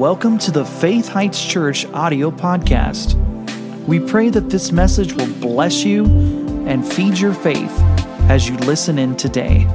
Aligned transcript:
Welcome 0.00 0.38
to 0.38 0.50
the 0.50 0.64
Faith 0.64 1.08
Heights 1.08 1.44
Church 1.44 1.84
audio 1.92 2.30
podcast. 2.30 3.16
We 3.86 4.00
pray 4.00 4.30
that 4.30 4.48
this 4.48 4.72
message 4.72 5.12
will 5.12 5.30
bless 5.40 5.84
you 5.84 6.06
and 6.66 6.90
feed 6.90 7.18
your 7.18 7.34
faith 7.34 7.78
as 8.30 8.48
you 8.48 8.56
listen 8.56 8.98
in 8.98 9.14
today. 9.14 9.66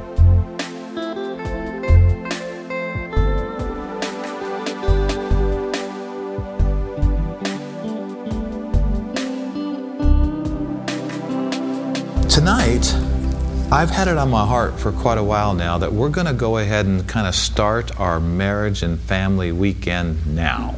I've 13.76 13.90
had 13.90 14.08
it 14.08 14.16
on 14.16 14.30
my 14.30 14.46
heart 14.46 14.80
for 14.80 14.90
quite 14.90 15.18
a 15.18 15.22
while 15.22 15.52
now 15.52 15.76
that 15.76 15.92
we're 15.92 16.08
going 16.08 16.26
to 16.26 16.32
go 16.32 16.56
ahead 16.56 16.86
and 16.86 17.06
kind 17.06 17.26
of 17.26 17.34
start 17.34 18.00
our 18.00 18.18
marriage 18.18 18.82
and 18.82 18.98
family 18.98 19.52
weekend 19.52 20.34
now. 20.34 20.76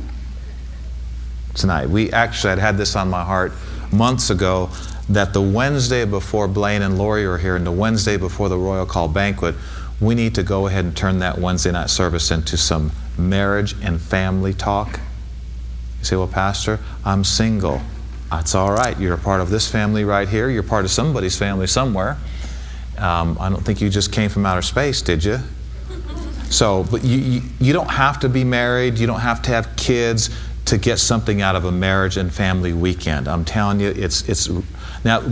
Tonight. 1.54 1.90
We 1.90 2.10
actually 2.10 2.50
had 2.50 2.58
had 2.58 2.76
this 2.76 2.96
on 2.96 3.08
my 3.08 3.22
heart 3.22 3.52
months 3.92 4.30
ago 4.30 4.70
that 5.08 5.32
the 5.32 5.40
Wednesday 5.40 6.06
before 6.06 6.48
Blaine 6.48 6.82
and 6.82 6.98
Lori 6.98 7.24
are 7.24 7.38
here 7.38 7.54
and 7.54 7.64
the 7.64 7.70
Wednesday 7.70 8.16
before 8.16 8.48
the 8.48 8.58
Royal 8.58 8.84
Call 8.84 9.06
banquet, 9.06 9.54
we 10.00 10.16
need 10.16 10.34
to 10.34 10.42
go 10.42 10.66
ahead 10.66 10.84
and 10.84 10.96
turn 10.96 11.20
that 11.20 11.38
Wednesday 11.38 11.70
night 11.70 11.90
service 11.90 12.32
into 12.32 12.56
some 12.56 12.90
marriage 13.16 13.76
and 13.80 14.00
family 14.00 14.52
talk. 14.52 14.98
You 16.00 16.04
say, 16.04 16.16
Well, 16.16 16.26
Pastor, 16.26 16.80
I'm 17.04 17.22
single. 17.22 17.80
That's 18.28 18.56
all 18.56 18.72
right. 18.72 18.98
You're 18.98 19.14
a 19.14 19.18
part 19.18 19.40
of 19.40 19.50
this 19.50 19.70
family 19.70 20.02
right 20.02 20.28
here. 20.28 20.50
You're 20.50 20.64
part 20.64 20.84
of 20.84 20.90
somebody's 20.90 21.38
family 21.38 21.68
somewhere. 21.68 22.18
Um, 22.98 23.36
I 23.40 23.48
don't 23.48 23.64
think 23.64 23.80
you 23.80 23.88
just 23.88 24.12
came 24.12 24.30
from 24.30 24.44
outer 24.46 24.62
space, 24.62 25.02
did 25.02 25.24
you? 25.24 25.38
So, 26.50 26.84
but 26.90 27.04
you, 27.04 27.42
you, 27.60 27.72
don't 27.72 27.90
have 27.90 28.20
to 28.20 28.28
be 28.28 28.42
married, 28.42 28.98
you 28.98 29.06
don't 29.06 29.20
have 29.20 29.42
to 29.42 29.50
have 29.50 29.76
kids 29.76 30.30
to 30.64 30.78
get 30.78 30.98
something 30.98 31.42
out 31.42 31.56
of 31.56 31.64
a 31.64 31.72
marriage 31.72 32.16
and 32.16 32.32
family 32.32 32.72
weekend. 32.72 33.28
I'm 33.28 33.44
telling 33.44 33.80
you, 33.80 33.88
it's, 33.88 34.26
it's 34.28 34.48
now, 35.04 35.22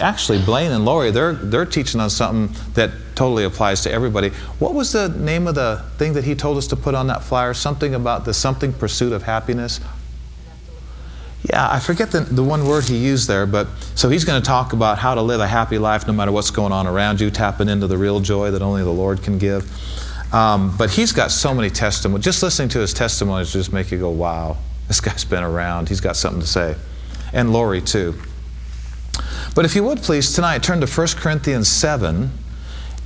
actually, 0.00 0.42
Blaine 0.42 0.70
and 0.70 0.84
Lori, 0.84 1.10
they're, 1.10 1.32
they're 1.32 1.66
teaching 1.66 2.00
on 2.00 2.10
something 2.10 2.54
that 2.74 2.90
totally 3.14 3.44
applies 3.44 3.82
to 3.82 3.90
everybody. 3.90 4.28
What 4.58 4.74
was 4.74 4.92
the 4.92 5.08
name 5.08 5.46
of 5.48 5.54
the 5.54 5.82
thing 5.96 6.12
that 6.12 6.24
he 6.24 6.34
told 6.34 6.56
us 6.56 6.66
to 6.68 6.76
put 6.76 6.94
on 6.94 7.08
that 7.08 7.22
flyer? 7.22 7.52
Something 7.52 7.94
about 7.94 8.24
the 8.24 8.32
something 8.32 8.72
pursuit 8.72 9.12
of 9.12 9.24
happiness? 9.24 9.80
Yeah, 11.44 11.70
I 11.70 11.78
forget 11.78 12.10
the, 12.10 12.20
the 12.20 12.42
one 12.42 12.66
word 12.66 12.84
he 12.84 12.96
used 12.96 13.28
there, 13.28 13.46
but 13.46 13.68
so 13.94 14.08
he's 14.08 14.24
going 14.24 14.42
to 14.42 14.46
talk 14.46 14.72
about 14.72 14.98
how 14.98 15.14
to 15.14 15.22
live 15.22 15.40
a 15.40 15.46
happy 15.46 15.78
life 15.78 16.06
no 16.06 16.12
matter 16.12 16.32
what's 16.32 16.50
going 16.50 16.72
on 16.72 16.86
around 16.86 17.20
you, 17.20 17.30
tapping 17.30 17.68
into 17.68 17.86
the 17.86 17.96
real 17.96 18.20
joy 18.20 18.50
that 18.50 18.60
only 18.60 18.82
the 18.82 18.92
Lord 18.92 19.22
can 19.22 19.38
give. 19.38 19.64
Um, 20.34 20.76
but 20.76 20.90
he's 20.90 21.12
got 21.12 21.30
so 21.30 21.54
many 21.54 21.70
testimonies. 21.70 22.24
Just 22.24 22.42
listening 22.42 22.68
to 22.70 22.80
his 22.80 22.92
testimonies 22.92 23.52
just 23.52 23.72
make 23.72 23.90
you 23.90 23.98
go, 23.98 24.10
wow, 24.10 24.56
this 24.88 25.00
guy's 25.00 25.24
been 25.24 25.44
around. 25.44 25.88
He's 25.88 26.00
got 26.00 26.16
something 26.16 26.40
to 26.40 26.46
say. 26.46 26.74
And 27.32 27.52
Lori, 27.52 27.80
too. 27.80 28.14
But 29.54 29.64
if 29.64 29.74
you 29.74 29.84
would 29.84 30.02
please, 30.02 30.34
tonight 30.34 30.62
turn 30.62 30.80
to 30.80 30.86
1 30.86 31.06
Corinthians 31.16 31.68
7. 31.68 32.30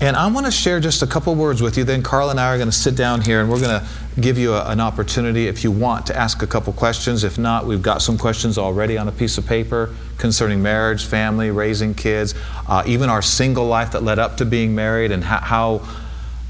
And 0.03 0.17
I 0.17 0.27
want 0.27 0.47
to 0.47 0.51
share 0.51 0.81
just 0.81 1.01
a 1.03 1.07
couple 1.07 1.33
words 1.37 1.63
with 1.63 1.79
you. 1.79 1.85
Then 1.85 2.03
Carla 2.03 2.33
and 2.33 2.41
I 2.41 2.53
are 2.53 2.57
going 2.57 2.69
to 2.69 2.77
sit 2.77 2.97
down 2.97 3.21
here 3.21 3.41
and 3.41 3.49
we're 3.49 3.61
going 3.61 3.81
to 3.81 3.87
give 4.21 4.37
you 4.37 4.53
a, 4.53 4.69
an 4.69 4.81
opportunity 4.81 5.47
if 5.47 5.63
you 5.63 5.71
want 5.71 6.07
to 6.07 6.17
ask 6.17 6.43
a 6.43 6.47
couple 6.49 6.73
questions. 6.73 7.23
If 7.23 7.39
not, 7.39 7.67
we've 7.67 7.83
got 7.83 8.03
some 8.03 8.19
questions 8.19 8.59
already 8.59 8.99
on 8.99 9.07
a 9.07 9.13
piece 9.13 9.39
of 9.39 9.47
paper 9.47 9.95
concerning 10.19 10.61
marriage, 10.61 11.07
family, 11.07 11.53
raising 11.53 11.95
kids, 11.95 12.35
uh, 12.67 12.83
even 12.85 13.09
our 13.09 13.23
single 13.23 13.67
life 13.67 13.93
that 13.93 14.03
led 14.03 14.19
up 14.19 14.39
to 14.39 14.45
being 14.45 14.75
married, 14.75 15.13
and 15.13 15.23
how, 15.23 15.39
how 15.39 15.89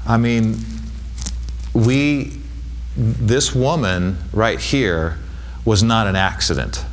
I 0.07 0.17
mean, 0.17 0.57
we, 1.75 2.33
this 2.97 3.53
woman 3.53 4.17
right 4.33 4.59
here 4.59 5.19
was 5.63 5.83
not 5.83 6.07
an 6.07 6.15
accident 6.15 6.83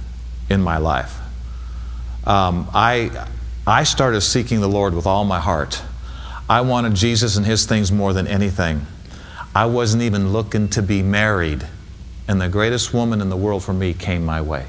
in 0.50 0.60
my 0.60 0.76
life. 0.76 1.18
Um, 2.26 2.68
I, 2.74 3.28
I 3.66 3.84
started 3.84 4.20
seeking 4.20 4.60
the 4.60 4.68
Lord 4.68 4.92
with 4.92 5.06
all 5.06 5.24
my 5.24 5.40
heart. 5.40 5.82
I 6.50 6.62
wanted 6.62 6.94
Jesus 6.94 7.36
and 7.36 7.46
his 7.46 7.64
things 7.64 7.92
more 7.92 8.12
than 8.12 8.26
anything. 8.26 8.84
I 9.54 9.66
wasn't 9.66 10.02
even 10.02 10.32
looking 10.32 10.68
to 10.70 10.82
be 10.82 11.00
married, 11.00 11.64
and 12.26 12.40
the 12.40 12.48
greatest 12.48 12.92
woman 12.92 13.20
in 13.20 13.28
the 13.28 13.36
world 13.36 13.62
for 13.62 13.72
me 13.72 13.94
came 13.94 14.24
my 14.24 14.42
way. 14.42 14.66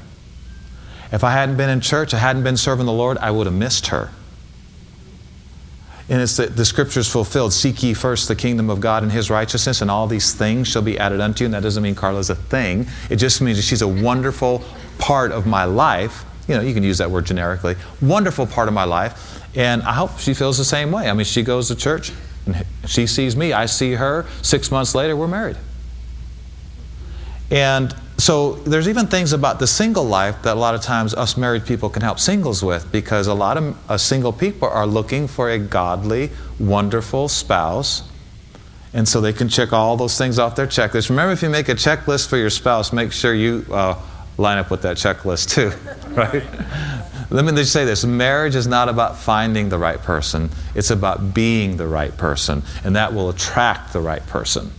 If 1.10 1.24
I 1.24 1.32
hadn't 1.32 1.56
been 1.56 1.68
in 1.68 1.80
church, 1.80 2.14
I 2.14 2.18
hadn't 2.18 2.44
been 2.44 2.56
serving 2.56 2.86
the 2.86 2.92
Lord, 2.92 3.18
I 3.18 3.32
would 3.32 3.48
have 3.48 3.54
missed 3.54 3.88
her. 3.88 4.10
And 6.08 6.22
it's 6.22 6.36
the, 6.36 6.46
the 6.46 6.64
scriptures 6.64 7.08
fulfilled 7.08 7.52
Seek 7.52 7.82
ye 7.82 7.94
first 7.94 8.28
the 8.28 8.36
kingdom 8.36 8.70
of 8.70 8.78
God 8.78 9.02
and 9.02 9.10
his 9.10 9.28
righteousness, 9.28 9.82
and 9.82 9.90
all 9.90 10.06
these 10.06 10.34
things 10.34 10.68
shall 10.68 10.82
be 10.82 10.96
added 11.00 11.20
unto 11.20 11.42
you. 11.42 11.46
And 11.46 11.54
that 11.54 11.64
doesn't 11.64 11.82
mean 11.82 11.96
Carla's 11.96 12.30
a 12.30 12.36
thing, 12.36 12.86
it 13.10 13.16
just 13.16 13.40
means 13.40 13.62
she's 13.64 13.82
a 13.82 13.88
wonderful 13.88 14.62
part 14.98 15.32
of 15.32 15.48
my 15.48 15.64
life. 15.64 16.24
You 16.52 16.58
know, 16.58 16.64
you 16.64 16.74
can 16.74 16.82
use 16.82 16.98
that 16.98 17.10
word 17.10 17.24
generically. 17.24 17.76
Wonderful 18.02 18.46
part 18.46 18.68
of 18.68 18.74
my 18.74 18.84
life. 18.84 19.42
And 19.56 19.82
I 19.84 19.94
hope 19.94 20.18
she 20.18 20.34
feels 20.34 20.58
the 20.58 20.66
same 20.66 20.92
way. 20.92 21.08
I 21.08 21.14
mean, 21.14 21.24
she 21.24 21.42
goes 21.42 21.68
to 21.68 21.74
church, 21.74 22.12
and 22.44 22.66
she 22.86 23.06
sees 23.06 23.34
me, 23.34 23.54
I 23.54 23.64
see 23.64 23.92
her. 23.92 24.26
Six 24.42 24.70
months 24.70 24.94
later, 24.94 25.16
we're 25.16 25.28
married. 25.28 25.56
And 27.50 27.96
so 28.18 28.56
there's 28.56 28.86
even 28.86 29.06
things 29.06 29.32
about 29.32 29.60
the 29.60 29.66
single 29.66 30.04
life 30.04 30.42
that 30.42 30.54
a 30.58 30.60
lot 30.60 30.74
of 30.74 30.82
times 30.82 31.14
us 31.14 31.38
married 31.38 31.64
people 31.64 31.88
can 31.88 32.02
help 32.02 32.20
singles 32.20 32.62
with 32.62 32.92
because 32.92 33.28
a 33.28 33.34
lot 33.34 33.56
of 33.56 33.90
uh, 33.90 33.96
single 33.96 34.34
people 34.34 34.68
are 34.68 34.86
looking 34.86 35.28
for 35.28 35.48
a 35.48 35.58
godly, 35.58 36.28
wonderful 36.60 37.28
spouse. 37.28 38.02
And 38.92 39.08
so 39.08 39.22
they 39.22 39.32
can 39.32 39.48
check 39.48 39.72
all 39.72 39.96
those 39.96 40.18
things 40.18 40.38
off 40.38 40.54
their 40.54 40.66
checklist. 40.66 41.08
Remember, 41.08 41.32
if 41.32 41.42
you 41.42 41.48
make 41.48 41.70
a 41.70 41.74
checklist 41.74 42.28
for 42.28 42.36
your 42.36 42.50
spouse, 42.50 42.92
make 42.92 43.10
sure 43.10 43.32
you 43.32 43.64
uh, 43.72 43.98
line 44.38 44.58
up 44.58 44.70
with 44.70 44.82
that 44.82 44.96
checklist 44.96 45.50
too, 45.50 45.70
right? 46.14 46.42
Let 47.30 47.44
me 47.44 47.52
just 47.52 47.72
say 47.72 47.84
this 47.84 48.04
marriage 48.04 48.54
is 48.54 48.66
not 48.66 48.88
about 48.88 49.16
finding 49.16 49.68
the 49.68 49.78
right 49.78 49.98
person, 49.98 50.50
it's 50.74 50.90
about 50.90 51.32
being 51.34 51.76
the 51.76 51.86
right 51.86 52.14
person, 52.16 52.62
and 52.84 52.96
that 52.96 53.14
will 53.14 53.30
attract 53.30 53.92
the 53.92 54.00
right 54.00 54.26
person. 54.26 54.70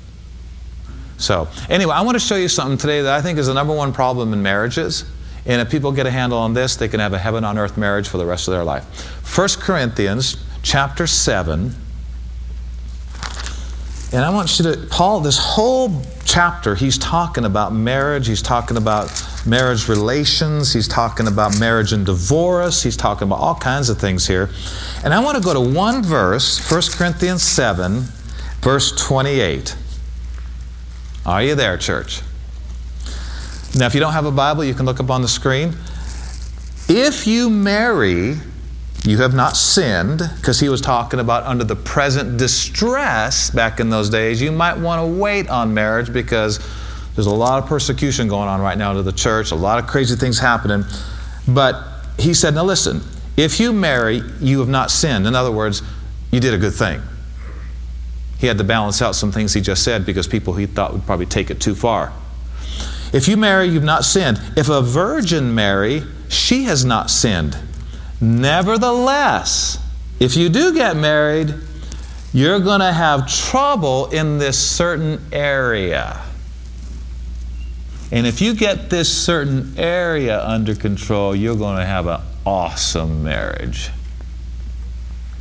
So, 1.18 1.48
anyway, 1.70 1.94
I 1.94 2.02
want 2.02 2.16
to 2.16 2.20
show 2.20 2.36
you 2.36 2.48
something 2.48 2.78
today 2.78 3.02
that 3.02 3.14
I 3.14 3.22
think 3.22 3.40
is 3.40 3.48
the 3.48 3.54
number 3.54 3.74
one 3.74 3.94
problem 3.94 4.34
in 4.34 4.44
marriages. 4.44 5.06
And 5.46 5.62
if 5.62 5.70
people 5.70 5.92
get 5.92 6.06
a 6.06 6.12
handle 6.12 6.38
on 6.38 6.54
this, 6.54 6.76
they 6.76 6.88
can 6.88 7.00
have 7.00 7.14
a 7.14 7.18
heaven 7.18 7.44
on 7.44 7.58
earth 7.58 7.78
marriage 7.78 8.08
for 8.08 8.18
the 8.18 8.26
rest 8.26 8.48
of 8.48 8.54
their 8.54 8.64
life. 8.64 8.84
1 9.38 9.48
Corinthians 9.60 10.38
chapter 10.64 11.08
7. 11.08 11.74
And 14.14 14.24
I 14.24 14.30
want 14.30 14.60
you 14.60 14.66
to, 14.66 14.88
Paul, 14.90 15.22
this 15.22 15.38
whole 15.38 16.02
chapter, 16.24 16.76
he's 16.76 16.98
talking 16.98 17.46
about 17.46 17.74
marriage, 17.74 18.28
he's 18.28 18.42
talking 18.42 18.78
about 18.78 19.10
marriage 19.46 19.90
relations, 19.90 20.74
he's 20.74 20.88
talking 20.88 21.28
about 21.28 21.60
marriage 21.60 21.92
and 21.94 22.06
divorce, 22.06 22.84
he's 22.84 22.98
talking 22.98 23.28
about 23.28 23.40
all 23.40 23.56
kinds 23.56 23.90
of 23.90 24.00
things 24.00 24.28
here. 24.28 24.50
And 25.04 25.14
I 25.14 25.20
want 25.20 25.38
to 25.38 25.44
go 25.44 25.54
to 25.54 25.60
one 25.60 26.04
verse, 26.04 26.60
1 26.72 26.82
Corinthians 26.94 27.44
7, 27.44 28.04
verse 28.62 28.92
28. 28.96 29.76
Are 31.26 31.44
you 31.44 31.56
there, 31.56 31.78
church? 31.78 32.22
Now, 33.76 33.88
if 33.88 33.94
you 33.94 34.00
don't 34.00 34.14
have 34.14 34.26
a 34.26 34.32
Bible, 34.32 34.64
you 34.64 34.74
can 34.74 34.86
look 34.86 35.00
up 35.00 35.10
on 35.10 35.22
the 35.22 35.28
screen. 35.28 35.74
If 36.88 37.26
you 37.26 37.50
marry, 37.50 38.36
you 39.04 39.18
have 39.18 39.34
not 39.34 39.58
sinned, 39.58 40.22
because 40.38 40.60
he 40.60 40.70
was 40.70 40.80
talking 40.80 41.20
about 41.20 41.44
under 41.44 41.64
the 41.64 41.76
present 41.76 42.38
distress 42.38 43.50
back 43.50 43.80
in 43.80 43.90
those 43.90 44.10
days. 44.10 44.42
You 44.42 44.52
might 44.52 44.78
want 44.78 45.02
to 45.02 45.20
wait 45.20 45.50
on 45.50 45.74
marriage 45.74 46.14
because 46.14 46.60
there's 47.16 47.28
a 47.28 47.34
lot 47.34 47.62
of 47.62 47.70
persecution 47.70 48.28
going 48.28 48.48
on 48.48 48.60
right 48.62 48.78
now 48.78 48.94
to 48.94 49.04
the 49.04 49.12
church, 49.12 49.52
a 49.52 49.56
lot 49.56 49.80
of 49.80 49.88
crazy 49.88 50.16
things 50.16 50.40
happening. 50.40 50.84
But 51.48 51.84
he 52.18 52.34
said, 52.34 52.56
Now 52.56 52.64
listen, 52.64 53.02
if 53.38 53.60
you 53.60 53.72
marry, 53.74 54.22
you 54.40 54.60
have 54.60 54.70
not 54.70 54.92
sinned. 54.92 55.28
In 55.28 55.36
other 55.36 55.52
words, 55.52 55.82
you 56.32 56.40
did 56.40 56.54
a 56.54 56.58
good 56.58 56.74
thing. 56.74 57.02
He 58.40 58.48
had 58.48 58.58
to 58.58 58.64
balance 58.64 59.02
out 59.02 59.16
some 59.16 59.32
things 59.32 59.54
he 59.54 59.62
just 59.62 59.84
said 59.84 60.06
because 60.06 60.28
people 60.28 60.54
he 60.54 60.66
thought 60.66 60.92
would 60.92 61.06
probably 61.06 61.26
take 61.26 61.50
it 61.50 61.62
too 61.62 61.76
far. 61.76 62.12
If 63.14 63.28
you 63.28 63.38
marry, 63.38 63.68
you've 63.68 63.84
not 63.84 64.04
sinned. 64.04 64.42
If 64.58 64.70
a 64.70 64.82
virgin 64.82 65.54
marry, 65.54 66.04
she 66.30 66.64
has 66.64 66.84
not 66.84 67.12
sinned. 67.12 67.58
Nevertheless, 68.20 69.78
if 70.20 70.36
you 70.36 70.50
do 70.50 70.74
get 70.74 70.98
married, 70.98 71.54
you're 72.34 72.60
going 72.60 72.80
to 72.80 72.92
have 72.92 73.32
trouble 73.32 74.08
in 74.08 74.40
this 74.40 74.58
certain 74.58 75.22
area. 75.32 76.20
And 78.14 78.28
if 78.28 78.42
you 78.42 78.54
get 78.54 78.92
this 78.92 79.12
certain 79.12 79.74
area 79.76 80.40
under 80.46 80.76
control, 80.76 81.36
you're 81.36 81.56
going 81.56 81.78
to 81.78 81.86
have 81.86 82.06
an 82.06 82.22
awesome 82.46 83.24
marriage. 83.24 83.90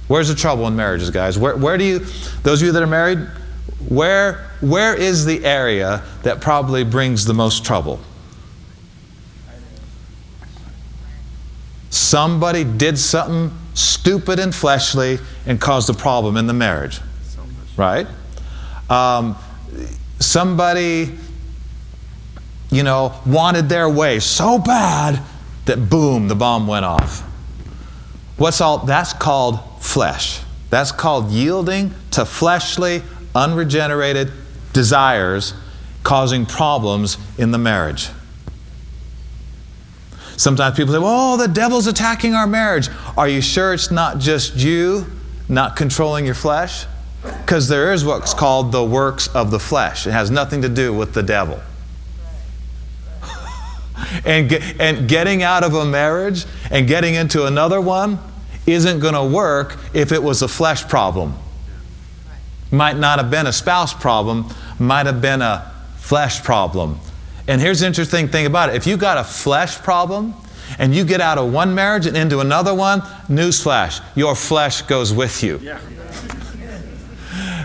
Where's 0.09 0.29
the 0.29 0.35
trouble 0.35 0.67
in 0.67 0.75
marriages, 0.75 1.11
guys? 1.11 1.39
Where, 1.39 1.55
where 1.55 1.77
do 1.77 1.85
you, 1.85 1.99
those 2.45 2.63
of 2.63 2.67
you 2.67 2.73
that 2.73 2.83
are 2.83 2.87
married, 2.87 3.19
where, 3.91 4.51
where 4.63 4.95
is 4.95 5.27
the 5.27 5.45
area 5.45 6.03
that 6.23 6.41
probably 6.41 6.83
brings 6.83 7.27
the 7.27 7.35
most 7.35 7.63
trouble? 7.63 8.01
Somebody 11.91 12.65
did 12.65 12.99
something 12.99 13.55
stupid 13.75 14.39
and 14.39 14.55
fleshly 14.55 15.19
and 15.45 15.61
caused 15.61 15.91
a 15.91 15.95
problem 15.95 16.39
in 16.39 16.47
the 16.47 16.55
marriage. 16.55 17.01
Right? 17.77 18.07
Um, 18.89 19.37
somebody 20.21 21.19
you 22.73 22.83
know, 22.83 23.15
wanted 23.25 23.69
their 23.69 23.89
way 23.89 24.19
so 24.19 24.59
bad 24.59 25.23
that 25.67 25.89
boom, 25.89 26.27
the 26.27 26.35
bomb 26.35 26.67
went 26.67 26.85
off. 26.85 27.21
What's 28.37 28.61
all 28.61 28.79
that's 28.79 29.13
called 29.13 29.61
flesh. 29.81 30.41
That's 30.71 30.91
called 30.91 31.31
yielding 31.31 31.95
to 32.13 32.25
fleshly, 32.25 33.03
unregenerated 33.35 34.33
desires 34.73 35.55
causing 36.03 36.47
problems 36.47 37.19
in 37.39 37.51
the 37.51 37.59
marriage. 37.59 38.09
Sometimes 40.37 40.77
people 40.77 40.95
say, 40.95 40.99
well, 40.99 41.35
oh, 41.35 41.37
the 41.37 41.47
devil's 41.47 41.87
attacking 41.87 42.35
our 42.35 42.47
marriage. 42.47 42.89
Are 43.17 43.29
you 43.29 43.43
sure 43.43 43.75
it's 43.75 43.91
not 43.91 44.19
just 44.19 44.57
you 44.57 45.07
not 45.49 45.77
controlling 45.77 46.25
your 46.25 46.35
flesh? 46.35 46.87
Because 47.23 47.69
there 47.69 47.93
is 47.93 48.05
what's 48.05 48.35
called 48.35 48.73
the 48.73 48.83
works 48.83 49.29
of 49.29 49.51
the 49.51 49.61
flesh. 49.61 50.07
It 50.07 50.13
has 50.13 50.31
nothing 50.31 50.63
to 50.63 50.69
do 50.69 50.93
with 50.93 51.13
the 51.13 51.23
devil. 51.23 51.61
And, 54.25 54.49
get, 54.49 54.81
and 54.81 55.09
getting 55.09 55.43
out 55.43 55.65
of 55.65 55.75
a 55.75 55.85
marriage 55.85 56.45
and 56.71 56.87
getting 56.87 57.15
into 57.15 57.47
another 57.47 57.81
one 57.81 58.19
isn't 58.67 59.01
going 59.01 59.15
to 59.15 59.25
work 59.25 59.77
if 59.93 60.13
it 60.13 60.23
was 60.23 60.43
a 60.43 60.49
flesh 60.49 60.87
problem. 60.89 61.35
Might 62.71 62.97
not 62.97 63.19
have 63.19 63.31
been 63.31 63.47
a 63.47 63.53
spouse 63.53 63.93
problem, 63.93 64.47
might 64.79 65.07
have 65.07 65.21
been 65.21 65.43
a 65.43 65.73
flesh 65.97 66.43
problem. 66.43 66.99
And 67.49 67.61
here's 67.61 67.81
the 67.81 67.87
interesting 67.87 68.29
thing 68.29 68.47
about 68.47 68.71
it 68.71 68.77
if 68.77 68.87
you 68.87 68.97
got 68.97 69.19
a 69.19 69.25
flesh 69.25 69.79
problem 69.79 70.35
and 70.79 70.95
you 70.95 71.05
get 71.05 71.21
out 71.21 71.39
of 71.39 71.53
one 71.53 71.75
marriage 71.75 72.07
and 72.07 72.17
into 72.17 72.41
another 72.41 72.75
one, 72.75 73.01
newsflash, 73.29 74.01
your 74.15 74.35
flesh 74.35 74.83
goes 74.83 75.13
with 75.13 75.43
you. 75.43 75.59
Yeah. 75.59 75.81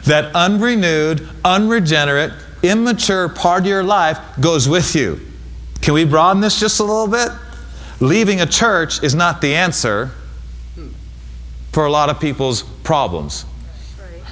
that 0.06 0.36
unrenewed, 0.36 1.28
unregenerate, 1.46 2.34
immature 2.64 3.30
part 3.30 3.62
of 3.62 3.68
your 3.68 3.84
life 3.84 4.20
goes 4.40 4.68
with 4.68 4.96
you. 4.96 5.20
Can 5.88 5.94
we 5.94 6.04
broaden 6.04 6.42
this 6.42 6.60
just 6.60 6.82
a 6.82 6.84
little 6.84 7.08
bit? 7.08 7.30
Leaving 8.02 8.42
a 8.42 8.46
church 8.46 9.02
is 9.02 9.16
not 9.16 9.40
the 9.40 9.56
answer 9.56 10.12
for 11.72 11.86
a 11.86 11.90
lot 11.90 12.10
of 12.10 12.20
people's 12.20 12.64
problems. 12.84 13.46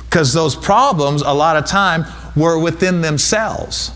Because 0.04 0.34
those 0.34 0.54
problems, 0.54 1.22
a 1.22 1.32
lot 1.32 1.56
of 1.56 1.66
time, 1.66 2.04
were 2.36 2.60
within 2.60 3.00
themselves. 3.00 3.92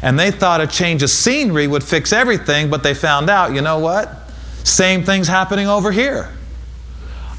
And 0.00 0.18
they 0.18 0.30
thought 0.30 0.62
a 0.62 0.66
change 0.66 1.02
of 1.02 1.10
scenery 1.10 1.66
would 1.66 1.84
fix 1.84 2.14
everything, 2.14 2.70
but 2.70 2.82
they 2.82 2.94
found 2.94 3.28
out, 3.28 3.52
you 3.52 3.60
know 3.60 3.78
what? 3.78 4.30
Same 4.64 5.04
thing's 5.04 5.28
happening 5.28 5.68
over 5.68 5.92
here. 5.92 6.32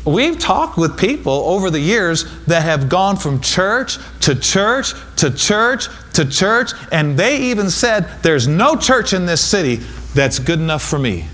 We've 0.07 0.39
talked 0.39 0.77
with 0.77 0.97
people 0.97 1.33
over 1.33 1.69
the 1.69 1.81
years 1.81 2.23
that 2.45 2.63
have 2.63 2.87
gone 2.87 3.17
from 3.17 3.41
church 3.41 3.97
to 4.21 4.35
church 4.35 4.93
to 5.17 5.29
church 5.29 5.87
to 6.13 6.25
church, 6.25 6.71
and 6.93 7.19
they 7.19 7.51
even 7.51 7.69
said, 7.69 8.07
There's 8.23 8.47
no 8.47 8.77
church 8.77 9.11
in 9.11 9.25
this 9.25 9.43
city 9.43 9.75
that's 10.15 10.39
good 10.39 10.59
enough 10.59 10.81
for 10.81 10.97
me. 10.97 11.25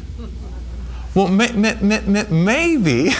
Well, 1.13 1.27
may, 1.27 1.51
may, 1.51 1.75
may, 1.81 2.25
maybe, 2.31 3.11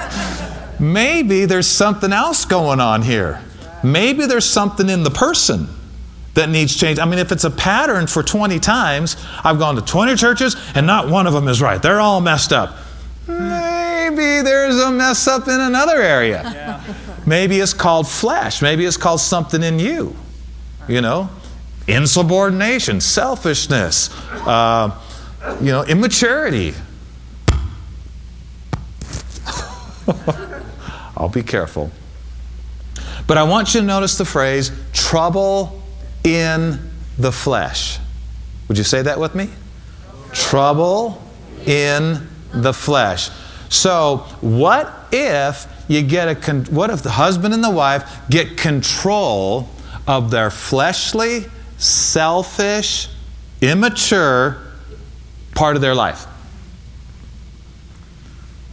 maybe 0.78 1.46
there's 1.46 1.66
something 1.66 2.12
else 2.12 2.44
going 2.44 2.78
on 2.78 3.00
here. 3.00 3.40
Maybe 3.82 4.26
there's 4.26 4.44
something 4.44 4.90
in 4.90 5.04
the 5.04 5.10
person 5.10 5.68
that 6.34 6.50
needs 6.50 6.76
change. 6.76 6.98
I 6.98 7.06
mean, 7.06 7.18
if 7.18 7.32
it's 7.32 7.44
a 7.44 7.50
pattern 7.50 8.06
for 8.06 8.22
20 8.22 8.58
times, 8.60 9.16
I've 9.42 9.58
gone 9.58 9.76
to 9.76 9.82
20 9.82 10.16
churches 10.16 10.56
and 10.74 10.86
not 10.86 11.08
one 11.08 11.26
of 11.26 11.32
them 11.32 11.48
is 11.48 11.62
right. 11.62 11.80
They're 11.80 12.00
all 12.00 12.20
messed 12.20 12.52
up. 12.52 12.70
Hmm, 13.26 13.61
Maybe 14.14 14.42
there's 14.42 14.78
a 14.78 14.90
mess 14.90 15.26
up 15.26 15.48
in 15.48 15.58
another 15.58 16.02
area. 16.02 16.42
Yeah. 16.44 16.82
Maybe 17.24 17.60
it's 17.60 17.72
called 17.72 18.06
flesh. 18.06 18.60
Maybe 18.60 18.84
it's 18.84 18.98
called 18.98 19.20
something 19.20 19.62
in 19.62 19.78
you. 19.78 20.14
You 20.86 21.00
know, 21.00 21.30
insubordination, 21.86 23.00
selfishness, 23.00 24.10
uh, 24.46 25.00
you 25.60 25.72
know, 25.72 25.82
immaturity. 25.84 26.74
I'll 31.16 31.30
be 31.30 31.42
careful. 31.42 31.90
But 33.26 33.38
I 33.38 33.44
want 33.44 33.72
you 33.72 33.80
to 33.80 33.86
notice 33.86 34.18
the 34.18 34.26
phrase 34.26 34.70
trouble 34.92 35.80
in 36.22 36.90
the 37.16 37.32
flesh. 37.32 37.98
Would 38.68 38.76
you 38.76 38.84
say 38.84 39.00
that 39.00 39.18
with 39.18 39.34
me? 39.34 39.48
Trouble 40.32 41.22
in 41.64 42.28
the 42.52 42.74
flesh. 42.74 43.30
So, 43.72 44.18
what 44.42 44.92
if 45.10 45.66
you 45.88 46.02
get 46.02 46.28
a 46.28 46.34
con- 46.34 46.66
what 46.66 46.90
if 46.90 47.02
the 47.02 47.12
husband 47.12 47.54
and 47.54 47.64
the 47.64 47.70
wife 47.70 48.04
get 48.28 48.58
control 48.58 49.66
of 50.06 50.30
their 50.30 50.50
fleshly, 50.50 51.46
selfish, 51.78 53.08
immature 53.62 54.58
part 55.54 55.74
of 55.74 55.80
their 55.80 55.94
life? 55.94 56.26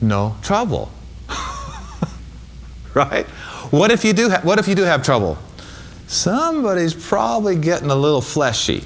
No 0.01 0.36
trouble. 0.42 0.92
right? 2.94 3.25
What 3.72 3.92
if 3.92 4.04
you 4.04 4.12
do 4.12 4.30
ha- 4.30 4.42
what 4.44 4.60
if 4.60 4.68
you 4.68 4.75
do 4.75 4.84
have 4.84 5.02
trouble? 5.02 5.38
somebody's 6.07 6.95
probably 6.95 7.56
getting 7.56 7.92
a 7.92 7.95
little 7.95 8.19
fleshy. 8.19 8.84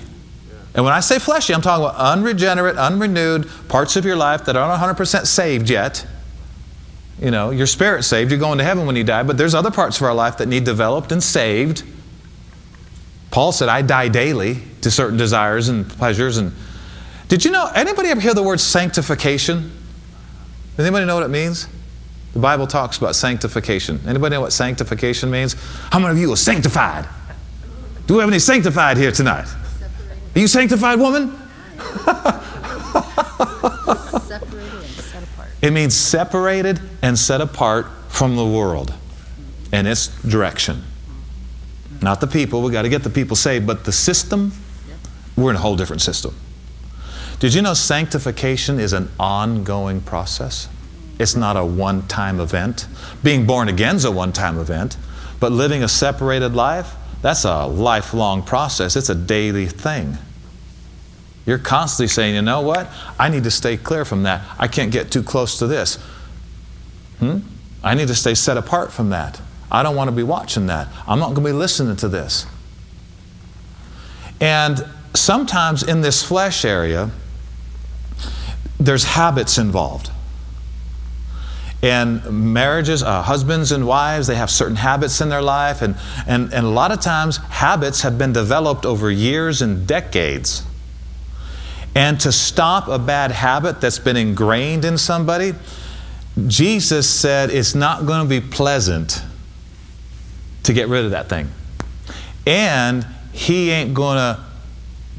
And 0.75 0.83
when 0.83 0.93
I 0.93 1.01
say 1.01 1.19
fleshy, 1.19 1.53
I'm 1.53 1.61
talking 1.61 1.85
about 1.85 1.95
unregenerate, 1.95 2.77
unrenewed 2.77 3.47
parts 3.67 3.95
of 3.95 4.05
your 4.05 4.15
life 4.15 4.45
that 4.45 4.55
aren't 4.55 4.81
100% 4.81 5.27
saved 5.27 5.69
yet. 5.69 6.05
You 7.21 7.29
know, 7.29 7.51
your 7.51 7.67
spirit's 7.67 8.07
saved, 8.07 8.31
you're 8.31 8.39
going 8.39 8.57
to 8.57 8.63
heaven 8.63 8.87
when 8.87 8.95
you 8.95 9.03
die, 9.03 9.23
but 9.23 9.37
there's 9.37 9.53
other 9.53 9.69
parts 9.69 9.97
of 9.97 10.03
our 10.03 10.15
life 10.15 10.37
that 10.37 10.47
need 10.47 10.63
developed 10.63 11.11
and 11.11 11.21
saved. 11.21 11.83
Paul 13.29 13.51
said, 13.51 13.69
I 13.69 13.83
die 13.83 14.09
daily 14.09 14.59
to 14.81 14.89
certain 14.89 15.17
desires 15.17 15.69
and 15.69 15.87
pleasures. 15.87 16.37
And 16.37 16.53
did 17.27 17.45
you 17.45 17.51
know, 17.51 17.69
anybody 17.75 18.09
ever 18.09 18.19
hear 18.19 18.33
the 18.33 18.43
word 18.43 18.59
sanctification? 18.59 19.71
Does 20.75 20.85
anybody 20.85 21.05
know 21.05 21.15
what 21.15 21.23
it 21.23 21.29
means? 21.29 21.67
The 22.33 22.39
Bible 22.39 22.65
talks 22.65 22.97
about 22.97 23.15
sanctification. 23.15 24.01
Anybody 24.07 24.33
know 24.33 24.41
what 24.41 24.53
sanctification 24.53 25.29
means? 25.29 25.55
How 25.91 25.99
many 25.99 26.13
of 26.13 26.17
you 26.17 26.33
are 26.33 26.37
sanctified? 26.37 27.07
Do 28.07 28.15
we 28.15 28.19
have 28.21 28.29
any 28.29 28.39
sanctified 28.39 28.97
here 28.97 29.11
tonight? 29.11 29.47
Are 30.35 30.39
you 30.39 30.47
sanctified 30.47 30.99
woman? 30.99 31.39
it 35.61 35.71
means 35.71 35.95
separated 35.95 36.81
and 37.01 37.17
set 37.17 37.41
apart 37.41 37.87
from 38.09 38.35
the 38.35 38.45
world 38.45 38.93
and 39.71 39.87
its 39.87 40.07
direction. 40.23 40.83
Not 42.01 42.19
the 42.19 42.27
people, 42.27 42.61
we 42.61 42.71
got 42.71 42.81
to 42.81 42.89
get 42.89 43.03
the 43.03 43.09
people 43.09 43.35
saved, 43.35 43.67
but 43.67 43.85
the 43.85 43.91
system, 43.91 44.53
we're 45.35 45.51
in 45.51 45.55
a 45.55 45.59
whole 45.59 45.75
different 45.75 46.01
system. 46.01 46.35
Did 47.39 47.53
you 47.53 47.61
know 47.61 47.73
sanctification 47.73 48.79
is 48.79 48.93
an 48.93 49.11
ongoing 49.19 50.01
process? 50.01 50.67
It's 51.19 51.35
not 51.35 51.57
a 51.57 51.65
one 51.65 52.07
time 52.07 52.39
event. 52.39 52.87
Being 53.23 53.45
born 53.45 53.67
again 53.67 53.97
is 53.97 54.05
a 54.05 54.11
one 54.11 54.33
time 54.33 54.57
event, 54.59 54.97
but 55.39 55.51
living 55.51 55.83
a 55.83 55.87
separated 55.87 56.55
life, 56.55 56.95
that's 57.23 57.45
a 57.45 57.65
lifelong 57.65 58.43
process. 58.43 58.97
It's 58.97 59.07
a 59.07 59.15
daily 59.15 59.65
thing. 59.65 60.17
You're 61.45 61.57
constantly 61.57 62.09
saying, 62.09 62.35
you 62.35 62.41
know 62.41 62.59
what? 62.59 62.89
I 63.17 63.29
need 63.29 63.45
to 63.45 63.51
stay 63.51 63.77
clear 63.77 64.03
from 64.03 64.23
that. 64.23 64.41
I 64.59 64.67
can't 64.67 64.91
get 64.91 65.09
too 65.09 65.23
close 65.23 65.57
to 65.59 65.67
this. 65.67 65.95
Hmm? 67.19 67.39
I 67.81 67.95
need 67.95 68.09
to 68.09 68.15
stay 68.15 68.33
set 68.33 68.57
apart 68.57 68.91
from 68.91 69.09
that. 69.11 69.39
I 69.71 69.83
don't 69.83 69.95
want 69.95 70.09
to 70.09 70.15
be 70.15 70.23
watching 70.23 70.67
that. 70.67 70.89
I'm 71.07 71.17
not 71.19 71.27
going 71.27 71.45
to 71.45 71.49
be 71.49 71.53
listening 71.53 71.95
to 71.97 72.09
this. 72.09 72.45
And 74.41 74.85
sometimes 75.13 75.81
in 75.81 76.01
this 76.01 76.23
flesh 76.23 76.65
area, 76.65 77.09
there's 78.81 79.05
habits 79.05 79.57
involved. 79.57 80.11
And 81.83 82.53
marriages, 82.53 83.03
uh, 83.03 83.21
husbands 83.21 83.73
and 83.73 83.85
wives, 83.85 84.27
they 84.27 84.35
have 84.35 84.49
certain 84.49 84.77
habits 84.77 85.19
in 85.19 85.27
their 85.27 85.41
life. 85.41 85.81
And, 85.81 85.97
and, 86.25 86.53
and 86.53 86.65
a 86.65 86.69
lot 86.69 86.91
of 86.91 87.01
times, 87.01 87.37
habits 87.37 88.03
have 88.03 88.17
been 88.17 88.31
developed 88.31 88.85
over 88.85 89.11
years 89.11 89.61
and 89.61 89.85
decades. 89.85 90.63
And 91.93 92.19
to 92.21 92.31
stop 92.31 92.87
a 92.87 92.97
bad 92.97 93.31
habit 93.31 93.81
that's 93.81 93.99
been 93.99 94.15
ingrained 94.15 94.85
in 94.85 94.97
somebody, 94.97 95.53
Jesus 96.47 97.07
said 97.07 97.49
it's 97.49 97.75
not 97.75 98.05
going 98.05 98.23
to 98.23 98.29
be 98.29 98.39
pleasant 98.39 99.21
to 100.63 100.71
get 100.71 100.87
rid 100.87 101.03
of 101.03 101.11
that 101.11 101.27
thing. 101.27 101.49
And 102.47 103.05
He 103.33 103.71
ain't 103.71 103.93
going 103.93 104.15
to 104.15 104.39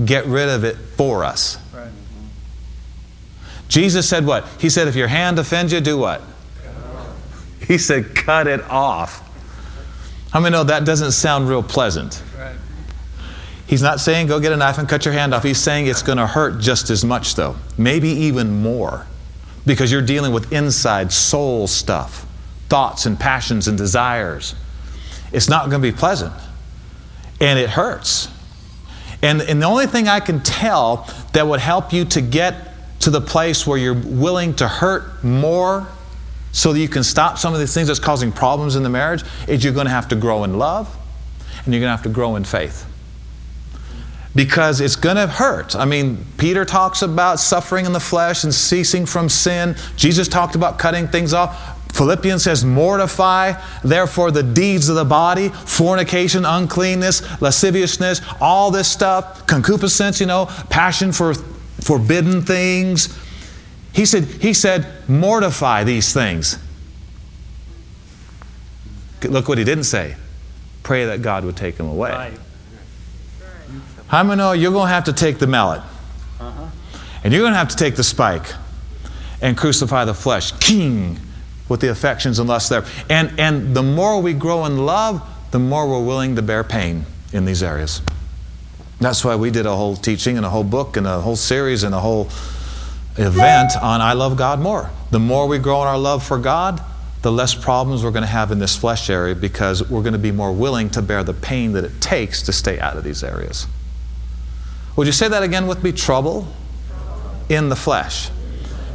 get 0.02 0.24
rid 0.24 0.48
of 0.48 0.64
it 0.64 0.76
for 0.76 1.24
us. 1.24 1.58
Right. 1.74 1.90
Jesus 3.68 4.08
said 4.08 4.24
what? 4.24 4.48
He 4.58 4.70
said, 4.70 4.88
if 4.88 4.96
your 4.96 5.08
hand 5.08 5.38
offends 5.38 5.70
you, 5.70 5.82
do 5.82 5.98
what? 5.98 6.22
He 7.66 7.78
said, 7.78 8.14
cut 8.14 8.46
it 8.46 8.62
off. 8.62 9.20
How 10.32 10.40
many 10.40 10.52
know 10.52 10.64
that 10.64 10.84
doesn't 10.84 11.12
sound 11.12 11.48
real 11.48 11.62
pleasant? 11.62 12.22
Right. 12.36 12.56
He's 13.66 13.82
not 13.82 14.00
saying 14.00 14.26
go 14.26 14.40
get 14.40 14.52
a 14.52 14.56
knife 14.56 14.78
and 14.78 14.88
cut 14.88 15.04
your 15.04 15.14
hand 15.14 15.32
off. 15.32 15.42
He's 15.42 15.58
saying 15.58 15.86
it's 15.86 16.02
going 16.02 16.18
to 16.18 16.26
hurt 16.26 16.60
just 16.60 16.90
as 16.90 17.04
much, 17.04 17.34
though, 17.34 17.56
maybe 17.78 18.08
even 18.08 18.62
more, 18.62 19.06
because 19.64 19.90
you're 19.90 20.02
dealing 20.02 20.32
with 20.32 20.52
inside 20.52 21.12
soul 21.12 21.66
stuff, 21.66 22.26
thoughts 22.68 23.06
and 23.06 23.18
passions 23.18 23.68
and 23.68 23.78
desires. 23.78 24.54
It's 25.32 25.48
not 25.48 25.70
going 25.70 25.80
to 25.80 25.92
be 25.92 25.96
pleasant, 25.96 26.32
and 27.40 27.58
it 27.58 27.70
hurts. 27.70 28.28
And, 29.22 29.40
and 29.40 29.62
the 29.62 29.66
only 29.66 29.86
thing 29.86 30.08
I 30.08 30.20
can 30.20 30.42
tell 30.42 31.08
that 31.32 31.46
would 31.46 31.60
help 31.60 31.92
you 31.92 32.04
to 32.06 32.20
get 32.20 32.54
to 33.00 33.10
the 33.10 33.20
place 33.20 33.66
where 33.66 33.78
you're 33.78 33.94
willing 33.94 34.54
to 34.56 34.68
hurt 34.68 35.24
more 35.24 35.86
so 36.54 36.72
that 36.72 36.78
you 36.78 36.88
can 36.88 37.02
stop 37.02 37.36
some 37.36 37.52
of 37.52 37.58
these 37.58 37.74
things 37.74 37.88
that's 37.88 37.98
causing 37.98 38.30
problems 38.30 38.76
in 38.76 38.84
the 38.84 38.88
marriage 38.88 39.24
is 39.48 39.64
you're 39.64 39.74
going 39.74 39.86
to 39.86 39.90
have 39.90 40.08
to 40.08 40.16
grow 40.16 40.44
in 40.44 40.56
love 40.56 40.96
and 41.64 41.74
you're 41.74 41.80
going 41.80 41.90
to 41.90 41.96
have 41.96 42.04
to 42.04 42.08
grow 42.08 42.36
in 42.36 42.44
faith 42.44 42.86
because 44.36 44.80
it's 44.80 44.96
going 44.96 45.16
to 45.16 45.26
hurt. 45.26 45.74
I 45.74 45.84
mean, 45.84 46.24
Peter 46.38 46.64
talks 46.64 47.02
about 47.02 47.40
suffering 47.40 47.86
in 47.86 47.92
the 47.92 48.00
flesh 48.00 48.44
and 48.44 48.54
ceasing 48.54 49.04
from 49.04 49.28
sin. 49.28 49.74
Jesus 49.96 50.28
talked 50.28 50.54
about 50.54 50.78
cutting 50.78 51.08
things 51.08 51.34
off. 51.34 51.80
Philippians 51.92 52.42
says, 52.42 52.64
mortify, 52.64 53.52
therefore, 53.84 54.30
the 54.30 54.42
deeds 54.42 54.88
of 54.88 54.96
the 54.96 55.04
body, 55.04 55.48
fornication, 55.48 56.44
uncleanness, 56.44 57.40
lasciviousness, 57.40 58.20
all 58.40 58.70
this 58.70 58.90
stuff, 58.90 59.46
concupiscence, 59.46 60.20
you 60.20 60.26
know, 60.26 60.46
passion 60.70 61.12
for 61.12 61.34
forbidden 61.34 62.42
things. 62.42 63.16
He 63.94 64.06
said, 64.06 64.24
he 64.24 64.52
said, 64.52 64.86
mortify 65.08 65.84
these 65.84 66.12
things. 66.12 66.58
Look 69.22 69.48
what 69.48 69.56
he 69.56 69.64
didn't 69.64 69.84
say. 69.84 70.16
Pray 70.82 71.06
that 71.06 71.22
God 71.22 71.44
would 71.44 71.56
take 71.56 71.76
them 71.76 71.86
away. 71.86 72.10
Right. 72.10 72.38
How 74.08 74.22
many 74.22 74.36
know 74.38 74.52
you're 74.52 74.72
going 74.72 74.88
to 74.88 74.92
have 74.92 75.04
to 75.04 75.12
take 75.12 75.38
the 75.38 75.46
mallet? 75.46 75.80
Uh-huh. 76.40 76.66
And 77.22 77.32
you're 77.32 77.42
going 77.42 77.52
to 77.52 77.58
have 77.58 77.68
to 77.68 77.76
take 77.76 77.96
the 77.96 78.04
spike 78.04 78.52
and 79.40 79.56
crucify 79.56 80.04
the 80.04 80.12
flesh. 80.12 80.52
King 80.58 81.18
with 81.68 81.80
the 81.80 81.88
affections 81.88 82.38
and 82.38 82.48
lusts 82.48 82.68
there. 82.68 82.84
And, 83.08 83.38
and 83.38 83.74
the 83.74 83.82
more 83.82 84.20
we 84.20 84.34
grow 84.34 84.66
in 84.66 84.84
love, 84.84 85.26
the 85.52 85.58
more 85.58 85.88
we're 85.88 86.04
willing 86.04 86.36
to 86.36 86.42
bear 86.42 86.64
pain 86.64 87.06
in 87.32 87.44
these 87.44 87.62
areas. 87.62 88.02
That's 89.00 89.24
why 89.24 89.36
we 89.36 89.50
did 89.50 89.66
a 89.66 89.74
whole 89.74 89.96
teaching 89.96 90.36
and 90.36 90.44
a 90.44 90.50
whole 90.50 90.64
book 90.64 90.96
and 90.96 91.06
a 91.06 91.20
whole 91.20 91.36
series 91.36 91.82
and 91.82 91.94
a 91.94 92.00
whole 92.00 92.28
event 93.16 93.72
on 93.80 94.00
I 94.00 94.12
Love 94.12 94.36
God 94.36 94.60
More. 94.60 94.90
The 95.10 95.20
more 95.20 95.46
we 95.46 95.58
grow 95.58 95.82
in 95.82 95.88
our 95.88 95.98
love 95.98 96.24
for 96.24 96.38
God, 96.38 96.82
the 97.22 97.32
less 97.32 97.54
problems 97.54 98.04
we're 98.04 98.10
going 98.10 98.24
to 98.24 98.28
have 98.28 98.50
in 98.50 98.58
this 98.58 98.76
flesh 98.76 99.08
area 99.08 99.34
because 99.34 99.88
we're 99.88 100.02
going 100.02 100.12
to 100.12 100.18
be 100.18 100.32
more 100.32 100.52
willing 100.52 100.90
to 100.90 101.00
bear 101.00 101.24
the 101.24 101.32
pain 101.32 101.72
that 101.72 101.84
it 101.84 102.00
takes 102.00 102.42
to 102.42 102.52
stay 102.52 102.78
out 102.78 102.96
of 102.96 103.04
these 103.04 103.24
areas. 103.24 103.66
Would 104.96 105.06
you 105.06 105.12
say 105.12 105.28
that 105.28 105.42
again 105.42 105.66
with 105.66 105.82
me? 105.82 105.90
Trouble 105.92 106.46
in 107.48 107.68
the 107.68 107.76
flesh. 107.76 108.30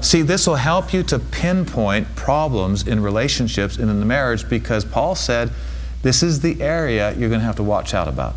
See, 0.01 0.21
this 0.21 0.47
will 0.47 0.55
help 0.55 0.93
you 0.93 1.03
to 1.03 1.19
pinpoint 1.19 2.15
problems 2.15 2.87
in 2.87 3.01
relationships 3.01 3.77
and 3.77 3.89
in 3.89 3.99
the 3.99 4.05
marriage 4.05 4.47
because 4.47 4.85
Paul 4.85 5.15
said 5.15 5.51
this 6.03 6.23
is 6.23 6.39
the 6.39 6.61
area 6.61 7.11
you're 7.13 7.29
going 7.29 7.41
to 7.41 7.45
have 7.45 7.57
to 7.57 7.63
watch 7.63 7.93
out 7.93 8.07
about 8.07 8.35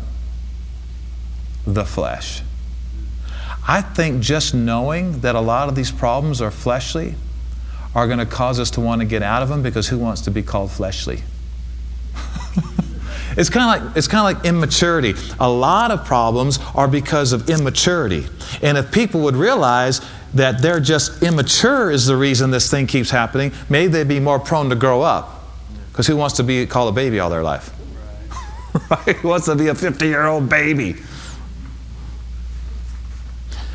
the 1.65 1.85
flesh. 1.85 2.41
I 3.67 3.81
think 3.81 4.21
just 4.21 4.53
knowing 4.53 5.21
that 5.21 5.35
a 5.35 5.41
lot 5.41 5.69
of 5.69 5.75
these 5.75 5.91
problems 5.91 6.41
are 6.41 6.51
fleshly 6.51 7.15
are 7.95 8.07
going 8.07 8.19
to 8.19 8.25
cause 8.25 8.59
us 8.59 8.71
to 8.71 8.81
want 8.81 9.01
to 9.01 9.05
get 9.05 9.23
out 9.23 9.43
of 9.43 9.49
them 9.49 9.61
because 9.61 9.87
who 9.87 9.99
wants 9.99 10.21
to 10.21 10.31
be 10.31 10.43
called 10.43 10.71
fleshly? 10.71 11.23
It's 13.35 13.49
kind 13.49 13.81
of 13.81 13.87
like 13.87 13.97
it's 13.97 14.07
kind 14.07 14.35
of 14.37 14.43
like 14.43 14.45
immaturity. 14.45 15.15
A 15.39 15.49
lot 15.49 15.91
of 15.91 16.05
problems 16.05 16.59
are 16.75 16.87
because 16.87 17.33
of 17.33 17.49
immaturity. 17.49 18.25
And 18.61 18.77
if 18.77 18.91
people 18.91 19.21
would 19.21 19.35
realize 19.35 20.01
that 20.35 20.61
they're 20.61 20.79
just 20.79 21.23
immature 21.23 21.91
is 21.91 22.05
the 22.05 22.17
reason 22.17 22.51
this 22.51 22.69
thing 22.69 22.87
keeps 22.87 23.09
happening, 23.09 23.51
maybe 23.69 23.91
they'd 23.91 24.07
be 24.07 24.19
more 24.19 24.39
prone 24.39 24.69
to 24.69 24.75
grow 24.75 25.01
up. 25.01 25.45
Because 25.91 26.07
who 26.07 26.17
wants 26.17 26.37
to 26.37 26.43
be 26.43 26.65
called 26.65 26.89
a 26.89 26.95
baby 26.95 27.19
all 27.19 27.29
their 27.29 27.43
life? 27.43 27.71
right? 28.89 29.15
Who 29.17 29.27
wants 29.29 29.45
to 29.45 29.55
be 29.55 29.67
a 29.67 29.75
50 29.75 30.05
year 30.05 30.25
old 30.25 30.49
baby? 30.49 30.95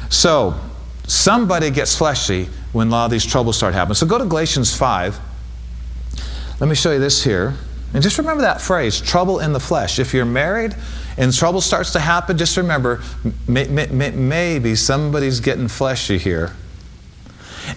So, 0.09 0.59
somebody 1.07 1.71
gets 1.71 1.97
fleshy 1.97 2.49
when 2.73 2.89
a 2.89 2.91
lot 2.91 3.05
of 3.07 3.11
these 3.11 3.27
troubles 3.27 3.57
start 3.57 3.75
happening. 3.75 3.95
So, 3.95 4.07
go 4.07 4.19
to 4.19 4.25
Galatians 4.25 4.77
5. 4.77 5.19
Let 6.61 6.69
me 6.69 6.75
show 6.75 6.93
you 6.93 6.99
this 6.99 7.23
here. 7.23 7.55
And 7.95 8.03
just 8.03 8.19
remember 8.19 8.43
that 8.43 8.61
phrase, 8.61 9.01
trouble 9.01 9.41
in 9.41 9.53
the 9.53 9.61
flesh. 9.61 9.99
If 9.99 10.13
you're 10.13 10.27
married 10.27 10.77
and 11.17 11.33
trouble 11.33 11.61
starts 11.61 11.93
to 11.93 12.01
happen, 12.01 12.37
just 12.37 12.57
remember 12.57 13.03
may, 13.47 13.67
may, 13.67 14.11
maybe 14.11 14.75
somebody's 14.75 15.41
getting 15.41 15.69
fleshy 15.69 16.19
here. 16.19 16.55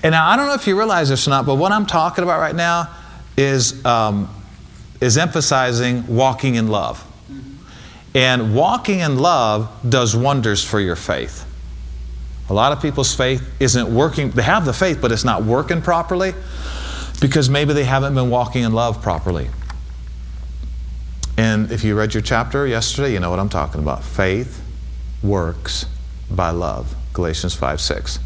And 0.03 0.11
now, 0.11 0.27
I 0.27 0.35
don't 0.35 0.47
know 0.47 0.53
if 0.53 0.67
you 0.67 0.77
realize 0.77 1.09
this 1.09 1.27
or 1.27 1.31
not, 1.31 1.45
but 1.45 1.55
what 1.55 1.71
I'm 1.71 1.85
talking 1.85 2.23
about 2.23 2.39
right 2.39 2.55
now 2.55 2.89
is, 3.37 3.83
um, 3.85 4.29
is 4.99 5.17
emphasizing 5.17 6.07
walking 6.07 6.55
in 6.55 6.67
love. 6.67 7.05
And 8.13 8.53
walking 8.53 8.99
in 8.99 9.19
love 9.19 9.69
does 9.87 10.15
wonders 10.15 10.63
for 10.63 10.79
your 10.79 10.97
faith. 10.97 11.45
A 12.49 12.53
lot 12.53 12.71
of 12.71 12.81
people's 12.81 13.13
faith 13.15 13.47
isn't 13.59 13.93
working, 13.93 14.31
they 14.31 14.41
have 14.43 14.65
the 14.65 14.73
faith, 14.73 14.99
but 15.01 15.11
it's 15.11 15.23
not 15.23 15.43
working 15.43 15.81
properly 15.81 16.33
because 17.21 17.49
maybe 17.49 17.73
they 17.73 17.83
haven't 17.83 18.15
been 18.15 18.29
walking 18.29 18.63
in 18.63 18.73
love 18.73 19.01
properly. 19.01 19.49
And 21.37 21.71
if 21.71 21.83
you 21.83 21.97
read 21.97 22.13
your 22.13 22.21
chapter 22.21 22.67
yesterday, 22.67 23.13
you 23.13 23.19
know 23.19 23.29
what 23.29 23.39
I'm 23.39 23.49
talking 23.49 23.81
about. 23.81 24.03
Faith 24.03 24.61
works 25.23 25.85
by 26.29 26.49
love. 26.49 26.95
Galatians 27.13 27.55
5 27.55 27.79
6. 27.79 28.19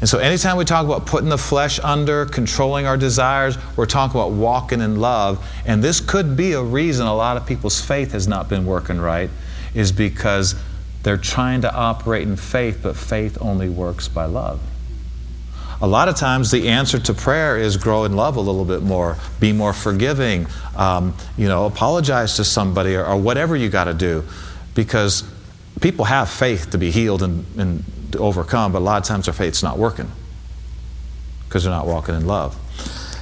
And 0.00 0.08
so, 0.08 0.18
anytime 0.18 0.56
we 0.56 0.64
talk 0.64 0.86
about 0.86 1.06
putting 1.06 1.28
the 1.28 1.38
flesh 1.38 1.80
under, 1.80 2.26
controlling 2.26 2.86
our 2.86 2.96
desires, 2.96 3.58
we're 3.76 3.86
talking 3.86 4.18
about 4.20 4.30
walking 4.30 4.80
in 4.80 4.96
love. 4.96 5.44
And 5.66 5.82
this 5.82 6.00
could 6.00 6.36
be 6.36 6.52
a 6.52 6.62
reason 6.62 7.06
a 7.06 7.14
lot 7.14 7.36
of 7.36 7.46
people's 7.46 7.80
faith 7.80 8.12
has 8.12 8.28
not 8.28 8.48
been 8.48 8.64
working 8.64 9.00
right, 9.00 9.28
is 9.74 9.90
because 9.90 10.54
they're 11.02 11.16
trying 11.16 11.62
to 11.62 11.72
operate 11.72 12.26
in 12.26 12.36
faith, 12.36 12.80
but 12.82 12.96
faith 12.96 13.38
only 13.40 13.68
works 13.68 14.08
by 14.08 14.24
love 14.24 14.60
a 15.80 15.86
lot 15.86 16.08
of 16.08 16.16
times 16.16 16.50
the 16.50 16.68
answer 16.68 16.98
to 16.98 17.14
prayer 17.14 17.56
is 17.56 17.76
grow 17.76 18.04
in 18.04 18.16
love 18.16 18.36
a 18.36 18.40
little 18.40 18.64
bit 18.64 18.82
more, 18.82 19.16
be 19.38 19.52
more 19.52 19.72
forgiving, 19.72 20.46
um, 20.76 21.14
you 21.36 21.46
know, 21.46 21.66
apologize 21.66 22.36
to 22.36 22.44
somebody 22.44 22.96
or, 22.96 23.04
or 23.04 23.16
whatever 23.16 23.54
you 23.54 23.68
got 23.68 23.84
to 23.84 23.94
do, 23.94 24.24
because 24.74 25.22
people 25.80 26.04
have 26.04 26.28
faith 26.28 26.70
to 26.70 26.78
be 26.78 26.90
healed 26.90 27.22
and, 27.22 27.44
and 27.56 27.84
to 28.12 28.18
overcome, 28.18 28.72
but 28.72 28.78
a 28.78 28.80
lot 28.80 29.00
of 29.00 29.06
times 29.06 29.26
their 29.26 29.34
faith's 29.34 29.62
not 29.62 29.78
working 29.78 30.10
because 31.46 31.62
they're 31.62 31.72
not 31.72 31.86
walking 31.86 32.14
in 32.14 32.26
love. 32.26 32.56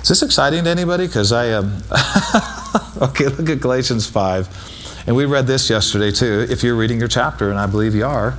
Is 0.00 0.08
this 0.08 0.22
exciting 0.22 0.64
to 0.64 0.70
anybody? 0.70 1.06
Because 1.06 1.32
I 1.32 1.46
am. 1.46 1.64
Um, 1.90 3.02
okay, 3.10 3.26
look 3.26 3.50
at 3.50 3.60
Galatians 3.60 4.08
5. 4.08 4.75
And 5.06 5.14
we 5.14 5.24
read 5.24 5.46
this 5.46 5.70
yesterday 5.70 6.10
too, 6.10 6.46
if 6.50 6.62
you're 6.62 6.74
reading 6.74 6.98
your 6.98 7.08
chapter, 7.08 7.50
and 7.50 7.58
I 7.58 7.66
believe 7.66 7.94
you 7.94 8.04
are 8.04 8.38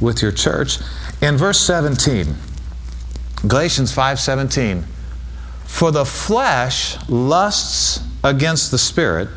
with 0.00 0.22
your 0.22 0.30
church. 0.30 0.78
In 1.20 1.36
verse 1.36 1.58
17, 1.60 2.36
Galatians 3.46 3.92
5:17 3.92 4.84
For 5.64 5.90
the 5.90 6.04
flesh 6.04 6.96
lusts 7.08 8.00
against 8.22 8.70
the 8.70 8.78
spirit 8.78 9.28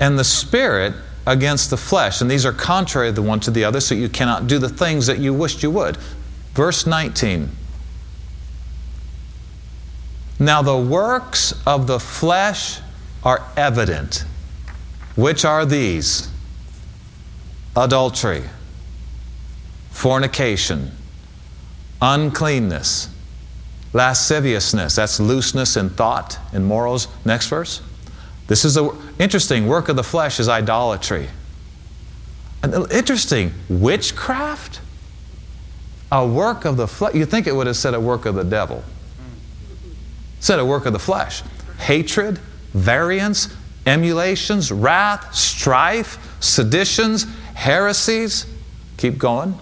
and 0.00 0.18
the 0.18 0.24
spirit 0.24 0.94
against 1.26 1.70
the 1.70 1.76
flesh 1.76 2.20
and 2.20 2.30
these 2.30 2.44
are 2.44 2.52
contrary 2.52 3.12
the 3.12 3.22
one 3.22 3.38
to 3.38 3.50
the 3.50 3.64
other 3.64 3.80
so 3.80 3.94
you 3.94 4.08
cannot 4.08 4.48
do 4.48 4.58
the 4.58 4.68
things 4.68 5.06
that 5.06 5.18
you 5.18 5.32
wished 5.32 5.62
you 5.62 5.70
would. 5.70 5.96
Verse 6.54 6.86
19 6.86 7.50
Now 10.38 10.62
the 10.62 10.76
works 10.76 11.54
of 11.66 11.86
the 11.86 12.00
flesh 12.00 12.80
are 13.22 13.46
evident 13.56 14.24
which 15.16 15.44
are 15.44 15.66
these 15.66 16.28
adultery 17.76 18.44
fornication 19.90 20.90
uncleanness, 22.02 23.08
lasciviousness, 23.92 24.96
that's 24.96 25.20
looseness 25.20 25.76
in 25.76 25.88
thought 25.88 26.38
and 26.52 26.66
morals. 26.66 27.06
Next 27.24 27.46
verse. 27.46 27.80
This 28.48 28.64
is 28.64 28.76
a 28.76 28.90
interesting 29.18 29.68
work 29.68 29.88
of 29.88 29.96
the 29.96 30.02
flesh 30.02 30.40
is 30.40 30.48
idolatry. 30.48 31.28
Interesting, 32.90 33.52
witchcraft? 33.68 34.80
A 36.10 36.26
work 36.26 36.64
of 36.64 36.76
the 36.76 36.88
flesh. 36.88 37.14
You 37.14 37.24
think 37.24 37.46
it 37.46 37.54
would 37.54 37.66
have 37.66 37.76
said 37.76 37.94
a 37.94 38.00
work 38.00 38.26
of 38.26 38.34
the 38.34 38.44
devil. 38.44 38.82
Said 40.40 40.58
a 40.58 40.64
work 40.64 40.84
of 40.86 40.92
the 40.92 40.98
flesh. 40.98 41.42
Hatred, 41.78 42.38
variance, 42.74 43.54
emulations, 43.86 44.70
wrath, 44.72 45.34
strife, 45.34 46.36
seditions, 46.40 47.26
heresies. 47.54 48.46
Keep 48.96 49.18
going 49.18 49.58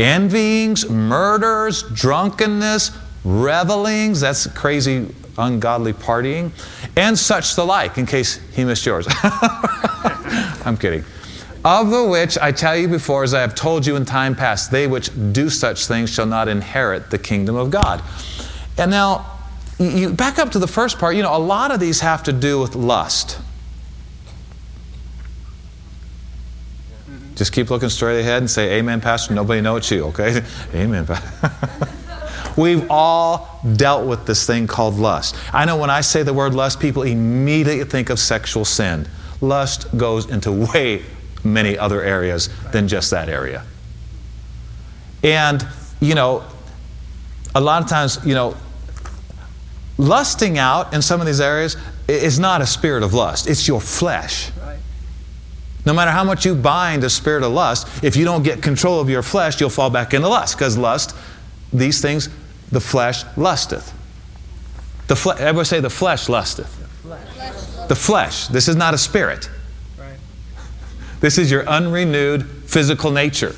envyings, 0.00 0.88
murders, 0.88 1.82
drunkenness, 1.92 2.90
revelings, 3.22 4.20
that's 4.20 4.46
crazy, 4.48 5.14
ungodly 5.36 5.92
partying, 5.92 6.50
and 6.96 7.18
such 7.18 7.54
the 7.54 7.64
like, 7.64 7.98
in 7.98 8.06
case 8.06 8.36
he 8.54 8.64
missed 8.64 8.86
yours. 8.86 9.06
I'm 10.64 10.76
kidding. 10.76 11.04
Of 11.62 11.90
the 11.90 12.06
which 12.06 12.38
I 12.38 12.52
tell 12.52 12.74
you 12.74 12.88
before, 12.88 13.22
as 13.22 13.34
I 13.34 13.40
have 13.42 13.54
told 13.54 13.86
you 13.86 13.96
in 13.96 14.06
time 14.06 14.34
past, 14.34 14.70
they 14.70 14.86
which 14.86 15.10
do 15.32 15.50
such 15.50 15.86
things 15.86 16.08
shall 16.08 16.24
not 16.24 16.48
inherit 16.48 17.10
the 17.10 17.18
kingdom 17.18 17.56
of 17.56 17.70
God. 17.70 18.02
And 18.78 18.90
now, 18.90 19.26
you 19.78 20.10
back 20.14 20.38
up 20.38 20.52
to 20.52 20.58
the 20.58 20.66
first 20.66 20.98
part, 20.98 21.16
you 21.16 21.22
know, 21.22 21.36
a 21.36 21.38
lot 21.38 21.70
of 21.70 21.78
these 21.78 22.00
have 22.00 22.22
to 22.24 22.32
do 22.32 22.58
with 22.58 22.74
lust. 22.74 23.38
Just 27.40 27.54
keep 27.54 27.70
looking 27.70 27.88
straight 27.88 28.20
ahead 28.20 28.42
and 28.42 28.50
say, 28.50 28.78
Amen, 28.78 29.00
Pastor. 29.00 29.32
Nobody 29.32 29.62
know 29.62 29.76
it's 29.76 29.90
you, 29.90 30.04
okay? 30.08 30.44
Amen, 30.74 31.06
We've 32.58 32.86
all 32.90 33.62
dealt 33.76 34.06
with 34.06 34.26
this 34.26 34.46
thing 34.46 34.66
called 34.66 34.96
lust. 34.96 35.34
I 35.50 35.64
know 35.64 35.78
when 35.78 35.88
I 35.88 36.02
say 36.02 36.22
the 36.22 36.34
word 36.34 36.52
lust, 36.52 36.80
people 36.80 37.02
immediately 37.02 37.82
think 37.84 38.10
of 38.10 38.18
sexual 38.18 38.66
sin. 38.66 39.08
Lust 39.40 39.86
goes 39.96 40.28
into 40.28 40.52
way 40.52 41.02
many 41.42 41.78
other 41.78 42.02
areas 42.02 42.50
than 42.72 42.88
just 42.88 43.10
that 43.12 43.30
area. 43.30 43.64
And, 45.22 45.66
you 45.98 46.14
know, 46.14 46.44
a 47.54 47.60
lot 47.62 47.82
of 47.82 47.88
times, 47.88 48.18
you 48.22 48.34
know, 48.34 48.54
lusting 49.96 50.58
out 50.58 50.92
in 50.92 51.00
some 51.00 51.22
of 51.22 51.26
these 51.26 51.40
areas 51.40 51.78
is 52.06 52.38
not 52.38 52.60
a 52.60 52.66
spirit 52.66 53.02
of 53.02 53.14
lust, 53.14 53.48
it's 53.48 53.66
your 53.66 53.80
flesh. 53.80 54.50
No 55.86 55.94
matter 55.94 56.10
how 56.10 56.24
much 56.24 56.44
you 56.44 56.54
bind 56.54 57.04
a 57.04 57.10
spirit 57.10 57.42
of 57.42 57.52
lust, 57.52 57.88
if 58.04 58.16
you 58.16 58.24
don't 58.24 58.42
get 58.42 58.62
control 58.62 59.00
of 59.00 59.08
your 59.08 59.22
flesh, 59.22 59.60
you'll 59.60 59.70
fall 59.70 59.90
back 59.90 60.12
into 60.12 60.28
lust. 60.28 60.56
Because 60.56 60.76
lust, 60.76 61.16
these 61.72 62.00
things, 62.02 62.28
the 62.70 62.80
flesh 62.80 63.24
lusteth. 63.36 63.92
The 65.08 65.16
fle- 65.16 65.32
everybody 65.32 65.64
say 65.64 65.80
the 65.80 65.90
flesh 65.90 66.28
lusteth. 66.28 66.78
The 66.78 66.86
flesh. 66.86 67.88
the 67.88 67.96
flesh. 67.96 68.46
This 68.48 68.68
is 68.68 68.76
not 68.76 68.94
a 68.94 68.98
spirit. 68.98 69.50
Right. 69.98 70.18
This 71.20 71.38
is 71.38 71.50
your 71.50 71.66
unrenewed 71.66 72.46
physical 72.66 73.10
nature. 73.10 73.54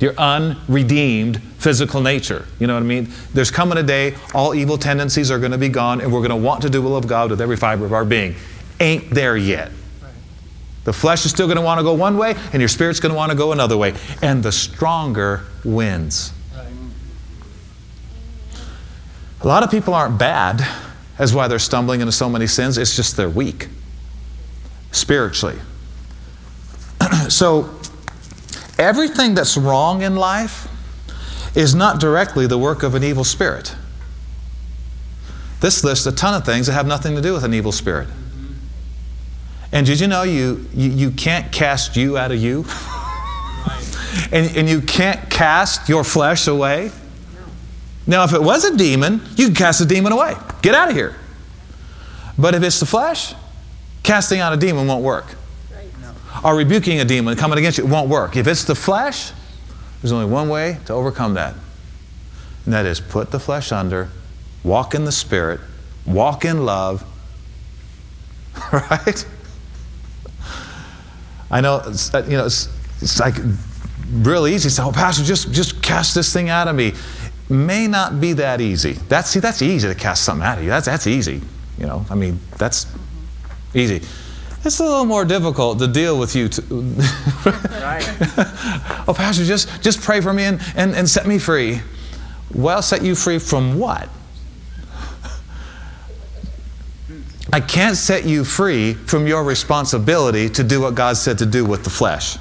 Your 0.00 0.14
unredeemed 0.18 1.40
physical 1.58 2.00
nature. 2.00 2.46
You 2.58 2.66
know 2.66 2.74
what 2.74 2.82
I 2.82 2.86
mean? 2.86 3.08
There's 3.32 3.50
coming 3.50 3.78
a 3.78 3.82
day, 3.82 4.16
all 4.34 4.54
evil 4.54 4.76
tendencies 4.76 5.30
are 5.30 5.38
going 5.38 5.52
to 5.52 5.58
be 5.58 5.68
gone, 5.68 6.00
and 6.00 6.12
we're 6.12 6.20
going 6.20 6.30
to 6.30 6.36
want 6.36 6.62
to 6.62 6.68
do 6.68 6.80
the 6.80 6.82
will 6.82 6.96
of 6.96 7.06
God 7.06 7.30
with 7.30 7.40
every 7.40 7.56
fiber 7.56 7.86
of 7.86 7.92
our 7.92 8.04
being. 8.04 8.34
Ain't 8.80 9.10
there 9.10 9.36
yet. 9.36 9.70
The 10.84 10.92
flesh 10.92 11.24
is 11.24 11.30
still 11.30 11.46
going 11.46 11.56
to 11.56 11.62
want 11.62 11.78
to 11.78 11.84
go 11.84 11.94
one 11.94 12.18
way, 12.18 12.34
and 12.52 12.60
your 12.60 12.68
spirit's 12.68 13.00
going 13.00 13.10
to 13.10 13.16
want 13.16 13.32
to 13.32 13.36
go 13.36 13.52
another 13.52 13.76
way. 13.76 13.94
And 14.22 14.42
the 14.42 14.52
stronger 14.52 15.44
wins. 15.64 16.32
A 19.40 19.46
lot 19.46 19.62
of 19.62 19.70
people 19.70 19.92
aren't 19.92 20.18
bad, 20.18 20.66
as 21.18 21.34
why 21.34 21.48
they're 21.48 21.58
stumbling 21.58 22.00
into 22.00 22.12
so 22.12 22.28
many 22.28 22.46
sins. 22.46 22.78
It's 22.78 22.96
just 22.96 23.16
they're 23.16 23.28
weak 23.28 23.68
spiritually. 24.90 25.58
so, 27.28 27.78
everything 28.78 29.34
that's 29.34 29.56
wrong 29.56 30.02
in 30.02 30.16
life 30.16 30.68
is 31.54 31.74
not 31.74 32.00
directly 32.00 32.46
the 32.46 32.58
work 32.58 32.82
of 32.82 32.94
an 32.94 33.04
evil 33.04 33.24
spirit. 33.24 33.74
This 35.60 35.84
lists 35.84 36.06
a 36.06 36.12
ton 36.12 36.34
of 36.34 36.44
things 36.44 36.66
that 36.66 36.72
have 36.72 36.86
nothing 36.86 37.14
to 37.14 37.22
do 37.22 37.32
with 37.32 37.44
an 37.44 37.54
evil 37.54 37.72
spirit. 37.72 38.08
And 39.74 39.84
did 39.84 39.98
you 39.98 40.06
know 40.06 40.22
you, 40.22 40.64
you, 40.72 40.88
you 40.88 41.10
can't 41.10 41.50
cast 41.50 41.96
you 41.96 42.16
out 42.16 42.30
of 42.30 42.40
you? 42.40 42.64
and, 44.32 44.56
and 44.56 44.68
you 44.68 44.80
can't 44.80 45.28
cast 45.28 45.88
your 45.88 46.04
flesh 46.04 46.46
away? 46.46 46.92
Now, 48.06 48.22
if 48.22 48.32
it 48.32 48.40
was 48.40 48.64
a 48.64 48.76
demon, 48.76 49.20
you 49.34 49.46
can 49.46 49.54
cast 49.56 49.80
the 49.80 49.86
demon 49.86 50.12
away. 50.12 50.34
Get 50.62 50.76
out 50.76 50.90
of 50.90 50.94
here. 50.94 51.16
But 52.38 52.54
if 52.54 52.62
it's 52.62 52.78
the 52.78 52.86
flesh, 52.86 53.34
casting 54.04 54.38
out 54.38 54.52
a 54.52 54.56
demon 54.56 54.86
won't 54.86 55.02
work. 55.02 55.26
Or 56.44 56.54
rebuking 56.54 57.00
a 57.00 57.04
demon 57.04 57.36
coming 57.36 57.58
against 57.58 57.78
you 57.78 57.86
won't 57.86 58.08
work. 58.08 58.36
If 58.36 58.46
it's 58.46 58.62
the 58.62 58.76
flesh, 58.76 59.32
there's 60.00 60.12
only 60.12 60.26
one 60.26 60.48
way 60.48 60.78
to 60.86 60.92
overcome 60.92 61.34
that. 61.34 61.56
And 62.64 62.74
that 62.74 62.86
is 62.86 63.00
put 63.00 63.32
the 63.32 63.40
flesh 63.40 63.72
under, 63.72 64.08
walk 64.62 64.94
in 64.94 65.04
the 65.04 65.12
Spirit, 65.12 65.58
walk 66.06 66.44
in 66.44 66.64
love, 66.64 67.04
right? 68.72 69.26
I 71.54 71.60
know, 71.60 71.80
it's, 71.86 72.12
you 72.12 72.36
know, 72.36 72.46
it's, 72.46 72.68
it's 73.00 73.20
like 73.20 73.36
real 74.10 74.48
easy. 74.48 74.68
Say, 74.68 74.82
oh, 74.82 74.90
Pastor, 74.90 75.22
just, 75.22 75.52
just 75.52 75.80
cast 75.84 76.12
this 76.16 76.32
thing 76.32 76.48
out 76.48 76.66
of 76.66 76.74
me. 76.74 76.94
May 77.48 77.86
not 77.86 78.20
be 78.20 78.32
that 78.32 78.60
easy. 78.60 78.94
That's, 79.08 79.30
see, 79.30 79.38
that's 79.38 79.62
easy 79.62 79.86
to 79.86 79.94
cast 79.94 80.24
something 80.24 80.44
out 80.44 80.58
of 80.58 80.64
you. 80.64 80.70
That's, 80.70 80.86
that's 80.86 81.06
easy. 81.06 81.40
You 81.78 81.86
know, 81.86 82.04
I 82.10 82.16
mean, 82.16 82.40
that's 82.58 82.88
easy. 83.72 84.02
It's 84.64 84.80
a 84.80 84.82
little 84.82 85.04
more 85.04 85.24
difficult 85.24 85.78
to 85.78 85.86
deal 85.86 86.18
with 86.18 86.34
you. 86.34 86.48
To, 86.48 86.62
oh, 89.06 89.14
Pastor, 89.16 89.44
just, 89.44 89.80
just 89.80 90.00
pray 90.00 90.20
for 90.20 90.32
me 90.32 90.42
and, 90.44 90.60
and, 90.74 90.92
and 90.96 91.08
set 91.08 91.24
me 91.24 91.38
free. 91.38 91.80
Well, 92.52 92.82
set 92.82 93.02
you 93.02 93.14
free 93.14 93.38
from 93.38 93.78
what? 93.78 94.08
I 97.54 97.60
can't 97.60 97.96
set 97.96 98.24
you 98.24 98.42
free 98.42 98.94
from 98.94 99.28
your 99.28 99.44
responsibility 99.44 100.48
to 100.48 100.64
do 100.64 100.80
what 100.80 100.96
God 100.96 101.16
said 101.16 101.38
to 101.38 101.46
do 101.46 101.64
with 101.64 101.84
the 101.84 101.90
flesh. 101.90 102.36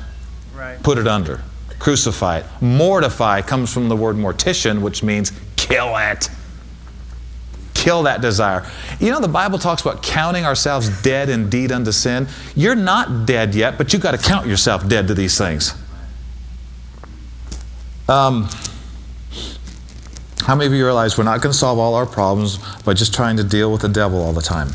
Right. 0.56 0.82
Put 0.82 0.98
it 0.98 1.06
under, 1.06 1.40
crucify 1.78 2.40
it. 2.40 2.46
Mortify 2.62 3.44
comes 3.44 3.72
from 3.72 3.90
the 3.90 3.96
word 3.96 4.16
mortician, 4.16 4.82
which 4.82 5.04
means 5.04 5.32
kill 5.56 5.96
it. 5.98 6.32
Kill 7.76 8.02
that 8.04 8.22
desire. 8.22 8.68
You 9.00 9.12
know, 9.12 9.20
the 9.20 9.28
Bible 9.28 9.60
talks 9.60 9.84
about 9.84 10.02
counting 10.02 10.46
ourselves 10.46 10.90
dead 11.04 11.30
indeed 11.30 11.72
unto 11.72 11.92
sin. 11.92 12.28
You're 12.56 12.74
not 12.74 13.28
dead 13.28 13.54
yet, 13.54 13.78
but 13.78 13.94
you've 13.94 14.02
got 14.02 14.14
to 14.14 14.18
count 14.18 14.48
yourself 14.48 14.88
dead 14.88 15.08
to 15.10 15.14
these 15.14 15.38
things. 15.38 15.76
Um, 18.10 18.50
how 20.40 20.56
many 20.56 20.66
of 20.66 20.74
you 20.74 20.84
realize 20.84 21.20
we're 21.20 21.24
not 21.24 21.40
going 21.44 21.54
to 21.54 21.58
solve 21.58 21.78
all 21.78 21.94
our 21.94 22.08
problems 22.08 22.58
by 22.82 22.96
just 22.96 23.14
trying 23.14 23.38
to 23.38 23.44
deal 23.44 23.72
with 23.72 23.82
the 23.82 23.90
devil 23.90 24.20
all 24.20 24.34
the 24.34 24.42
time? 24.42 24.70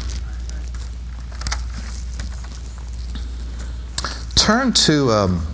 Turn 4.39 4.73
to 4.73 5.11
um, 5.11 5.47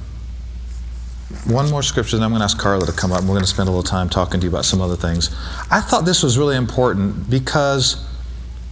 one 1.46 1.70
more 1.70 1.82
scripture, 1.82 2.16
and 2.16 2.24
I'm 2.24 2.30
going 2.30 2.40
to 2.40 2.44
ask 2.44 2.58
Carla 2.58 2.86
to 2.86 2.92
come 2.92 3.12
up, 3.12 3.20
and 3.20 3.28
we're 3.28 3.34
going 3.34 3.44
to 3.44 3.50
spend 3.50 3.68
a 3.68 3.72
little 3.72 3.82
time 3.82 4.08
talking 4.08 4.40
to 4.40 4.44
you 4.44 4.50
about 4.50 4.66
some 4.66 4.80
other 4.80 4.96
things. 4.96 5.34
I 5.70 5.80
thought 5.80 6.04
this 6.04 6.22
was 6.22 6.38
really 6.38 6.56
important 6.56 7.28
because, 7.30 8.04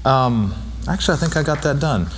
um, 0.04 0.54
actually, 0.88 1.16
I 1.16 1.20
think 1.20 1.36
I 1.36 1.42
got 1.42 1.62
that 1.62 1.80
done. 1.80 2.08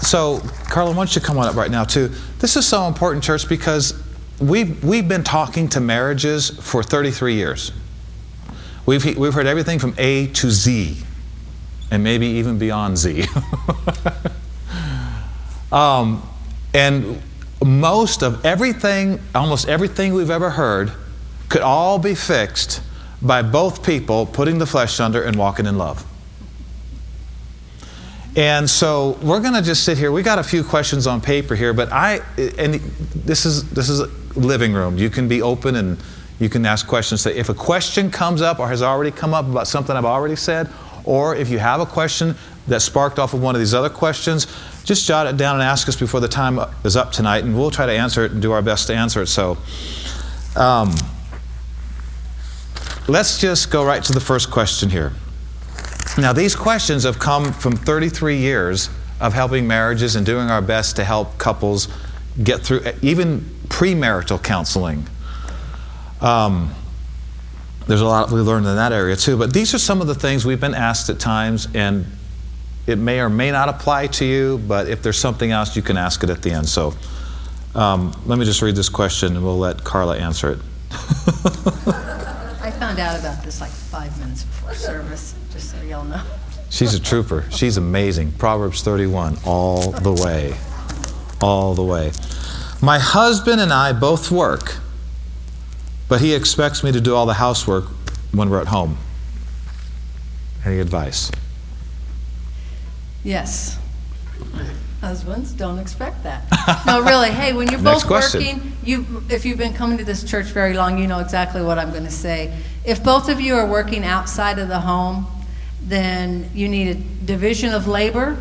So, 0.00 0.40
Carla, 0.68 0.90
why 0.90 0.96
don't 0.96 1.14
you 1.14 1.22
come 1.22 1.38
on 1.38 1.46
up 1.46 1.56
right 1.56 1.70
now, 1.70 1.84
too? 1.84 2.08
This 2.38 2.56
is 2.56 2.66
so 2.66 2.86
important, 2.86 3.24
church, 3.24 3.48
because 3.48 4.00
we've, 4.38 4.84
we've 4.84 5.08
been 5.08 5.24
talking 5.24 5.68
to 5.70 5.80
marriages 5.80 6.50
for 6.50 6.82
33 6.82 7.34
years. 7.34 7.72
We've, 8.84 9.16
we've 9.16 9.34
heard 9.34 9.46
everything 9.46 9.78
from 9.78 9.94
A 9.96 10.28
to 10.28 10.50
Z, 10.50 10.98
and 11.90 12.04
maybe 12.04 12.26
even 12.26 12.58
beyond 12.58 12.98
Z. 12.98 13.24
um, 15.72 16.22
and 16.76 17.22
most 17.64 18.22
of 18.22 18.44
everything, 18.44 19.18
almost 19.34 19.66
everything 19.66 20.12
we've 20.12 20.30
ever 20.30 20.50
heard, 20.50 20.92
could 21.48 21.62
all 21.62 21.98
be 21.98 22.14
fixed 22.14 22.82
by 23.22 23.40
both 23.40 23.82
people 23.82 24.26
putting 24.26 24.58
the 24.58 24.66
flesh 24.66 25.00
under 25.00 25.22
and 25.22 25.36
walking 25.36 25.64
in 25.64 25.78
love. 25.78 26.04
And 28.36 28.68
so 28.68 29.18
we're 29.22 29.40
going 29.40 29.54
to 29.54 29.62
just 29.62 29.84
sit 29.84 29.96
here. 29.96 30.12
We 30.12 30.22
got 30.22 30.38
a 30.38 30.42
few 30.42 30.62
questions 30.62 31.06
on 31.06 31.22
paper 31.22 31.54
here, 31.54 31.72
but 31.72 31.90
I 31.90 32.20
and 32.36 32.74
this 32.74 33.46
is 33.46 33.70
this 33.70 33.88
is 33.88 34.00
a 34.00 34.10
living 34.38 34.74
room. 34.74 34.98
You 34.98 35.08
can 35.08 35.26
be 35.28 35.40
open 35.40 35.76
and 35.76 35.96
you 36.38 36.50
can 36.50 36.66
ask 36.66 36.86
questions. 36.86 37.22
So 37.22 37.30
if 37.30 37.48
a 37.48 37.54
question 37.54 38.10
comes 38.10 38.42
up 38.42 38.58
or 38.58 38.68
has 38.68 38.82
already 38.82 39.10
come 39.10 39.32
up 39.32 39.46
about 39.46 39.66
something 39.66 39.96
I've 39.96 40.04
already 40.04 40.36
said, 40.36 40.68
or 41.04 41.34
if 41.34 41.48
you 41.48 41.58
have 41.58 41.80
a 41.80 41.86
question 41.86 42.36
that 42.68 42.82
sparked 42.82 43.18
off 43.18 43.34
of 43.34 43.42
one 43.42 43.54
of 43.54 43.60
these 43.60 43.74
other 43.74 43.88
questions, 43.88 44.46
just 44.84 45.06
jot 45.06 45.26
it 45.26 45.36
down 45.36 45.56
and 45.56 45.62
ask 45.62 45.88
us 45.88 45.96
before 45.96 46.20
the 46.20 46.28
time 46.28 46.58
is 46.84 46.96
up 46.96 47.12
tonight, 47.12 47.44
and 47.44 47.56
we'll 47.56 47.70
try 47.70 47.86
to 47.86 47.92
answer 47.92 48.24
it 48.24 48.32
and 48.32 48.42
do 48.42 48.52
our 48.52 48.62
best 48.62 48.86
to 48.86 48.94
answer 48.94 49.22
it. 49.22 49.26
So, 49.26 49.58
um, 50.56 50.94
let's 53.08 53.40
just 53.40 53.70
go 53.70 53.84
right 53.84 54.02
to 54.02 54.12
the 54.12 54.20
first 54.20 54.50
question 54.50 54.90
here. 54.90 55.12
Now, 56.18 56.32
these 56.32 56.56
questions 56.56 57.02
have 57.04 57.18
come 57.18 57.52
from 57.52 57.76
33 57.76 58.38
years 58.38 58.88
of 59.20 59.34
helping 59.34 59.66
marriages 59.66 60.16
and 60.16 60.24
doing 60.24 60.50
our 60.50 60.62
best 60.62 60.96
to 60.96 61.04
help 61.04 61.36
couples 61.38 61.88
get 62.42 62.60
through 62.60 62.82
even 63.02 63.40
premarital 63.68 64.42
counseling. 64.42 65.06
Um, 66.20 66.74
there's 67.86 68.00
a 68.00 68.06
lot 68.06 68.30
we 68.30 68.40
learned 68.40 68.66
in 68.66 68.76
that 68.76 68.92
area 68.92 69.16
too, 69.16 69.36
but 69.36 69.52
these 69.52 69.74
are 69.74 69.78
some 69.78 70.00
of 70.00 70.06
the 70.06 70.14
things 70.14 70.44
we've 70.44 70.60
been 70.60 70.74
asked 70.74 71.08
at 71.08 71.18
times, 71.20 71.68
and 71.74 72.06
it 72.86 72.98
may 72.98 73.20
or 73.20 73.28
may 73.28 73.50
not 73.50 73.68
apply 73.68 74.06
to 74.06 74.24
you, 74.24 74.58
but 74.66 74.88
if 74.88 75.02
there's 75.02 75.18
something 75.18 75.50
else, 75.50 75.74
you 75.74 75.82
can 75.82 75.96
ask 75.96 76.22
it 76.22 76.30
at 76.30 76.42
the 76.42 76.52
end. 76.52 76.68
So 76.68 76.94
um, 77.74 78.12
let 78.26 78.38
me 78.38 78.44
just 78.44 78.62
read 78.62 78.76
this 78.76 78.88
question 78.88 79.36
and 79.36 79.44
we'll 79.44 79.58
let 79.58 79.84
Carla 79.84 80.16
answer 80.16 80.52
it. 80.52 80.58
I 80.90 82.72
found 82.78 82.98
out 82.98 83.18
about 83.18 83.42
this 83.44 83.60
like 83.60 83.70
five 83.70 84.16
minutes 84.18 84.44
before 84.44 84.74
service, 84.74 85.34
just 85.52 85.70
so 85.70 85.82
y'all 85.82 86.04
know. 86.04 86.22
She's 86.70 86.94
a 86.94 87.00
trooper. 87.00 87.44
She's 87.50 87.76
amazing. 87.76 88.32
Proverbs 88.32 88.82
31, 88.82 89.38
all 89.44 89.90
the 89.92 90.12
way. 90.12 90.56
All 91.40 91.74
the 91.74 91.84
way. 91.84 92.12
My 92.82 92.98
husband 92.98 93.60
and 93.60 93.72
I 93.72 93.92
both 93.92 94.30
work, 94.30 94.76
but 96.08 96.20
he 96.20 96.34
expects 96.34 96.84
me 96.84 96.92
to 96.92 97.00
do 97.00 97.14
all 97.14 97.26
the 97.26 97.34
housework 97.34 97.84
when 98.32 98.50
we're 98.50 98.60
at 98.60 98.68
home. 98.68 98.98
Any 100.64 100.80
advice? 100.80 101.30
Yes. 103.26 103.76
Husbands 105.00 105.52
don't 105.52 105.80
expect 105.80 106.22
that. 106.22 106.44
No, 106.86 107.02
really. 107.02 107.30
Hey, 107.30 107.52
when 107.52 107.68
you're 107.68 107.80
Next 107.80 108.04
both 108.04 108.06
question. 108.06 108.40
working, 108.40 108.72
you 108.84 109.22
if 109.28 109.44
you've 109.44 109.58
been 109.58 109.74
coming 109.74 109.98
to 109.98 110.04
this 110.04 110.22
church 110.22 110.46
very 110.46 110.74
long, 110.74 110.98
you 110.98 111.08
know 111.08 111.18
exactly 111.18 111.60
what 111.60 111.78
I'm 111.78 111.90
going 111.90 112.04
to 112.04 112.10
say. 112.10 112.56
If 112.84 113.02
both 113.02 113.28
of 113.28 113.40
you 113.40 113.56
are 113.56 113.66
working 113.66 114.04
outside 114.04 114.60
of 114.60 114.68
the 114.68 114.80
home, 114.80 115.26
then 115.82 116.50
you 116.54 116.68
need 116.68 116.88
a 116.88 116.94
division 117.24 117.74
of 117.74 117.88
labor. 117.88 118.36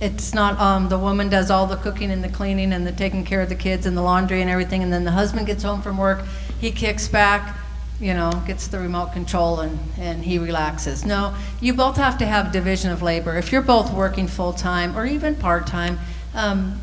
It's 0.00 0.32
not 0.32 0.58
um, 0.58 0.88
the 0.88 0.98
woman 0.98 1.28
does 1.28 1.50
all 1.50 1.66
the 1.66 1.76
cooking 1.76 2.10
and 2.10 2.24
the 2.24 2.30
cleaning 2.30 2.72
and 2.72 2.86
the 2.86 2.92
taking 2.92 3.24
care 3.24 3.42
of 3.42 3.50
the 3.50 3.54
kids 3.54 3.84
and 3.84 3.96
the 3.96 4.02
laundry 4.02 4.40
and 4.40 4.48
everything, 4.50 4.82
and 4.82 4.90
then 4.90 5.04
the 5.04 5.12
husband 5.12 5.46
gets 5.46 5.62
home 5.62 5.82
from 5.82 5.98
work, 5.98 6.24
he 6.58 6.70
kicks 6.70 7.08
back, 7.08 7.56
you 8.00 8.12
know, 8.12 8.30
gets 8.46 8.68
the 8.68 8.78
remote 8.78 9.12
control 9.12 9.60
and, 9.60 9.78
and 9.98 10.24
he 10.24 10.38
relaxes. 10.38 11.04
No, 11.04 11.34
you 11.60 11.72
both 11.72 11.96
have 11.96 12.18
to 12.18 12.26
have 12.26 12.52
division 12.52 12.90
of 12.90 13.02
labor. 13.02 13.36
If 13.36 13.52
you're 13.52 13.62
both 13.62 13.92
working 13.92 14.28
full 14.28 14.52
time 14.52 14.96
or 14.96 15.06
even 15.06 15.34
part 15.34 15.66
time, 15.66 15.98
um, 16.34 16.80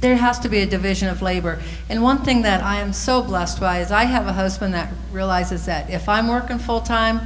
there 0.00 0.16
has 0.16 0.38
to 0.40 0.48
be 0.48 0.60
a 0.60 0.66
division 0.66 1.08
of 1.08 1.20
labor. 1.22 1.60
And 1.88 2.02
one 2.02 2.18
thing 2.18 2.42
that 2.42 2.62
I 2.62 2.80
am 2.80 2.92
so 2.92 3.20
blessed 3.22 3.60
by 3.60 3.80
is 3.80 3.90
I 3.90 4.04
have 4.04 4.26
a 4.26 4.32
husband 4.32 4.72
that 4.74 4.92
realizes 5.12 5.66
that 5.66 5.90
if 5.90 6.08
I'm 6.08 6.28
working 6.28 6.58
full 6.58 6.80
time, 6.80 7.20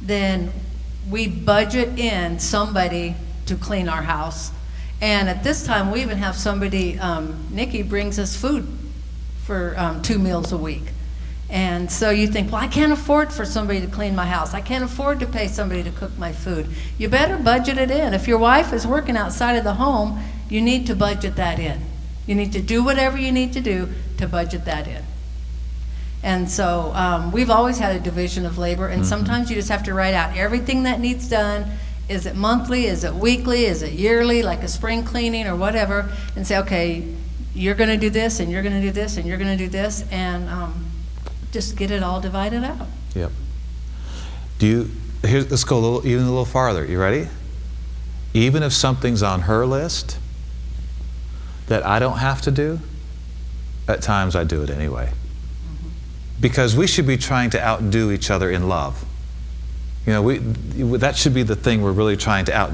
then 0.00 0.50
we 1.08 1.28
budget 1.28 1.98
in 1.98 2.38
somebody 2.38 3.14
to 3.46 3.56
clean 3.56 3.88
our 3.88 4.02
house. 4.02 4.50
And 5.00 5.28
at 5.28 5.44
this 5.44 5.66
time, 5.66 5.90
we 5.90 6.00
even 6.00 6.18
have 6.18 6.34
somebody, 6.34 6.98
um, 6.98 7.46
Nikki 7.50 7.82
brings 7.82 8.18
us 8.18 8.34
food 8.34 8.66
for 9.44 9.74
um, 9.76 10.00
two 10.00 10.18
meals 10.18 10.50
a 10.50 10.56
week. 10.56 10.93
And 11.54 11.88
so 11.88 12.10
you 12.10 12.26
think, 12.26 12.50
well, 12.50 12.60
I 12.60 12.66
can't 12.66 12.92
afford 12.92 13.32
for 13.32 13.44
somebody 13.44 13.80
to 13.80 13.86
clean 13.86 14.16
my 14.16 14.26
house. 14.26 14.54
I 14.54 14.60
can't 14.60 14.82
afford 14.82 15.20
to 15.20 15.26
pay 15.26 15.46
somebody 15.46 15.84
to 15.84 15.90
cook 15.92 16.18
my 16.18 16.32
food. 16.32 16.66
You 16.98 17.08
better 17.08 17.38
budget 17.38 17.78
it 17.78 17.92
in. 17.92 18.12
If 18.12 18.26
your 18.26 18.38
wife 18.38 18.72
is 18.72 18.84
working 18.84 19.16
outside 19.16 19.54
of 19.54 19.62
the 19.62 19.74
home, 19.74 20.20
you 20.48 20.60
need 20.60 20.84
to 20.88 20.96
budget 20.96 21.36
that 21.36 21.60
in. 21.60 21.80
You 22.26 22.34
need 22.34 22.52
to 22.54 22.60
do 22.60 22.82
whatever 22.82 23.16
you 23.16 23.30
need 23.30 23.52
to 23.52 23.60
do 23.60 23.88
to 24.18 24.26
budget 24.26 24.64
that 24.64 24.88
in. 24.88 25.04
And 26.24 26.50
so 26.50 26.90
um, 26.96 27.30
we've 27.30 27.50
always 27.50 27.78
had 27.78 27.94
a 27.94 28.00
division 28.00 28.44
of 28.44 28.58
labor, 28.58 28.88
and 28.88 29.06
sometimes 29.06 29.48
you 29.48 29.54
just 29.54 29.68
have 29.68 29.84
to 29.84 29.94
write 29.94 30.14
out 30.14 30.36
everything 30.36 30.82
that 30.82 30.98
needs 30.98 31.28
done. 31.28 31.70
Is 32.08 32.26
it 32.26 32.34
monthly? 32.34 32.86
Is 32.86 33.04
it 33.04 33.14
weekly? 33.14 33.66
Is 33.66 33.80
it 33.82 33.92
yearly, 33.92 34.42
like 34.42 34.64
a 34.64 34.68
spring 34.68 35.04
cleaning 35.04 35.46
or 35.46 35.54
whatever? 35.54 36.10
And 36.34 36.44
say, 36.44 36.58
okay, 36.58 37.06
you're 37.54 37.76
going 37.76 37.90
to 37.90 37.96
do 37.96 38.10
this, 38.10 38.40
and 38.40 38.50
you're 38.50 38.62
going 38.62 38.74
to 38.74 38.80
do 38.80 38.90
this, 38.90 39.18
and 39.18 39.24
you're 39.24 39.38
going 39.38 39.56
to 39.56 39.64
do 39.64 39.70
this, 39.70 40.04
and 40.10 40.48
um, 40.48 40.86
just 41.54 41.76
get 41.76 41.92
it 41.92 42.02
all 42.02 42.20
divided 42.20 42.64
out. 42.64 42.88
Yep. 43.14 43.30
Do 44.58 44.66
you, 44.66 44.90
here, 45.26 45.40
let's 45.48 45.62
go 45.62 45.78
a 45.78 45.80
little, 45.80 46.06
even 46.06 46.24
a 46.24 46.28
little 46.28 46.44
farther. 46.44 46.84
You 46.84 47.00
ready? 47.00 47.28
Even 48.34 48.64
if 48.64 48.72
something's 48.72 49.22
on 49.22 49.42
her 49.42 49.64
list 49.64 50.18
that 51.68 51.86
I 51.86 52.00
don't 52.00 52.18
have 52.18 52.42
to 52.42 52.50
do, 52.50 52.80
at 53.86 54.02
times 54.02 54.34
I 54.34 54.42
do 54.42 54.62
it 54.62 54.70
anyway. 54.70 55.12
Because 56.40 56.76
we 56.76 56.88
should 56.88 57.06
be 57.06 57.16
trying 57.16 57.50
to 57.50 57.64
outdo 57.64 58.10
each 58.10 58.30
other 58.30 58.50
in 58.50 58.68
love. 58.68 59.04
You 60.06 60.12
know, 60.12 60.22
we, 60.22 60.38
that 60.98 61.16
should 61.16 61.34
be 61.34 61.44
the 61.44 61.56
thing 61.56 61.82
we're 61.82 61.92
really 61.92 62.16
trying 62.16 62.46
to 62.46 62.52
out. 62.52 62.72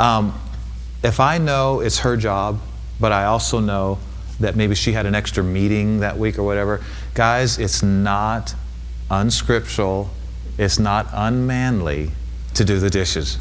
Um, 0.00 0.38
if 1.04 1.20
I 1.20 1.38
know 1.38 1.80
it's 1.80 2.00
her 2.00 2.16
job, 2.16 2.60
but 2.98 3.12
I 3.12 3.26
also 3.26 3.60
know 3.60 3.98
that 4.40 4.56
maybe 4.56 4.74
she 4.74 4.92
had 4.92 5.06
an 5.06 5.14
extra 5.14 5.42
meeting 5.44 6.00
that 6.00 6.18
week 6.18 6.38
or 6.38 6.42
whatever, 6.42 6.82
guys, 7.16 7.58
it's 7.58 7.82
not 7.82 8.54
unscriptural, 9.10 10.10
it's 10.58 10.78
not 10.78 11.08
unmanly 11.12 12.10
to 12.52 12.64
do 12.64 12.78
the 12.78 12.90
dishes 12.90 13.38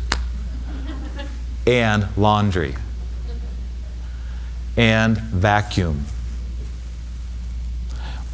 and 1.68 2.08
laundry 2.16 2.74
and 4.78 5.18
vacuum. 5.18 6.06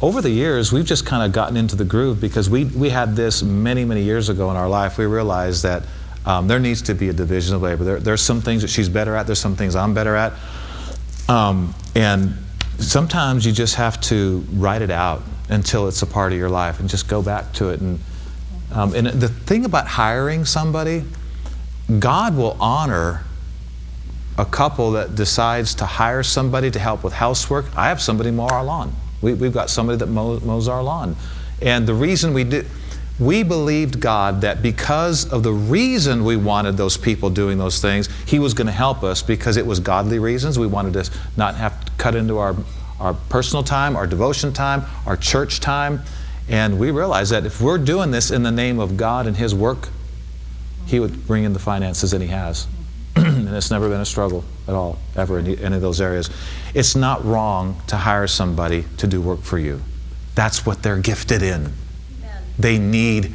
Over 0.00 0.20
the 0.20 0.30
years, 0.30 0.72
we've 0.72 0.84
just 0.84 1.06
kind 1.06 1.24
of 1.24 1.32
gotten 1.32 1.56
into 1.56 1.74
the 1.74 1.84
groove 1.84 2.20
because 2.20 2.48
we, 2.48 2.64
we 2.66 2.90
had 2.90 3.16
this 3.16 3.42
many, 3.42 3.84
many 3.84 4.02
years 4.02 4.28
ago 4.28 4.50
in 4.50 4.56
our 4.56 4.68
life. 4.68 4.96
We 4.96 5.06
realized 5.06 5.64
that 5.64 5.84
um, 6.24 6.46
there 6.46 6.60
needs 6.60 6.82
to 6.82 6.94
be 6.94 7.08
a 7.08 7.12
division 7.12 7.56
of 7.56 7.62
labor. 7.62 7.82
There, 7.82 8.00
there's 8.00 8.22
some 8.22 8.40
things 8.40 8.62
that 8.62 8.68
she's 8.68 8.88
better 8.88 9.16
at, 9.16 9.26
there's 9.26 9.40
some 9.40 9.56
things 9.56 9.74
I'm 9.74 9.92
better 9.92 10.14
at. 10.14 10.34
Um, 11.28 11.74
and 11.96 12.34
sometimes 12.78 13.44
you 13.44 13.50
just 13.50 13.74
have 13.76 14.00
to 14.02 14.44
write 14.52 14.82
it 14.82 14.90
out 14.90 15.22
until 15.52 15.86
it's 15.86 16.02
a 16.02 16.06
part 16.06 16.32
of 16.32 16.38
your 16.38 16.48
life 16.48 16.80
and 16.80 16.88
just 16.88 17.08
go 17.08 17.22
back 17.22 17.52
to 17.54 17.70
it. 17.70 17.80
And, 17.80 18.00
um, 18.72 18.94
and 18.94 19.06
the 19.06 19.28
thing 19.28 19.64
about 19.64 19.86
hiring 19.86 20.44
somebody, 20.44 21.04
God 21.98 22.36
will 22.36 22.56
honor 22.58 23.24
a 24.38 24.44
couple 24.46 24.92
that 24.92 25.14
decides 25.14 25.74
to 25.76 25.84
hire 25.84 26.22
somebody 26.22 26.70
to 26.70 26.78
help 26.78 27.04
with 27.04 27.12
housework. 27.12 27.66
I 27.76 27.88
have 27.88 28.00
somebody 28.00 28.30
mow 28.30 28.46
our 28.46 28.64
lawn. 28.64 28.94
We, 29.20 29.34
we've 29.34 29.52
got 29.52 29.68
somebody 29.68 29.98
that 29.98 30.06
mows 30.06 30.68
our 30.68 30.82
lawn. 30.82 31.16
And 31.60 31.86
the 31.86 31.94
reason 31.94 32.32
we 32.32 32.44
did, 32.44 32.66
we 33.20 33.42
believed 33.42 34.00
God 34.00 34.40
that 34.40 34.62
because 34.62 35.30
of 35.30 35.42
the 35.42 35.52
reason 35.52 36.24
we 36.24 36.36
wanted 36.36 36.76
those 36.76 36.96
people 36.96 37.30
doing 37.30 37.58
those 37.58 37.80
things, 37.80 38.08
He 38.26 38.38
was 38.38 38.54
going 38.54 38.66
to 38.66 38.72
help 38.72 39.02
us 39.02 39.22
because 39.22 39.56
it 39.56 39.66
was 39.66 39.80
godly 39.80 40.18
reasons. 40.18 40.58
We 40.58 40.66
wanted 40.66 40.94
to 40.94 41.10
not 41.36 41.56
have 41.56 41.84
to 41.84 41.92
cut 41.98 42.14
into 42.14 42.38
our, 42.38 42.56
our 43.02 43.14
personal 43.14 43.64
time, 43.64 43.96
our 43.96 44.06
devotion 44.06 44.52
time, 44.52 44.84
our 45.06 45.16
church 45.16 45.60
time. 45.60 46.00
And 46.48 46.78
we 46.78 46.90
realize 46.90 47.30
that 47.30 47.44
if 47.44 47.60
we're 47.60 47.78
doing 47.78 48.10
this 48.10 48.30
in 48.30 48.42
the 48.42 48.50
name 48.50 48.78
of 48.78 48.96
God 48.96 49.26
and 49.26 49.36
His 49.36 49.54
work, 49.54 49.88
He 50.86 51.00
would 51.00 51.26
bring 51.26 51.44
in 51.44 51.52
the 51.52 51.58
finances, 51.58 52.12
and 52.12 52.22
He 52.22 52.28
has. 52.28 52.66
and 53.16 53.48
it's 53.48 53.70
never 53.70 53.88
been 53.88 54.00
a 54.00 54.06
struggle 54.06 54.44
at 54.68 54.74
all, 54.74 54.98
ever, 55.16 55.38
in 55.38 55.58
any 55.58 55.76
of 55.76 55.82
those 55.82 56.00
areas. 56.00 56.30
It's 56.74 56.96
not 56.96 57.24
wrong 57.24 57.80
to 57.88 57.96
hire 57.96 58.26
somebody 58.26 58.84
to 58.98 59.06
do 59.06 59.20
work 59.20 59.42
for 59.42 59.58
you. 59.58 59.82
That's 60.34 60.64
what 60.64 60.82
they're 60.82 60.98
gifted 60.98 61.42
in. 61.42 61.72
They 62.58 62.78
need 62.78 63.34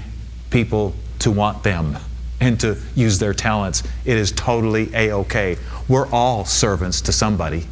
people 0.49 0.93
to 1.19 1.31
want 1.31 1.63
them 1.63 1.97
and 2.39 2.59
to 2.61 2.77
use 2.95 3.19
their 3.19 3.33
talents. 3.33 3.83
It 4.05 4.17
is 4.17 4.31
totally 4.31 4.89
a 4.93 5.11
okay. 5.11 5.57
We're 5.87 6.07
all 6.09 6.45
servants 6.45 7.01
to 7.01 7.11
somebody. 7.11 7.67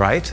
Right? 0.00 0.32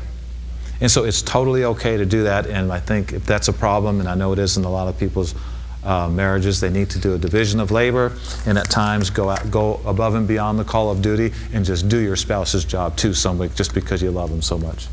And 0.79 0.89
so 0.89 1.03
it's 1.03 1.21
totally 1.21 1.65
okay 1.65 1.97
to 1.97 2.05
do 2.05 2.23
that. 2.23 2.47
And 2.47 2.71
I 2.71 2.79
think 2.79 3.11
if 3.11 3.25
that's 3.25 3.49
a 3.49 3.53
problem, 3.53 3.99
and 3.99 4.07
I 4.07 4.15
know 4.15 4.31
it 4.31 4.39
is 4.39 4.55
in 4.55 4.63
a 4.63 4.69
lot 4.69 4.87
of 4.87 4.97
people's 4.97 5.35
uh, 5.83 6.07
marriages, 6.07 6.61
they 6.61 6.69
need 6.69 6.89
to 6.91 6.99
do 6.99 7.15
a 7.15 7.17
division 7.17 7.59
of 7.59 7.69
labor, 7.69 8.13
and 8.45 8.57
at 8.57 8.69
times 8.69 9.09
go 9.09 9.29
out, 9.29 9.51
go 9.51 9.81
above 9.85 10.15
and 10.15 10.25
beyond 10.25 10.57
the 10.57 10.63
call 10.63 10.89
of 10.89 11.01
duty, 11.01 11.33
and 11.51 11.65
just 11.65 11.89
do 11.89 11.97
your 11.97 12.15
spouse's 12.15 12.63
job 12.63 12.95
too, 12.95 13.13
some 13.13 13.37
week, 13.37 13.55
just 13.55 13.73
because 13.73 14.01
you 14.01 14.09
love 14.09 14.29
them 14.29 14.41
so 14.41 14.57
much. 14.57 14.87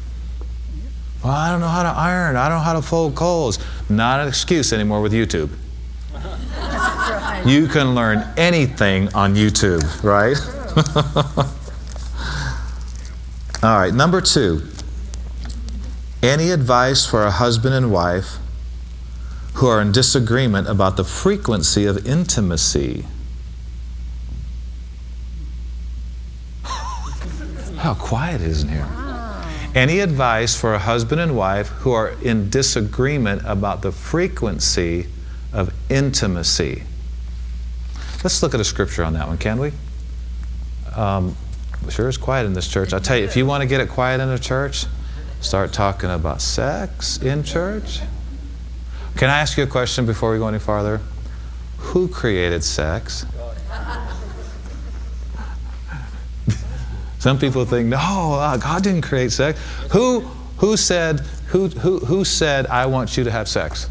Well, 1.22 1.32
I 1.32 1.52
don't 1.52 1.60
know 1.60 1.68
how 1.68 1.84
to 1.84 1.88
iron. 1.88 2.34
I 2.34 2.48
don't 2.48 2.58
know 2.58 2.64
how 2.64 2.72
to 2.72 2.82
fold 2.82 3.14
clothes. 3.14 3.60
Not 3.88 4.18
an 4.18 4.26
excuse 4.26 4.72
anymore 4.72 5.00
with 5.00 5.12
YouTube. 5.12 5.50
You 7.44 7.68
can 7.68 7.94
learn 7.94 8.26
anything 8.38 9.14
on 9.14 9.34
YouTube, 9.34 9.82
right? 10.02 10.34
All 13.64 13.78
right, 13.78 13.94
number 13.94 14.20
two. 14.20 14.60
Any 16.22 16.50
advice 16.50 17.06
for 17.06 17.24
a 17.24 17.30
husband 17.30 17.74
and 17.74 17.90
wife 17.90 18.36
who 19.54 19.66
are 19.66 19.80
in 19.80 19.90
disagreement 19.90 20.68
about 20.68 20.98
the 20.98 21.04
frequency 21.04 21.86
of 21.86 22.06
intimacy? 22.06 23.06
How 26.64 27.94
quiet 27.94 28.42
it 28.42 28.48
is 28.48 28.64
in 28.64 28.68
here. 28.68 28.86
Any 29.74 30.00
advice 30.00 30.54
for 30.54 30.74
a 30.74 30.78
husband 30.78 31.22
and 31.22 31.34
wife 31.34 31.68
who 31.68 31.92
are 31.92 32.10
in 32.20 32.50
disagreement 32.50 33.40
about 33.46 33.80
the 33.80 33.92
frequency 33.92 35.06
of 35.54 35.72
intimacy? 35.88 36.82
Let's 38.22 38.42
look 38.42 38.52
at 38.52 38.60
a 38.60 38.64
scripture 38.64 39.04
on 39.04 39.14
that 39.14 39.26
one, 39.26 39.38
can 39.38 39.58
we? 39.58 39.72
Um, 40.94 41.34
sure 41.90 42.08
is 42.08 42.16
quiet 42.16 42.46
in 42.46 42.52
this 42.52 42.68
church. 42.68 42.92
I'll 42.92 43.00
tell 43.00 43.16
you, 43.16 43.24
if 43.24 43.36
you 43.36 43.46
want 43.46 43.62
to 43.62 43.66
get 43.66 43.80
it 43.80 43.88
quiet 43.88 44.20
in 44.20 44.28
a 44.28 44.38
church, 44.38 44.86
start 45.40 45.72
talking 45.72 46.10
about 46.10 46.40
sex 46.40 47.18
in 47.22 47.42
church. 47.42 48.00
Can 49.16 49.30
I 49.30 49.38
ask 49.38 49.56
you 49.56 49.64
a 49.64 49.66
question 49.66 50.06
before 50.06 50.32
we 50.32 50.38
go 50.38 50.48
any 50.48 50.58
farther? 50.58 51.00
Who 51.78 52.08
created 52.08 52.64
sex? 52.64 53.26
Some 57.18 57.38
people 57.38 57.64
think, 57.64 57.88
no, 57.88 57.96
uh, 57.98 58.56
God 58.56 58.82
didn't 58.82 59.02
create 59.02 59.32
sex. 59.32 59.58
Who, 59.92 60.20
who, 60.58 60.76
said, 60.76 61.20
who, 61.48 61.68
who, 61.68 62.00
who 62.00 62.24
said, 62.24 62.66
I 62.66 62.86
want 62.86 63.16
you 63.16 63.24
to 63.24 63.30
have 63.30 63.48
sex? 63.48 63.88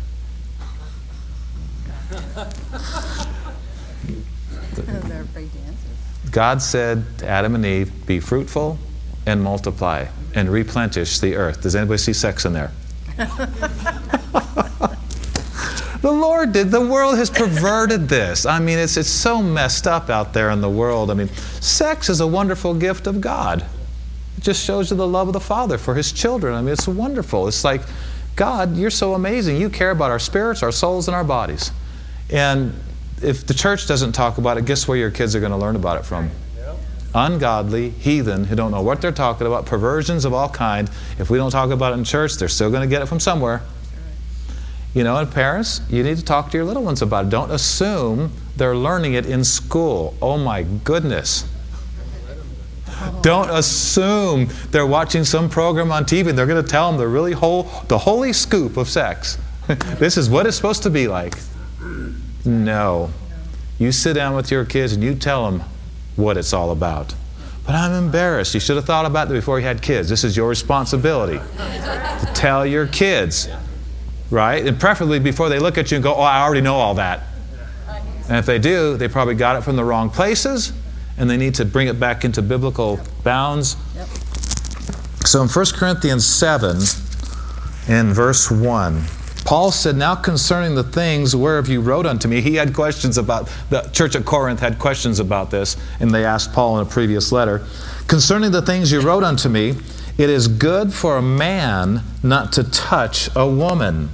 They're 4.76 5.22
afraid 5.22 5.52
to 5.52 5.60
answer. 5.60 5.88
God 6.34 6.62
said 6.62 7.06
to 7.20 7.28
Adam 7.28 7.56
and 7.56 7.66
Eve, 7.66 8.06
be 8.06 8.20
fruitful 8.20 8.78
and 9.26 9.42
multiply 9.42 10.08
and 10.36 10.50
replenish 10.50 11.20
the 11.20 11.36
earth. 11.36 11.62
Does 11.62 11.76
anybody 11.76 12.00
see 12.00 12.14
sex 12.14 12.46
in 12.46 12.54
there? 12.54 12.72
The 16.04 16.12
Lord 16.12 16.52
did. 16.52 16.70
The 16.70 16.86
world 16.86 17.18
has 17.18 17.30
perverted 17.30 18.10
this. 18.10 18.46
I 18.46 18.60
mean, 18.60 18.78
it's, 18.78 18.98
it's 18.98 19.08
so 19.08 19.42
messed 19.42 19.88
up 19.88 20.10
out 20.10 20.34
there 20.34 20.50
in 20.50 20.60
the 20.60 20.70
world. 20.70 21.10
I 21.10 21.14
mean, 21.14 21.30
sex 21.30 22.10
is 22.10 22.20
a 22.20 22.28
wonderful 22.28 22.74
gift 22.74 23.08
of 23.08 23.22
God. 23.22 23.66
It 24.38 24.44
just 24.44 24.62
shows 24.66 24.92
you 24.92 24.98
the 24.98 25.08
love 25.08 25.28
of 25.30 25.34
the 25.34 25.40
Father 25.40 25.78
for 25.78 25.96
His 25.96 26.12
children. 26.12 26.56
I 26.56 26.62
mean, 26.62 26.74
it's 26.74 26.90
wonderful. 26.90 27.48
It's 27.48 27.64
like, 27.64 27.84
God, 28.36 28.76
you're 28.76 28.90
so 28.90 29.14
amazing. 29.14 29.62
You 29.62 29.70
care 29.70 29.92
about 29.92 30.12
our 30.12 30.20
spirits, 30.20 30.62
our 30.62 30.74
souls, 30.74 31.08
and 31.08 31.16
our 31.16 31.24
bodies. 31.24 31.72
And 32.30 32.74
if 33.24 33.46
the 33.46 33.54
church 33.54 33.88
doesn't 33.88 34.12
talk 34.12 34.38
about 34.38 34.58
it, 34.58 34.66
guess 34.66 34.88
where 34.88 34.98
your 34.98 35.12
kids 35.12 35.36
are 35.36 35.40
going 35.40 35.52
to 35.52 35.58
learn 35.58 35.76
about 35.76 36.00
it 36.00 36.06
from? 36.06 36.30
Ungodly, 37.16 37.92
heathen, 37.92 38.46
who 38.46 38.56
don't 38.56 38.72
know 38.72 38.82
what 38.82 39.02
they're 39.02 39.12
talking 39.12 39.46
about, 39.46 39.66
perversions 39.66 40.26
of 40.26 40.34
all 40.34 40.50
kind. 40.50 40.90
If 41.20 41.30
we 41.30 41.38
don't 41.38 41.52
talk 41.52 41.70
about 41.70 41.94
it 41.94 41.98
in 41.98 42.04
church, 42.04 42.36
they're 42.36 42.50
still 42.50 42.72
going 42.72 42.82
to 42.82 42.88
get 42.88 43.02
it 43.02 43.06
from 43.06 43.20
somewhere. 43.20 43.62
You 44.94 45.04
know, 45.04 45.18
and 45.18 45.32
parents, 45.32 45.82
you 45.90 46.04
need 46.04 46.18
to 46.18 46.26
talk 46.26 46.52
to 46.52 46.58
your 46.58 46.66
little 46.66 46.84
ones 46.84 47.02
about 47.02 47.26
it. 47.26 47.30
Don't 47.30 47.52
assume 47.52 48.32
they're 48.58 48.76
learning 48.76 49.14
it 49.14 49.26
in 49.26 49.44
school. 49.44 50.16
Oh 50.22 50.38
my 50.38 50.64
goodness. 50.64 51.48
Don't 53.22 53.50
assume 53.50 54.50
they're 54.72 54.86
watching 54.86 55.24
some 55.24 55.50
program 55.50 55.92
on 55.92 56.06
TV 56.06 56.30
and 56.30 56.38
they're 56.38 56.46
going 56.46 56.64
to 56.64 56.70
tell 56.70 56.92
them 56.92 57.00
the 57.00 57.08
really 57.08 57.34
whole, 57.34 57.64
the 57.88 57.98
holy 57.98 58.34
scoop 58.34 58.78
of 58.78 58.88
sex. 58.90 59.38
this 59.98 60.18
is 60.18 60.30
what 60.30 60.46
it's 60.46 60.56
supposed 60.56 60.84
to 60.84 60.90
be 60.90 61.08
like. 61.08 61.36
No. 62.46 63.12
You 63.80 63.92
sit 63.92 64.14
down 64.14 64.36
with 64.36 64.52
your 64.52 64.66
kids 64.66 64.94
and 64.94 65.04
you 65.04 65.16
tell 65.16 65.50
them 65.50 65.64
what 66.16 66.38
it's 66.38 66.54
all 66.54 66.72
about. 66.72 67.16
But 67.66 67.76
I'm 67.76 67.92
embarrassed. 67.92 68.54
You 68.54 68.60
should 68.60 68.76
have 68.76 68.86
thought 68.86 69.06
about 69.06 69.30
that 69.30 69.34
before 69.34 69.60
you 69.60 69.66
had 69.66 69.82
kids. 69.82 70.10
This 70.10 70.24
is 70.24 70.36
your 70.36 70.50
responsibility 70.50 71.38
to 71.38 72.32
tell 72.34 72.66
your 72.66 72.88
kids 72.88 73.48
right? 74.34 74.66
And 74.66 74.80
preferably 74.80 75.20
before 75.20 75.48
they 75.48 75.60
look 75.60 75.78
at 75.78 75.92
you 75.92 75.96
and 75.96 76.04
go, 76.04 76.16
oh, 76.16 76.22
I 76.22 76.42
already 76.42 76.62
know 76.62 76.76
all 76.76 76.96
that. 76.96 77.22
And 78.28 78.38
if 78.38 78.46
they 78.46 78.58
do, 78.58 78.98
they 78.98 79.08
probably 79.08 79.36
got 79.36 79.56
it 79.58 79.62
from 79.62 79.76
the 79.76 79.84
wrong 79.84 80.10
places 80.10 80.74
and 81.18 81.30
they 81.30 81.38
need 81.38 81.56
to 81.56 81.66
bring 81.66 81.88
it 81.88 82.00
back 82.00 82.26
into 82.26 82.42
biblical 82.42 83.00
bounds. 83.24 83.78
So 85.26 85.42
in 85.42 85.50
1 85.50 85.66
Corinthians 85.76 86.26
7, 86.26 86.78
in 87.88 88.14
verse 88.14 88.50
1, 88.50 89.04
Paul 89.54 89.70
said, 89.70 89.96
Now 89.96 90.16
concerning 90.16 90.74
the 90.74 90.84
things 90.84 91.36
whereof 91.36 91.70
you 91.70 91.80
wrote 91.80 92.08
unto 92.08 92.28
me, 92.28 92.42
he 92.42 92.56
had 92.56 92.74
questions 92.74 93.20
about, 93.20 93.52
the 93.70 93.82
church 93.94 94.16
at 94.16 94.26
Corinth 94.26 94.60
had 94.60 94.80
questions 94.80 95.20
about 95.20 95.52
this, 95.52 95.78
and 96.00 96.10
they 96.10 96.26
asked 96.26 96.54
Paul 96.54 96.80
in 96.80 96.88
a 96.88 96.90
previous 96.90 97.32
letter. 97.32 97.64
Concerning 98.08 98.50
the 98.50 98.64
things 98.64 98.92
you 98.92 99.00
wrote 99.00 99.22
unto 99.22 99.50
me, 99.50 99.76
it 100.18 100.28
is 100.32 100.48
good 100.48 100.92
for 100.92 101.18
a 101.18 101.22
man 101.22 102.02
not 102.24 102.52
to 102.54 102.64
touch 102.64 103.30
a 103.36 103.48
woman. 103.48 104.10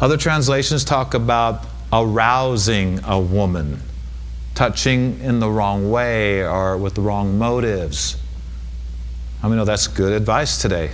Other 0.00 0.16
translations 0.16 0.84
talk 0.84 1.12
about 1.12 1.66
arousing 1.92 3.00
a 3.02 3.18
woman, 3.18 3.80
touching 4.54 5.18
in 5.22 5.40
the 5.40 5.50
wrong 5.50 5.90
way 5.90 6.46
or 6.46 6.76
with 6.76 6.94
the 6.94 7.00
wrong 7.00 7.36
motives. 7.36 8.16
I 9.42 9.48
mean, 9.48 9.56
know 9.56 9.64
that's 9.64 9.88
good 9.88 10.12
advice 10.12 10.62
today. 10.62 10.92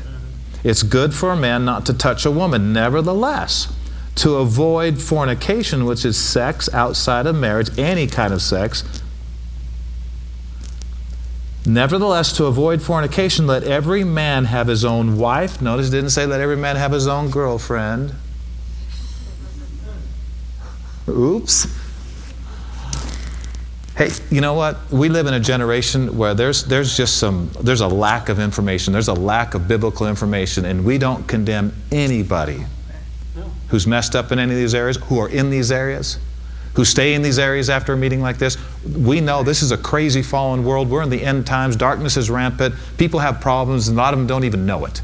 It's 0.64 0.83
good 0.83 1.14
for 1.14 1.31
a 1.31 1.37
man 1.37 1.64
not 1.66 1.85
to 1.87 1.92
touch 1.92 2.24
a 2.24 2.31
woman. 2.31 2.72
Nevertheless, 2.72 3.72
to 4.16 4.37
avoid 4.37 5.00
fornication, 5.00 5.85
which 5.85 6.05
is 6.05 6.16
sex 6.16 6.68
outside 6.72 7.27
of 7.27 7.37
marriage, 7.37 7.79
any 7.79 8.07
kind 8.07 8.33
of 8.33 8.40
sex. 8.40 8.83
Nevertheless, 11.66 12.35
to 12.37 12.44
avoid 12.46 12.83
fornication, 12.83 13.46
let 13.46 13.62
every 13.62 14.05
man 14.05 14.46
have 14.46 14.66
his 14.66 14.85
own 14.85 15.18
wife. 15.18 15.61
Notice 15.61 15.90
didn't 15.90 16.11
say 16.11 16.27
let 16.27 16.40
every 16.40 16.57
man 16.57 16.77
have 16.77 16.92
his 16.92 17.07
own 17.07 17.31
girlfriend. 17.31 18.14
Oops. 21.09 21.84
Hey, 23.97 24.11
you 24.29 24.41
know 24.41 24.55
what? 24.55 24.91
We 24.91 25.09
live 25.09 25.27
in 25.27 25.35
a 25.35 25.41
generation 25.41 26.17
where 26.17 26.35
there's, 26.35 26.65
there's 26.65 26.97
just 26.97 27.19
some, 27.19 27.49
there's 27.61 27.81
a 27.81 27.87
lack 27.87 28.29
of 28.29 28.41
information. 28.41 28.93
There's 28.93 29.07
a 29.07 29.15
lack 29.15 29.55
of 29.55 29.69
biblical 29.69 30.09
information, 30.09 30.65
and 30.65 30.85
we 30.85 30.99
don't 30.99 31.29
condemn 31.29 31.73
anybody 31.93 32.65
who's 33.69 33.87
messed 33.87 34.17
up 34.17 34.33
in 34.33 34.41
any 34.41 34.53
of 34.53 34.59
these 34.59 34.75
areas, 34.75 34.97
who 34.97 35.21
are 35.21 35.29
in 35.29 35.49
these 35.49 35.71
areas, 35.71 36.19
who 36.75 36.85
stay 36.85 37.15
in 37.15 37.23
these 37.23 37.39
areas 37.39 37.71
after 37.71 37.93
a 37.93 37.97
meeting 37.97 38.21
like 38.21 38.39
this. 38.39 38.59
We 38.85 39.21
know 39.21 39.45
this 39.45 39.63
is 39.63 39.71
a 39.71 39.79
crazy 39.79 40.23
fallen 40.23 40.65
world. 40.65 40.91
We're 40.91 41.03
in 41.03 41.11
the 41.11 41.25
end 41.25 41.47
times. 41.47 41.77
Darkness 41.77 42.17
is 42.17 42.29
rampant. 42.29 42.75
People 42.99 43.21
have 43.21 43.41
problems, 43.41 43.87
and 43.87 43.97
a 43.97 44.01
lot 44.01 44.13
of 44.13 44.19
them 44.19 44.27
don't 44.27 44.43
even 44.43 44.67
know 44.67 44.87
it. 44.87 45.03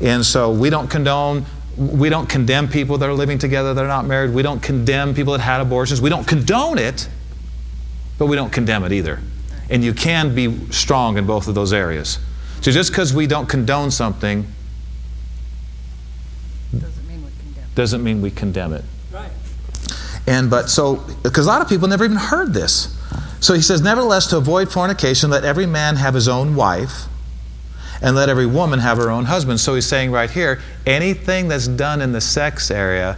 And 0.00 0.24
so 0.24 0.52
we 0.52 0.70
don't 0.70 0.88
condone 0.88 1.46
we 1.76 2.08
don't 2.08 2.26
condemn 2.26 2.68
people 2.68 2.96
that 2.98 3.08
are 3.08 3.14
living 3.14 3.38
together 3.38 3.74
that 3.74 3.84
are 3.84 3.88
not 3.88 4.06
married. 4.06 4.32
We 4.32 4.42
don't 4.42 4.62
condemn 4.62 5.14
people 5.14 5.34
that 5.34 5.40
had 5.40 5.60
abortions. 5.60 6.00
We 6.00 6.08
don't 6.08 6.26
condone 6.26 6.78
it, 6.78 7.06
but 8.18 8.26
we 8.26 8.36
don't 8.36 8.52
condemn 8.52 8.84
it 8.84 8.92
either. 8.92 9.20
And 9.68 9.82
you 9.84 9.92
can 9.92 10.34
be 10.34 10.70
strong 10.70 11.18
in 11.18 11.26
both 11.26 11.48
of 11.48 11.54
those 11.54 11.72
areas. 11.72 12.18
So 12.60 12.70
just 12.70 12.90
because 12.90 13.12
we 13.12 13.26
don't 13.26 13.48
condone 13.48 13.90
something 13.90 14.46
doesn't 16.72 17.06
mean 17.08 17.24
we 17.24 17.30
condemn, 17.38 17.64
doesn't 17.74 18.04
mean 18.04 18.22
we 18.22 18.30
condemn 18.30 18.72
it. 18.72 18.84
Right. 19.12 19.30
And 20.26 20.50
but 20.50 20.70
so 20.70 21.04
because 21.22 21.46
a 21.46 21.48
lot 21.48 21.62
of 21.62 21.68
people 21.68 21.88
never 21.88 22.04
even 22.04 22.16
heard 22.16 22.54
this. 22.54 22.92
So 23.40 23.54
he 23.54 23.60
says, 23.60 23.82
nevertheless, 23.82 24.26
to 24.28 24.38
avoid 24.38 24.72
fornication, 24.72 25.30
let 25.30 25.44
every 25.44 25.66
man 25.66 25.96
have 25.96 26.14
his 26.14 26.26
own 26.26 26.56
wife 26.56 27.04
and 28.02 28.16
let 28.16 28.28
every 28.28 28.46
woman 28.46 28.80
have 28.80 28.98
her 28.98 29.10
own 29.10 29.26
husband. 29.26 29.60
So 29.60 29.74
he's 29.74 29.86
saying 29.86 30.10
right 30.10 30.30
here 30.30 30.60
anything 30.86 31.48
that's 31.48 31.68
done 31.68 32.00
in 32.00 32.12
the 32.12 32.20
sex 32.20 32.70
area 32.70 33.16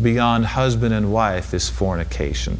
beyond 0.00 0.46
husband 0.46 0.94
and 0.94 1.12
wife 1.12 1.52
is 1.52 1.68
fornication. 1.68 2.58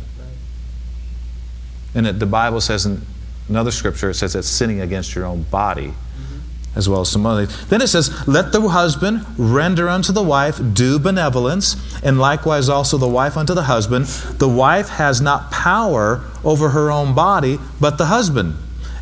And 1.96 2.06
it, 2.06 2.18
the 2.20 2.26
Bible 2.26 2.60
says 2.60 2.84
in 2.86 3.00
another 3.48 3.70
scripture, 3.70 4.10
it 4.10 4.14
says 4.14 4.36
it's 4.36 4.46
sinning 4.46 4.82
against 4.82 5.14
your 5.14 5.24
own 5.24 5.42
body. 5.44 5.88
Mm-hmm. 5.88 6.78
As 6.78 6.88
well 6.90 7.00
as 7.00 7.10
some 7.10 7.24
other. 7.24 7.46
Then 7.46 7.80
it 7.80 7.86
says, 7.88 8.28
Let 8.28 8.52
the 8.52 8.60
husband 8.68 9.24
render 9.38 9.88
unto 9.88 10.12
the 10.12 10.22
wife 10.22 10.60
due 10.74 10.98
benevolence, 10.98 11.74
and 12.04 12.18
likewise 12.18 12.68
also 12.68 12.98
the 12.98 13.08
wife 13.08 13.36
unto 13.36 13.54
the 13.54 13.62
husband. 13.62 14.04
The 14.04 14.48
wife 14.48 14.90
has 14.90 15.22
not 15.22 15.50
power 15.50 16.22
over 16.44 16.68
her 16.68 16.92
own 16.92 17.14
body, 17.14 17.58
but 17.80 17.96
the 17.96 18.06
husband. 18.06 18.56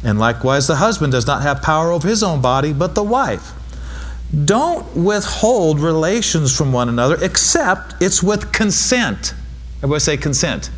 And 0.05 0.21
likewise, 0.21 0.69
the 0.69 0.77
husband 0.77 1.13
does 1.13 1.27
not 1.27 1.43
have 1.43 1.63
power 1.63 1.91
over 1.91 2.07
his 2.07 2.23
own 2.23 2.41
body, 2.41 2.73
but 2.73 2.95
the 2.95 3.03
wife. 3.03 3.53
Don't 4.45 4.97
withhold 4.97 5.81
relations 5.81 6.57
from 6.57 6.73
one 6.73 6.89
another 6.89 7.17
except 7.21 7.95
it's 8.01 8.23
with 8.23 8.53
consent. 8.53 9.35
Everybody 9.79 10.01
say 10.01 10.17
consent. 10.17 10.71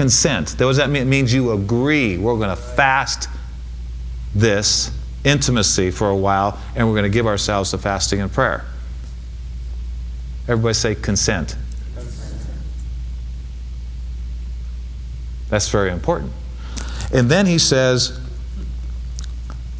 Consent. 0.00 0.52
What 0.52 0.60
does 0.60 0.78
that 0.78 0.88
mean? 0.88 1.02
It 1.02 1.08
means 1.10 1.30
you 1.30 1.52
agree. 1.52 2.16
We're 2.16 2.36
going 2.36 2.48
to 2.48 2.56
fast 2.56 3.28
this 4.34 4.90
intimacy 5.24 5.90
for 5.90 6.08
a 6.08 6.16
while, 6.16 6.58
and 6.74 6.88
we're 6.88 6.94
going 6.94 7.02
to 7.02 7.10
give 7.10 7.26
ourselves 7.26 7.72
to 7.72 7.76
fasting 7.76 8.22
and 8.22 8.32
prayer. 8.32 8.64
Everybody 10.48 10.72
say 10.72 10.94
consent. 10.94 11.54
consent. 11.94 12.34
That's 15.50 15.68
very 15.68 15.90
important. 15.90 16.32
And 17.12 17.30
then 17.30 17.44
he 17.44 17.58
says, 17.58 18.18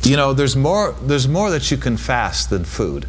you 0.03 0.19
know, 0.19 0.35
there's 0.35 0.55
more, 0.55 0.93
there's 1.01 1.29
more 1.29 1.51
that 1.51 1.71
you 1.71 1.79
can 1.79 1.97
fast 1.97 2.51
than 2.51 2.65
food. 2.65 3.07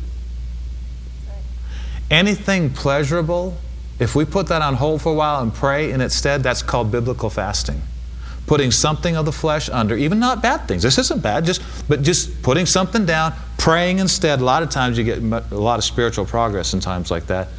Anything 2.10 2.70
pleasurable, 2.70 3.58
if 4.02 4.16
we 4.16 4.26
put 4.26 4.48
that 4.48 4.64
on 4.64 4.74
hold 4.74 5.00
for 5.04 5.12
a 5.12 5.16
while 5.16 5.44
and 5.44 5.54
pray 5.54 5.92
in 5.92 6.02
its 6.02 6.16
stead, 6.16 6.42
that's 6.42 6.64
called 6.64 6.92
biblical 6.92 7.30
fasting. 7.30 7.84
Putting 8.48 8.72
something 8.72 9.16
of 9.16 9.26
the 9.26 9.32
flesh 9.32 9.70
under, 9.70 9.96
even 9.96 10.18
not 10.18 10.42
bad 10.42 10.68
things. 10.68 10.82
This 10.82 10.98
isn't 10.98 11.22
bad, 11.22 11.46
just 11.46 11.62
but 11.88 12.02
just 12.02 12.42
putting 12.42 12.66
something 12.66 13.06
down, 13.06 13.34
praying 13.60 14.00
instead. 14.00 14.42
A 14.42 14.44
lot 14.44 14.64
of 14.64 14.72
times 14.72 14.98
you 14.98 15.04
get 15.04 15.20
a 15.20 15.56
lot 15.56 15.78
of 15.78 15.84
spiritual 15.84 16.26
progress 16.26 16.74
in 16.74 16.80
times 16.80 17.12
like 17.12 17.28
that, 17.28 17.50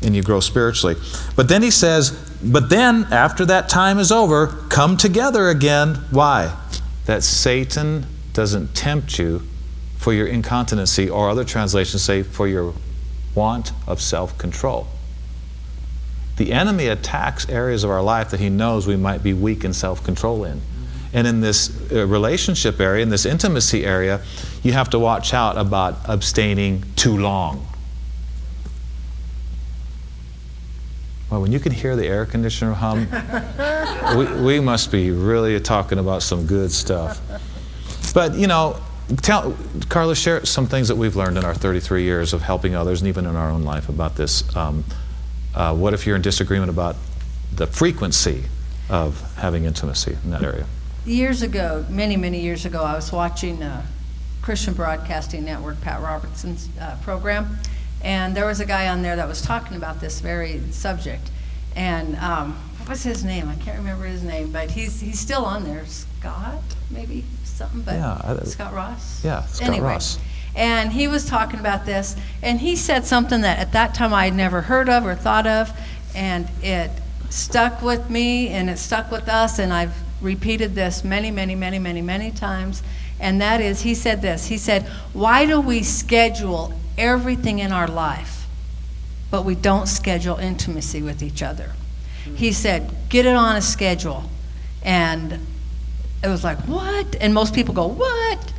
and 0.00 0.16
you 0.16 0.22
grow 0.22 0.40
spiritually. 0.40 0.96
But 1.36 1.50
then 1.50 1.62
he 1.62 1.70
says, 1.70 2.12
but 2.42 2.70
then 2.70 3.06
after 3.10 3.44
that 3.44 3.68
time 3.68 3.98
is 3.98 4.10
over, 4.10 4.46
come 4.70 4.96
together 4.96 5.50
again. 5.50 5.96
Why? 6.10 6.56
That 7.04 7.22
Satan 7.22 8.06
doesn't 8.32 8.74
tempt 8.74 9.18
you 9.18 9.42
for 9.98 10.14
your 10.14 10.26
incontinency, 10.26 11.10
or 11.10 11.28
other 11.28 11.44
translations 11.44 12.02
say 12.02 12.22
for 12.22 12.48
your 12.48 12.72
want 13.34 13.72
of 13.86 14.00
self 14.00 14.38
control. 14.38 14.86
The 16.40 16.52
enemy 16.52 16.86
attacks 16.86 17.46
areas 17.50 17.84
of 17.84 17.90
our 17.90 18.00
life 18.00 18.30
that 18.30 18.40
he 18.40 18.48
knows 18.48 18.86
we 18.86 18.96
might 18.96 19.22
be 19.22 19.34
weak 19.34 19.62
in 19.62 19.74
self 19.74 20.02
control 20.02 20.44
in. 20.44 20.62
And 21.12 21.26
in 21.26 21.42
this 21.42 21.70
uh, 21.92 22.06
relationship 22.06 22.80
area, 22.80 23.02
in 23.02 23.10
this 23.10 23.26
intimacy 23.26 23.84
area, 23.84 24.22
you 24.62 24.72
have 24.72 24.88
to 24.88 24.98
watch 24.98 25.34
out 25.34 25.58
about 25.58 25.98
abstaining 26.08 26.82
too 26.96 27.18
long. 27.18 27.68
Well, 31.30 31.42
when 31.42 31.52
you 31.52 31.60
can 31.60 31.72
hear 31.72 31.94
the 31.94 32.06
air 32.06 32.24
conditioner 32.24 32.72
hum, 32.72 33.06
we, 34.16 34.42
we 34.42 34.60
must 34.60 34.90
be 34.90 35.10
really 35.10 35.60
talking 35.60 35.98
about 35.98 36.22
some 36.22 36.46
good 36.46 36.72
stuff. 36.72 37.20
But, 38.14 38.34
you 38.34 38.46
know, 38.46 38.80
tell, 39.20 39.54
Carla, 39.90 40.16
share 40.16 40.46
some 40.46 40.66
things 40.66 40.88
that 40.88 40.96
we've 40.96 41.16
learned 41.16 41.36
in 41.36 41.44
our 41.44 41.54
33 41.54 42.02
years 42.02 42.32
of 42.32 42.40
helping 42.40 42.74
others 42.74 43.02
and 43.02 43.08
even 43.08 43.26
in 43.26 43.36
our 43.36 43.50
own 43.50 43.62
life 43.62 43.90
about 43.90 44.16
this. 44.16 44.56
Um, 44.56 44.86
uh, 45.54 45.74
what 45.74 45.94
if 45.94 46.06
you're 46.06 46.16
in 46.16 46.22
disagreement 46.22 46.70
about 46.70 46.96
the 47.54 47.66
frequency 47.66 48.44
of 48.88 49.20
having 49.36 49.64
intimacy 49.64 50.16
in 50.24 50.30
that 50.30 50.42
area? 50.42 50.66
Years 51.04 51.42
ago, 51.42 51.84
many, 51.88 52.16
many 52.16 52.40
years 52.40 52.64
ago, 52.64 52.82
I 52.82 52.94
was 52.94 53.10
watching 53.12 53.62
a 53.62 53.84
Christian 54.42 54.74
Broadcasting 54.74 55.44
Network, 55.44 55.80
Pat 55.80 56.00
Robertson's 56.02 56.68
uh, 56.80 56.96
program, 57.02 57.58
and 58.02 58.36
there 58.36 58.46
was 58.46 58.60
a 58.60 58.66
guy 58.66 58.88
on 58.88 59.02
there 59.02 59.16
that 59.16 59.28
was 59.28 59.42
talking 59.42 59.76
about 59.76 60.00
this 60.00 60.20
very 60.20 60.60
subject. 60.70 61.30
And 61.76 62.16
um, 62.16 62.54
what 62.78 62.88
was 62.88 63.02
his 63.02 63.24
name? 63.24 63.48
I 63.48 63.54
can't 63.56 63.78
remember 63.78 64.04
his 64.06 64.22
name, 64.22 64.50
but 64.50 64.70
he's 64.70 65.00
he's 65.00 65.20
still 65.20 65.44
on 65.44 65.64
there. 65.64 65.84
Scott, 65.86 66.62
maybe 66.90 67.24
something, 67.44 67.82
but 67.82 67.94
Yeah, 67.94 68.20
I- 68.24 68.44
Scott 68.44 68.72
Ross. 68.74 69.24
Yeah, 69.24 69.42
Scott 69.44 69.68
Anyway, 69.68 69.86
Ross. 69.86 70.18
And 70.56 70.92
he 70.92 71.06
was 71.08 71.26
talking 71.26 71.60
about 71.60 71.86
this, 71.86 72.16
and 72.42 72.60
he 72.60 72.74
said 72.76 73.04
something 73.04 73.40
that 73.42 73.58
at 73.58 73.72
that 73.72 73.94
time 73.94 74.12
I 74.12 74.24
had 74.24 74.34
never 74.34 74.62
heard 74.62 74.88
of 74.88 75.06
or 75.06 75.14
thought 75.14 75.46
of, 75.46 75.70
and 76.14 76.48
it 76.62 76.90
stuck 77.30 77.82
with 77.82 78.10
me 78.10 78.48
and 78.48 78.68
it 78.68 78.78
stuck 78.78 79.10
with 79.10 79.28
us, 79.28 79.58
and 79.58 79.72
I've 79.72 79.94
repeated 80.20 80.74
this 80.74 81.04
many, 81.04 81.30
many, 81.30 81.54
many, 81.54 81.78
many, 81.78 82.02
many 82.02 82.30
times. 82.30 82.82
And 83.18 83.40
that 83.40 83.60
is, 83.60 83.82
he 83.82 83.94
said 83.94 84.22
this 84.22 84.46
He 84.46 84.58
said, 84.58 84.84
Why 85.12 85.46
do 85.46 85.60
we 85.60 85.82
schedule 85.82 86.72
everything 86.98 87.58
in 87.58 87.72
our 87.72 87.88
life, 87.88 88.46
but 89.30 89.44
we 89.44 89.54
don't 89.54 89.86
schedule 89.86 90.36
intimacy 90.36 91.02
with 91.02 91.22
each 91.22 91.42
other? 91.42 91.72
He 92.34 92.52
said, 92.52 92.90
Get 93.08 93.26
it 93.26 93.34
on 93.34 93.56
a 93.56 93.62
schedule. 93.62 94.24
And 94.82 95.32
it 96.24 96.28
was 96.28 96.44
like, 96.44 96.58
What? 96.60 97.16
And 97.20 97.34
most 97.34 97.54
people 97.54 97.74
go, 97.74 97.86
What? 97.86 98.52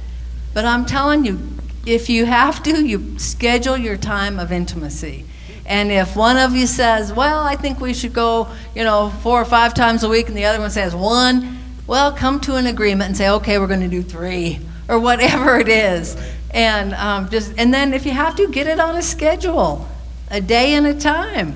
But 0.53 0.65
I'm 0.65 0.85
telling 0.85 1.25
you, 1.25 1.39
if 1.85 2.09
you 2.09 2.25
have 2.25 2.61
to, 2.63 2.85
you 2.85 3.17
schedule 3.17 3.77
your 3.77 3.97
time 3.97 4.39
of 4.39 4.51
intimacy. 4.51 5.25
And 5.65 5.91
if 5.91 6.15
one 6.15 6.37
of 6.37 6.55
you 6.55 6.67
says, 6.67 7.13
Well, 7.13 7.39
I 7.39 7.55
think 7.55 7.79
we 7.79 7.93
should 7.93 8.13
go, 8.13 8.47
you 8.75 8.83
know, 8.83 9.09
four 9.21 9.41
or 9.41 9.45
five 9.45 9.73
times 9.73 10.03
a 10.03 10.09
week, 10.09 10.27
and 10.27 10.37
the 10.37 10.45
other 10.45 10.59
one 10.59 10.69
says 10.71 10.95
one, 10.95 11.59
well, 11.87 12.11
come 12.11 12.39
to 12.41 12.55
an 12.55 12.67
agreement 12.67 13.09
and 13.09 13.17
say, 13.17 13.29
Okay, 13.29 13.57
we're 13.59 13.67
going 13.67 13.81
to 13.81 13.87
do 13.87 14.01
three, 14.03 14.59
or 14.89 14.99
whatever 14.99 15.59
it 15.59 15.69
is. 15.69 16.17
And 16.51 16.93
um, 16.95 17.29
just, 17.29 17.53
and 17.57 17.73
then 17.73 17.93
if 17.93 18.05
you 18.05 18.11
have 18.11 18.35
to, 18.35 18.47
get 18.47 18.67
it 18.67 18.79
on 18.79 18.95
a 18.97 19.01
schedule, 19.01 19.87
a 20.29 20.41
day 20.41 20.73
and 20.73 20.85
a 20.85 20.93
time, 20.93 21.55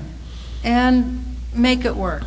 and 0.64 1.22
make 1.54 1.84
it 1.84 1.94
work. 1.94 2.24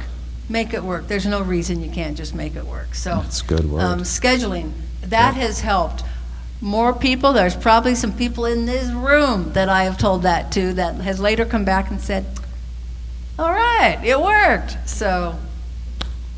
Make 0.49 0.73
it 0.73 0.83
work. 0.83 1.07
There's 1.07 1.25
no 1.25 1.41
reason 1.41 1.81
you 1.83 1.91
can't 1.91 2.15
just 2.17 2.33
make 2.35 2.55
it 2.55 2.65
work. 2.65 2.95
So 2.95 3.21
That's 3.21 3.41
good 3.41 3.69
word. 3.69 3.81
Um, 3.81 3.99
scheduling 4.01 4.71
that 5.01 5.35
Yeah. 5.35 5.41
has 5.41 5.61
helped 5.61 6.03
more 6.61 6.93
people. 6.93 7.33
There's 7.33 7.55
probably 7.55 7.95
some 7.95 8.13
people 8.13 8.45
in 8.45 8.65
this 8.65 8.91
room 8.91 9.53
that 9.53 9.69
I 9.69 9.83
have 9.83 9.97
told 9.97 10.23
that 10.23 10.51
to 10.53 10.73
that 10.73 10.95
has 10.95 11.19
later 11.19 11.45
come 11.45 11.65
back 11.65 11.89
and 11.89 12.01
said, 12.01 12.25
"All 13.37 13.51
right, 13.51 13.99
it 14.03 14.19
worked." 14.19 14.77
So 14.89 15.35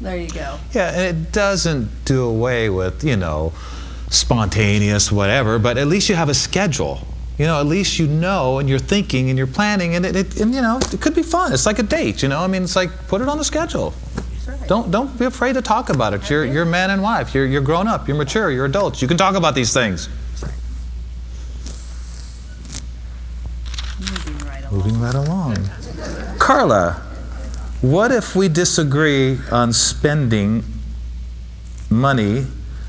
there 0.01 0.17
you 0.17 0.29
go. 0.29 0.57
Yeah, 0.73 0.91
and 0.91 1.01
it 1.01 1.31
doesn't 1.31 2.05
do 2.05 2.23
away 2.23 2.69
with, 2.69 3.03
you 3.03 3.15
know, 3.15 3.53
spontaneous 4.09 5.11
whatever, 5.11 5.59
but 5.59 5.77
at 5.77 5.87
least 5.87 6.09
you 6.09 6.15
have 6.15 6.29
a 6.29 6.33
schedule. 6.33 7.07
You 7.37 7.45
know, 7.45 7.59
at 7.59 7.65
least 7.65 7.97
you 7.97 8.07
know 8.07 8.59
and 8.59 8.69
you're 8.69 8.79
thinking 8.79 9.29
and 9.29 9.37
you're 9.37 9.47
planning 9.47 9.95
and 9.95 10.05
it, 10.05 10.15
it 10.15 10.41
and 10.41 10.53
you 10.53 10.61
know, 10.61 10.79
it 10.91 11.01
could 11.01 11.15
be 11.15 11.23
fun. 11.23 11.53
It's 11.53 11.65
like 11.65 11.79
a 11.79 11.83
date, 11.83 12.21
you 12.21 12.29
know? 12.29 12.39
I 12.39 12.47
mean, 12.47 12.63
it's 12.63 12.75
like 12.75 12.91
put 13.07 13.21
it 13.21 13.27
on 13.27 13.37
the 13.37 13.43
schedule. 13.43 13.93
Don't 14.71 14.89
don't 14.89 15.19
be 15.19 15.25
afraid 15.25 15.55
to 15.55 15.61
talk 15.61 15.89
about 15.89 16.13
it. 16.13 16.29
You're 16.29 16.45
you're 16.45 16.63
man 16.63 16.91
and 16.91 17.03
wife. 17.03 17.35
You're 17.35 17.45
you're 17.45 17.59
grown 17.59 17.89
up. 17.89 18.07
You're 18.07 18.15
mature. 18.15 18.49
You're 18.49 18.63
adults. 18.63 19.01
You 19.01 19.07
can 19.09 19.17
talk 19.17 19.35
about 19.35 19.53
these 19.53 19.73
things. 19.73 20.07
Moving 23.99 24.37
right 24.47 24.63
along. 24.63 24.77
Moving 24.77 25.01
right 25.01 25.13
along. 25.13 26.37
Carla, 26.39 27.01
what 27.81 28.13
if 28.13 28.33
we 28.33 28.47
disagree 28.47 29.39
on 29.51 29.73
spending 29.73 30.63
money? 31.89 32.45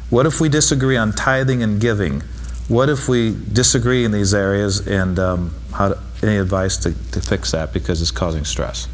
What 0.09 0.25
if 0.25 0.40
we 0.40 0.49
disagree 0.49 0.97
on 0.97 1.11
tithing 1.11 1.64
and 1.64 1.81
giving? 1.81 2.21
What 2.68 2.90
if 2.90 3.09
we 3.09 3.37
disagree 3.53 4.05
in 4.05 4.12
these 4.12 4.35
areas 4.35 4.87
and 4.87 5.18
um, 5.18 5.53
how 5.73 5.88
to, 5.88 5.99
any 6.23 6.37
advice 6.37 6.77
to, 6.77 6.92
to 7.11 7.21
fix 7.21 7.51
that 7.51 7.73
because 7.73 8.01
it's 8.01 8.12
causing 8.12 8.45
stress? 8.45 8.87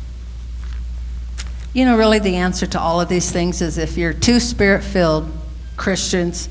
You 1.79 1.85
know, 1.85 1.97
really, 1.97 2.19
the 2.19 2.35
answer 2.35 2.67
to 2.67 2.81
all 2.81 3.01
of 3.01 3.09
these 3.09 3.31
things 3.31 3.63
is 3.63 3.79
if 3.79 3.97
you're 3.97 4.13
two 4.13 4.41
spirit 4.41 4.83
filled 4.83 5.31
Christians, 5.77 6.49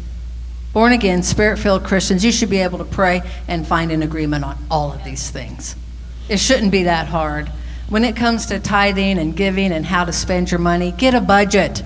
born 0.72 0.94
again, 0.94 1.22
spirit 1.22 1.60
filled 1.60 1.84
Christians, 1.84 2.24
you 2.24 2.32
should 2.32 2.50
be 2.50 2.60
able 2.60 2.78
to 2.78 2.86
pray 2.86 3.22
and 3.46 3.68
find 3.68 3.92
an 3.92 4.04
agreement 4.04 4.46
on 4.46 4.58
all 4.72 4.94
of 4.94 5.04
these 5.04 5.30
things. 5.30 5.76
It 6.30 6.40
shouldn't 6.40 6.72
be 6.72 6.84
that 6.84 7.08
hard. 7.08 7.50
When 7.90 8.06
it 8.06 8.16
comes 8.16 8.46
to 8.46 8.60
tithing 8.62 9.20
and 9.20 9.36
giving 9.36 9.74
and 9.74 9.86
how 9.86 10.06
to 10.06 10.14
spend 10.14 10.50
your 10.50 10.62
money, 10.62 10.94
get 10.94 11.14
a 11.14 11.20
budget. 11.20 11.84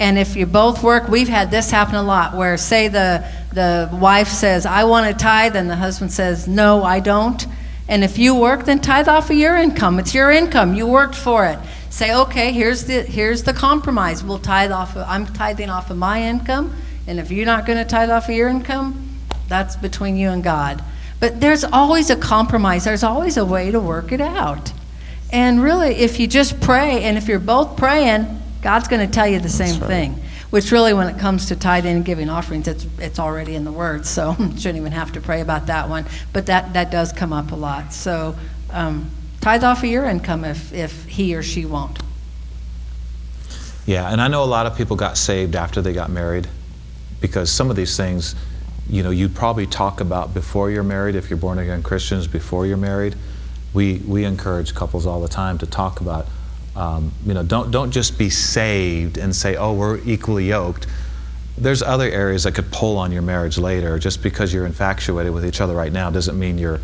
And 0.00 0.18
if 0.18 0.34
you 0.34 0.44
both 0.44 0.82
work, 0.82 1.06
we've 1.06 1.28
had 1.28 1.52
this 1.52 1.70
happen 1.70 1.94
a 1.94 2.02
lot 2.02 2.34
where, 2.34 2.56
say, 2.56 2.88
the, 2.88 3.30
the 3.52 3.90
wife 3.92 4.26
says, 4.26 4.66
I 4.66 4.82
want 4.82 5.06
to 5.06 5.16
tithe, 5.16 5.54
and 5.54 5.70
the 5.70 5.76
husband 5.76 6.10
says, 6.10 6.48
No, 6.48 6.82
I 6.82 6.98
don't. 6.98 7.46
And 7.86 8.02
if 8.02 8.18
you 8.18 8.34
work, 8.34 8.64
then 8.64 8.80
tithe 8.80 9.06
off 9.08 9.30
of 9.30 9.36
your 9.36 9.56
income. 9.56 10.00
It's 10.00 10.14
your 10.14 10.32
income. 10.32 10.74
You 10.74 10.88
worked 10.88 11.14
for 11.14 11.46
it. 11.46 11.60
Say, 11.90 12.14
okay, 12.14 12.52
here's 12.52 12.84
the 12.84 13.02
here's 13.02 13.42
the 13.44 13.52
compromise. 13.52 14.22
We'll 14.22 14.38
tithe 14.38 14.72
off 14.72 14.96
of 14.96 15.06
I'm 15.08 15.26
tithing 15.26 15.70
off 15.70 15.90
of 15.90 15.96
my 15.96 16.22
income, 16.22 16.74
and 17.06 17.18
if 17.18 17.30
you're 17.30 17.46
not 17.46 17.66
going 17.66 17.78
to 17.78 17.84
tithe 17.84 18.10
off 18.10 18.28
of 18.28 18.34
your 18.34 18.48
income, 18.48 19.16
that's 19.48 19.76
between 19.76 20.16
you 20.16 20.30
and 20.30 20.44
God. 20.44 20.82
But 21.20 21.40
there's 21.40 21.64
always 21.64 22.10
a 22.10 22.16
compromise. 22.16 22.84
There's 22.84 23.02
always 23.02 23.36
a 23.36 23.44
way 23.44 23.70
to 23.70 23.80
work 23.80 24.12
it 24.12 24.20
out. 24.20 24.72
And 25.32 25.62
really, 25.62 25.96
if 25.96 26.20
you 26.20 26.26
just 26.26 26.60
pray, 26.60 27.02
and 27.02 27.18
if 27.18 27.28
you're 27.28 27.38
both 27.38 27.76
praying, 27.76 28.40
God's 28.62 28.88
going 28.88 29.06
to 29.06 29.12
tell 29.12 29.26
you 29.26 29.40
the 29.40 29.48
same 29.48 29.80
right. 29.80 29.88
thing. 29.88 30.22
Which 30.50 30.72
really, 30.72 30.94
when 30.94 31.08
it 31.08 31.18
comes 31.18 31.46
to 31.46 31.56
tithing 31.56 31.96
and 31.96 32.04
giving 32.04 32.30
offerings, 32.30 32.68
it's 32.68 32.86
it's 32.98 33.18
already 33.18 33.54
in 33.54 33.64
the 33.64 33.72
Word, 33.72 34.06
so 34.06 34.34
shouldn't 34.56 34.78
even 34.78 34.92
have 34.92 35.12
to 35.12 35.20
pray 35.20 35.42
about 35.42 35.66
that 35.66 35.88
one. 35.88 36.06
But 36.32 36.46
that 36.46 36.72
that 36.72 36.90
does 36.90 37.12
come 37.12 37.34
up 37.34 37.52
a 37.52 37.56
lot. 37.56 37.92
So 37.92 38.34
um, 38.70 39.10
tithe 39.40 39.64
off 39.64 39.82
of 39.82 39.88
your 39.88 40.04
income 40.04 40.44
if 40.44 40.72
if 40.72 41.04
he 41.06 41.34
or 41.34 41.42
she 41.42 41.64
won't. 41.64 41.98
Yeah, 43.88 44.12
and 44.12 44.20
I 44.20 44.28
know 44.28 44.44
a 44.44 44.44
lot 44.44 44.66
of 44.66 44.76
people 44.76 44.96
got 44.96 45.16
saved 45.16 45.56
after 45.56 45.80
they 45.80 45.94
got 45.94 46.10
married 46.10 46.46
because 47.22 47.50
some 47.50 47.70
of 47.70 47.76
these 47.76 47.96
things, 47.96 48.34
you 48.88 49.02
know, 49.02 49.08
you'd 49.08 49.34
probably 49.34 49.66
talk 49.66 50.00
about 50.00 50.34
before 50.34 50.70
you're 50.70 50.82
married 50.82 51.14
if 51.14 51.30
you're 51.30 51.38
born 51.38 51.58
again 51.58 51.82
Christians 51.82 52.26
before 52.26 52.66
you're 52.66 52.76
married. 52.76 53.16
We, 53.74 53.98
we 54.06 54.24
encourage 54.24 54.74
couples 54.74 55.06
all 55.06 55.20
the 55.20 55.28
time 55.28 55.56
to 55.58 55.66
talk 55.66 56.02
about, 56.02 56.26
um, 56.76 57.12
you 57.24 57.32
know, 57.34 57.42
don't, 57.42 57.70
don't 57.70 57.90
just 57.90 58.18
be 58.18 58.30
saved 58.30 59.18
and 59.18 59.34
say, 59.34 59.56
oh, 59.56 59.72
we're 59.72 59.98
equally 60.04 60.48
yoked. 60.48 60.86
There's 61.56 61.82
other 61.82 62.10
areas 62.10 62.44
that 62.44 62.54
could 62.54 62.70
pull 62.70 62.98
on 62.98 63.10
your 63.10 63.22
marriage 63.22 63.58
later. 63.58 63.98
Just 63.98 64.22
because 64.22 64.52
you're 64.52 64.66
infatuated 64.66 65.32
with 65.32 65.46
each 65.46 65.60
other 65.60 65.74
right 65.74 65.92
now 65.92 66.10
doesn't 66.10 66.38
mean 66.38 66.58
you're, 66.58 66.80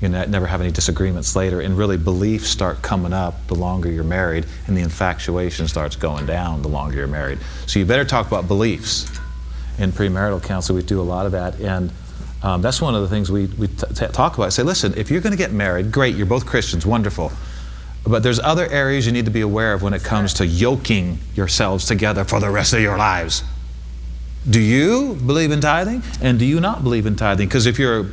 you 0.00 0.08
never 0.10 0.46
have 0.46 0.60
any 0.60 0.70
disagreements 0.70 1.34
later. 1.34 1.60
And 1.60 1.76
really, 1.76 1.96
beliefs 1.96 2.48
start 2.48 2.82
coming 2.82 3.14
up 3.14 3.46
the 3.46 3.54
longer 3.54 3.90
you're 3.90 4.04
married, 4.04 4.44
and 4.66 4.76
the 4.76 4.82
infatuation 4.82 5.68
starts 5.68 5.96
going 5.96 6.26
down 6.26 6.62
the 6.62 6.68
longer 6.68 6.96
you're 6.96 7.06
married. 7.06 7.38
So 7.66 7.78
you 7.78 7.86
better 7.86 8.04
talk 8.04 8.26
about 8.26 8.46
beliefs. 8.46 9.10
In 9.78 9.92
premarital 9.92 10.42
counseling, 10.42 10.76
we 10.76 10.82
do 10.82 11.00
a 11.00 11.02
lot 11.02 11.26
of 11.26 11.32
that, 11.32 11.60
and 11.60 11.92
um, 12.42 12.62
that's 12.62 12.80
one 12.80 12.94
of 12.94 13.02
the 13.02 13.08
things 13.08 13.30
we, 13.30 13.46
we 13.46 13.68
t- 13.68 13.86
t- 13.94 14.06
talk 14.08 14.36
about. 14.36 14.52
Say, 14.52 14.62
listen, 14.62 14.94
if 14.96 15.10
you're 15.10 15.20
going 15.20 15.32
to 15.32 15.38
get 15.38 15.52
married, 15.52 15.90
great, 15.90 16.14
you're 16.14 16.26
both 16.26 16.46
Christians, 16.46 16.86
wonderful. 16.86 17.32
But 18.06 18.22
there's 18.22 18.38
other 18.38 18.66
areas 18.70 19.04
you 19.06 19.12
need 19.12 19.24
to 19.24 19.30
be 19.30 19.40
aware 19.40 19.72
of 19.72 19.82
when 19.82 19.92
it 19.92 20.04
comes 20.04 20.34
to 20.34 20.46
yoking 20.46 21.18
yourselves 21.34 21.86
together 21.86 22.24
for 22.24 22.38
the 22.38 22.50
rest 22.50 22.72
of 22.72 22.80
your 22.80 22.96
lives. 22.96 23.42
Do 24.48 24.60
you 24.60 25.14
believe 25.14 25.50
in 25.50 25.60
tithing? 25.60 26.02
And 26.22 26.38
do 26.38 26.44
you 26.44 26.60
not 26.60 26.84
believe 26.84 27.06
in 27.06 27.16
tithing? 27.16 27.48
Because 27.48 27.66
if 27.66 27.78
you're 27.80 28.06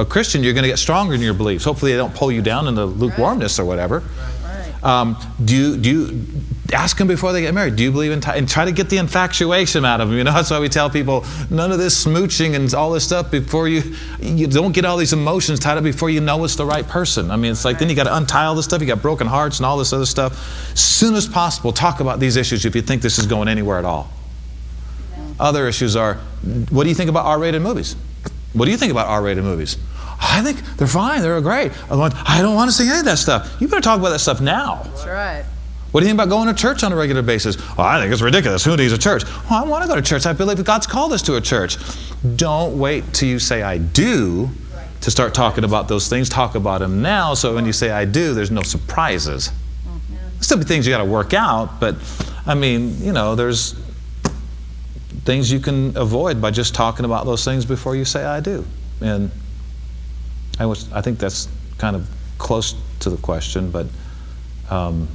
a 0.00 0.04
Christian, 0.04 0.42
you're 0.42 0.54
going 0.54 0.62
to 0.62 0.68
get 0.68 0.78
stronger 0.78 1.14
in 1.14 1.20
your 1.20 1.34
beliefs. 1.34 1.64
Hopefully, 1.64 1.92
they 1.92 1.98
don't 1.98 2.14
pull 2.14 2.32
you 2.32 2.42
down 2.42 2.66
into 2.68 2.84
lukewarmness 2.84 3.58
or 3.58 3.64
whatever. 3.64 4.02
Um, 4.82 5.18
do 5.44 5.54
you, 5.54 5.76
do 5.76 5.90
you 5.90 6.26
ask 6.72 6.96
them 6.96 7.06
before 7.06 7.32
they 7.32 7.42
get 7.42 7.52
married? 7.52 7.76
Do 7.76 7.82
you 7.82 7.92
believe 7.92 8.12
in 8.12 8.20
tithing? 8.20 8.40
And 8.40 8.48
try 8.48 8.64
to 8.64 8.72
get 8.72 8.88
the 8.88 8.96
infatuation 8.96 9.84
out 9.84 10.00
of 10.00 10.08
them. 10.08 10.16
You 10.16 10.24
know, 10.24 10.32
that's 10.34 10.50
why 10.50 10.58
we 10.58 10.68
tell 10.68 10.88
people 10.88 11.24
none 11.50 11.70
of 11.70 11.78
this 11.78 12.04
smooching 12.04 12.54
and 12.54 12.72
all 12.72 12.90
this 12.90 13.04
stuff 13.04 13.30
before 13.30 13.68
you, 13.68 13.94
you 14.20 14.46
don't 14.46 14.72
get 14.72 14.84
all 14.84 14.96
these 14.96 15.12
emotions 15.12 15.60
tied 15.60 15.76
up 15.76 15.84
before 15.84 16.08
you 16.08 16.20
know 16.20 16.42
it's 16.44 16.56
the 16.56 16.64
right 16.64 16.86
person. 16.86 17.30
I 17.30 17.36
mean, 17.36 17.52
it's 17.52 17.64
like 17.64 17.78
then 17.78 17.90
you 17.90 17.96
got 17.96 18.04
to 18.04 18.16
untie 18.16 18.46
all 18.46 18.54
this 18.54 18.64
stuff. 18.64 18.80
You 18.80 18.86
got 18.86 19.02
broken 19.02 19.26
hearts 19.26 19.58
and 19.58 19.66
all 19.66 19.76
this 19.76 19.92
other 19.92 20.06
stuff. 20.06 20.76
Soon 20.76 21.14
as 21.14 21.28
possible, 21.28 21.72
talk 21.72 22.00
about 22.00 22.20
these 22.20 22.36
issues 22.36 22.64
if 22.64 22.74
you 22.74 22.82
think 22.82 23.02
this 23.02 23.18
is 23.18 23.26
going 23.26 23.48
anywhere 23.48 23.78
at 23.78 23.84
all. 23.84 24.10
Other 25.38 25.68
issues 25.68 25.96
are 25.96 26.14
what 26.70 26.84
do 26.84 26.88
you 26.88 26.94
think 26.94 27.10
about 27.10 27.26
R 27.26 27.38
rated 27.38 27.60
movies? 27.60 27.96
What 28.52 28.64
do 28.64 28.70
you 28.70 28.76
think 28.76 28.92
about 28.92 29.06
R 29.06 29.22
rated 29.22 29.44
movies? 29.44 29.76
I 30.20 30.42
think 30.42 30.58
they're 30.76 30.86
fine, 30.86 31.22
they're 31.22 31.40
great. 31.40 31.72
I 31.90 31.94
want- 31.96 32.14
I 32.28 32.42
don't 32.42 32.54
want 32.54 32.70
to 32.70 32.76
see 32.76 32.88
any 32.88 32.98
of 32.98 33.04
that 33.06 33.18
stuff. 33.18 33.50
You 33.58 33.68
better 33.68 33.80
talk 33.80 33.98
about 33.98 34.10
that 34.10 34.18
stuff 34.18 34.40
now. 34.40 34.82
That's 34.84 35.06
right. 35.06 35.44
What 35.92 36.00
do 36.00 36.06
you 36.06 36.10
think 36.10 36.20
about 36.20 36.28
going 36.28 36.46
to 36.46 36.54
church 36.54 36.84
on 36.84 36.92
a 36.92 36.96
regular 36.96 37.22
basis? 37.22 37.56
Well, 37.76 37.86
I 37.86 38.00
think 38.00 38.12
it's 38.12 38.22
ridiculous. 38.22 38.64
Who 38.64 38.76
needs 38.76 38.92
a 38.92 38.98
church? 38.98 39.24
Well, 39.50 39.64
I 39.64 39.66
want 39.66 39.82
to 39.82 39.88
go 39.88 39.96
to 39.96 40.02
church. 40.02 40.24
I 40.24 40.32
believe 40.32 40.62
God's 40.64 40.86
called 40.86 41.12
us 41.12 41.22
to 41.22 41.34
a 41.36 41.40
church. 41.40 41.78
Don't 42.36 42.78
wait 42.78 43.12
till 43.12 43.28
you 43.28 43.38
say, 43.40 43.62
I 43.62 43.78
do, 43.78 44.50
to 45.00 45.10
start 45.10 45.34
talking 45.34 45.64
about 45.64 45.88
those 45.88 46.08
things. 46.08 46.28
Talk 46.28 46.54
about 46.54 46.80
them 46.80 47.02
now 47.02 47.34
so 47.34 47.54
when 47.54 47.66
you 47.66 47.72
say, 47.72 47.90
I 47.90 48.04
do, 48.04 48.34
there's 48.34 48.50
no 48.52 48.62
surprises. 48.62 49.50
Mm-hmm. 49.88 50.40
Still 50.40 50.58
be 50.58 50.64
things 50.64 50.86
you 50.86 50.92
got 50.92 50.98
to 50.98 51.04
work 51.04 51.34
out, 51.34 51.80
but 51.80 51.96
I 52.46 52.54
mean, 52.54 53.02
you 53.02 53.12
know, 53.12 53.34
there's 53.34 53.74
things 55.24 55.52
you 55.52 55.60
can 55.60 55.96
avoid 55.96 56.40
by 56.40 56.50
just 56.50 56.74
talking 56.74 57.04
about 57.04 57.26
those 57.26 57.44
things 57.44 57.64
before 57.64 57.94
you 57.94 58.04
say 58.04 58.24
I 58.24 58.40
do. 58.40 58.64
And 59.00 59.30
I, 60.58 60.66
was, 60.66 60.90
I 60.92 61.00
think 61.00 61.18
that's 61.18 61.48
kind 61.78 61.96
of 61.96 62.08
close 62.38 62.74
to 63.00 63.10
the 63.10 63.16
question, 63.16 63.70
but 63.70 63.86
um, 64.70 65.08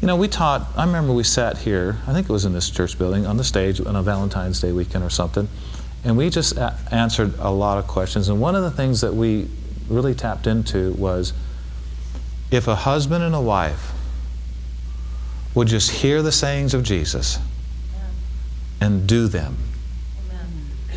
you 0.00 0.06
know, 0.06 0.16
we 0.16 0.28
taught, 0.28 0.66
I 0.76 0.84
remember 0.84 1.12
we 1.12 1.24
sat 1.24 1.58
here, 1.58 1.98
I 2.06 2.12
think 2.12 2.28
it 2.28 2.32
was 2.32 2.44
in 2.44 2.52
this 2.52 2.70
church 2.70 2.98
building, 2.98 3.26
on 3.26 3.36
the 3.36 3.44
stage 3.44 3.80
on 3.80 3.96
a 3.96 4.02
Valentine's 4.02 4.60
Day 4.60 4.72
weekend 4.72 5.04
or 5.04 5.10
something, 5.10 5.48
and 6.04 6.16
we 6.16 6.30
just 6.30 6.56
a- 6.56 6.76
answered 6.90 7.34
a 7.38 7.50
lot 7.50 7.78
of 7.78 7.86
questions. 7.86 8.28
And 8.28 8.40
one 8.40 8.54
of 8.54 8.62
the 8.62 8.70
things 8.70 9.00
that 9.00 9.14
we 9.14 9.48
really 9.88 10.14
tapped 10.14 10.46
into 10.46 10.92
was 10.92 11.32
if 12.50 12.68
a 12.68 12.74
husband 12.74 13.24
and 13.24 13.34
a 13.34 13.40
wife 13.40 13.92
would 15.54 15.68
just 15.68 15.90
hear 15.90 16.22
the 16.22 16.32
sayings 16.32 16.74
of 16.74 16.82
Jesus 16.82 17.38
and 18.84 19.06
do 19.06 19.28
them, 19.28 19.56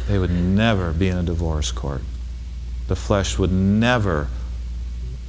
they 0.09 0.19
would 0.19 0.29
never 0.29 0.91
be 0.91 1.07
in 1.07 1.17
a 1.17 1.23
divorce 1.23 1.71
court. 1.71 2.01
The 2.89 2.97
flesh 2.97 3.39
would 3.39 3.51
never 3.51 4.27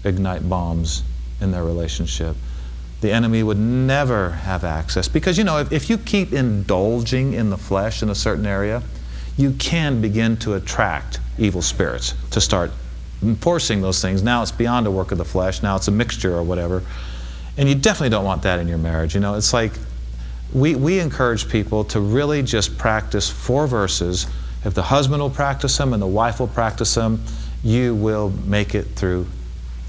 ignite 0.05 0.49
bombs 0.49 1.05
in 1.41 1.53
their 1.53 1.63
relationship. 1.63 2.37
The 3.01 3.13
enemy 3.13 3.45
would 3.45 3.59
never 3.59 4.31
have 4.31 4.65
access. 4.65 5.07
Because, 5.07 5.39
you 5.39 5.45
know, 5.45 5.59
if, 5.59 5.71
if 5.71 5.89
you 5.89 5.99
keep 5.99 6.33
indulging 6.33 7.33
in 7.33 7.51
the 7.51 7.57
flesh 7.57 8.03
in 8.03 8.11
a 8.11 8.15
certain 8.15 8.47
area, 8.47 8.83
you 9.37 9.53
can 9.53 10.01
begin 10.01 10.37
to 10.39 10.55
attract 10.55 11.21
evil 11.39 11.63
spirits 11.63 12.15
to 12.33 12.41
start 12.41 12.73
enforcing 13.23 13.83
those 13.83 14.03
things. 14.03 14.21
Now 14.21 14.43
it's 14.43 14.51
beyond 14.51 14.89
a 14.89 14.91
work 14.91 15.13
of 15.13 15.19
the 15.19 15.25
flesh, 15.25 15.63
now 15.63 15.77
it's 15.77 15.87
a 15.87 15.93
mixture 15.93 16.35
or 16.35 16.43
whatever. 16.43 16.83
And 17.57 17.69
you 17.69 17.77
definitely 17.77 18.11
don't 18.11 18.25
want 18.25 18.43
that 18.43 18.59
in 18.59 18.67
your 18.67 18.79
marriage. 18.79 19.15
You 19.15 19.21
know, 19.21 19.35
it's 19.35 19.53
like 19.53 19.73
we, 20.53 20.75
we 20.75 20.99
encourage 20.99 21.49
people 21.49 21.85
to 21.85 22.01
really 22.01 22.43
just 22.43 22.79
practice 22.79 23.29
four 23.29 23.67
verses. 23.67 24.27
If 24.65 24.75
the 24.75 24.83
husband 24.83 25.23
will 25.23 25.31
practice 25.31 25.77
them 25.77 25.93
and 25.93 26.03
the 26.03 26.07
wife 26.07 26.41
will 26.41 26.49
practice 26.49 26.95
them, 26.95 27.23
you 27.63 27.95
will 27.95 28.31
make 28.31 28.75
it 28.75 28.85
through 28.85 29.27